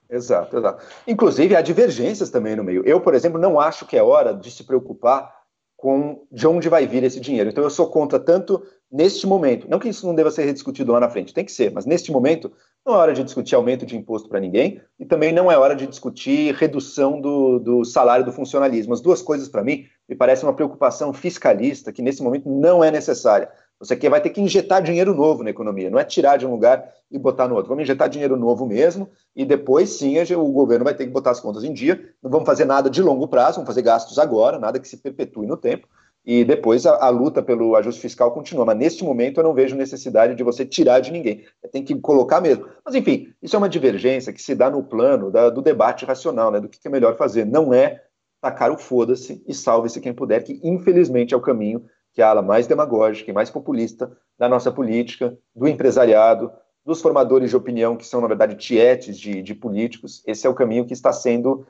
Exato, 0.09 0.57
exato. 0.57 0.83
Inclusive, 1.05 1.55
há 1.55 1.61
divergências 1.61 2.29
também 2.29 2.55
no 2.55 2.63
meio. 2.63 2.83
Eu, 2.85 3.01
por 3.01 3.13
exemplo, 3.13 3.39
não 3.39 3.59
acho 3.59 3.85
que 3.85 3.97
é 3.97 4.03
hora 4.03 4.33
de 4.33 4.49
se 4.49 4.63
preocupar 4.63 5.35
com 5.75 6.25
de 6.31 6.47
onde 6.47 6.69
vai 6.69 6.87
vir 6.87 7.03
esse 7.03 7.19
dinheiro. 7.19 7.49
Então, 7.49 7.63
eu 7.63 7.69
sou 7.69 7.89
contra 7.89 8.19
tanto 8.19 8.63
neste 8.91 9.27
momento. 9.27 9.69
Não 9.69 9.79
que 9.79 9.89
isso 9.89 10.07
não 10.07 10.15
deva 10.15 10.31
ser 10.31 10.45
rediscutido 10.45 10.91
lá 10.91 10.99
na 10.99 11.09
frente, 11.09 11.33
tem 11.33 11.45
que 11.45 11.51
ser, 11.51 11.71
mas 11.71 11.85
neste 11.85 12.11
momento 12.11 12.51
não 12.85 12.95
é 12.95 12.97
hora 12.97 13.13
de 13.13 13.23
discutir 13.23 13.53
aumento 13.53 13.85
de 13.85 13.97
imposto 13.97 14.29
para 14.29 14.39
ninguém 14.39 14.81
e 14.97 15.05
também 15.05 15.33
não 15.33 15.51
é 15.51 15.57
hora 15.57 15.75
de 15.75 15.85
discutir 15.85 16.55
redução 16.55 17.19
do, 17.19 17.59
do 17.59 17.85
salário 17.85 18.25
do 18.25 18.31
funcionalismo. 18.31 18.93
As 18.93 19.01
duas 19.01 19.21
coisas, 19.21 19.49
para 19.49 19.63
mim, 19.63 19.85
me 20.07 20.15
parecem 20.15 20.47
uma 20.47 20.55
preocupação 20.55 21.13
fiscalista 21.13 21.91
que 21.91 22.01
nesse 22.01 22.23
momento 22.23 22.49
não 22.49 22.83
é 22.83 22.89
necessária. 22.89 23.49
Você 23.79 23.93
aqui 23.93 24.09
vai 24.09 24.19
ter 24.19 24.31
que 24.31 24.41
injetar 24.41 24.81
dinheiro 24.81 25.13
novo 25.13 25.43
na 25.43 25.51
economia, 25.51 25.89
não 25.89 25.99
é 25.99 26.03
tirar 26.03 26.37
de 26.37 26.45
um 26.45 26.51
lugar 26.51 26.91
e 27.11 27.17
botar 27.17 27.47
no 27.47 27.55
outro. 27.55 27.69
Vamos 27.69 27.83
injetar 27.83 28.09
dinheiro 28.09 28.35
novo 28.35 28.65
mesmo 28.65 29.09
e 29.35 29.45
depois 29.45 29.89
sim 29.91 30.15
o 30.33 30.51
governo 30.51 30.83
vai 30.83 30.95
ter 30.95 31.05
que 31.05 31.11
botar 31.11 31.31
as 31.31 31.39
contas 31.39 31.63
em 31.63 31.71
dia. 31.71 32.13
Não 32.21 32.31
vamos 32.31 32.45
fazer 32.45 32.65
nada 32.65 32.89
de 32.89 33.01
longo 33.01 33.27
prazo, 33.27 33.55
vamos 33.55 33.67
fazer 33.67 33.83
gastos 33.83 34.17
agora, 34.17 34.57
nada 34.57 34.79
que 34.79 34.87
se 34.87 34.97
perpetue 34.97 35.45
no 35.45 35.55
tempo. 35.55 35.87
E 36.25 36.43
depois 36.43 36.85
a, 36.85 37.05
a 37.05 37.09
luta 37.09 37.41
pelo 37.41 37.75
ajuste 37.75 38.01
fiscal 38.01 38.31
continua. 38.31 38.65
Mas 38.65 38.77
neste 38.77 39.03
momento 39.03 39.39
eu 39.39 39.43
não 39.43 39.53
vejo 39.53 39.75
necessidade 39.75 40.35
de 40.35 40.43
você 40.43 40.65
tirar 40.65 40.99
de 40.99 41.11
ninguém. 41.11 41.45
Tem 41.71 41.83
que 41.83 41.95
colocar 41.95 42.41
mesmo. 42.41 42.67
Mas 42.83 42.95
enfim, 42.95 43.33
isso 43.41 43.55
é 43.55 43.59
uma 43.59 43.69
divergência 43.69 44.33
que 44.33 44.41
se 44.41 44.53
dá 44.53 44.69
no 44.69 44.83
plano 44.83 45.31
da, 45.31 45.49
do 45.49 45.61
debate 45.61 46.03
racional, 46.03 46.51
né, 46.51 46.59
do 46.59 46.67
que 46.67 46.85
é 46.85 46.89
melhor 46.91 47.15
fazer. 47.15 47.45
Não 47.45 47.73
é 47.73 48.01
tacar 48.41 48.71
o 48.71 48.77
foda-se 48.77 49.41
e 49.47 49.53
salve-se 49.53 50.01
quem 50.01 50.13
puder, 50.13 50.43
que 50.43 50.59
infelizmente 50.63 51.33
é 51.33 51.37
o 51.37 51.41
caminho 51.41 51.85
que 52.17 52.21
é 52.23 52.25
a 52.25 52.31
ala 52.31 52.41
mais 52.41 52.65
demagógica 52.65 53.29
e 53.29 53.33
mais 53.33 53.51
populista 53.51 54.11
da 54.39 54.49
nossa 54.49 54.71
política, 54.71 55.37
do 55.55 55.67
empresariado, 55.67 56.51
dos 56.83 56.99
formadores 56.99 57.51
de 57.51 57.55
opinião, 57.55 57.95
que 57.95 58.07
são, 58.07 58.19
na 58.19 58.27
verdade, 58.27 58.55
tietes 58.55 59.19
de, 59.19 59.43
de 59.43 59.53
políticos. 59.53 60.23
Esse 60.25 60.47
é 60.47 60.49
o 60.49 60.55
caminho 60.55 60.87
que 60.87 60.93
está 60.93 61.13
sendo 61.13 61.67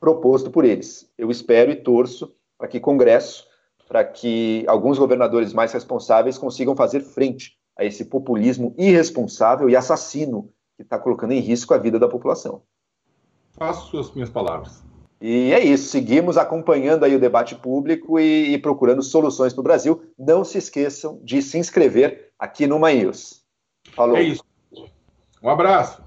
proposto 0.00 0.50
por 0.50 0.64
eles. 0.64 1.12
Eu 1.18 1.30
espero 1.30 1.70
e 1.70 1.76
torço 1.76 2.34
para 2.56 2.68
que 2.68 2.80
Congresso, 2.80 3.46
para 3.86 4.02
que 4.02 4.64
alguns 4.66 4.98
governadores 4.98 5.52
mais 5.52 5.74
responsáveis 5.74 6.38
consigam 6.38 6.74
fazer 6.74 7.00
frente 7.00 7.58
a 7.76 7.84
esse 7.84 8.06
populismo 8.06 8.74
irresponsável 8.78 9.68
e 9.68 9.76
assassino 9.76 10.48
que 10.74 10.84
está 10.84 10.98
colocando 10.98 11.32
em 11.34 11.40
risco 11.40 11.74
a 11.74 11.76
vida 11.78 11.98
da 11.98 12.08
população. 12.08 12.62
Faço 13.50 13.90
suas 13.90 14.10
minhas 14.12 14.30
palavras. 14.30 14.82
E 15.24 15.52
é 15.52 15.60
isso, 15.64 15.88
seguimos 15.88 16.36
acompanhando 16.36 17.04
aí 17.04 17.14
o 17.14 17.20
debate 17.20 17.54
público 17.54 18.18
e, 18.18 18.54
e 18.54 18.58
procurando 18.58 19.04
soluções 19.04 19.52
para 19.52 19.60
o 19.60 19.62
Brasil. 19.62 20.02
Não 20.18 20.42
se 20.42 20.58
esqueçam 20.58 21.20
de 21.22 21.40
se 21.40 21.56
inscrever 21.58 22.32
aqui 22.36 22.66
no 22.66 22.76
News. 22.80 23.40
Falou. 23.94 24.16
É 24.16 24.22
isso. 24.22 24.44
Um 25.40 25.48
abraço. 25.48 26.02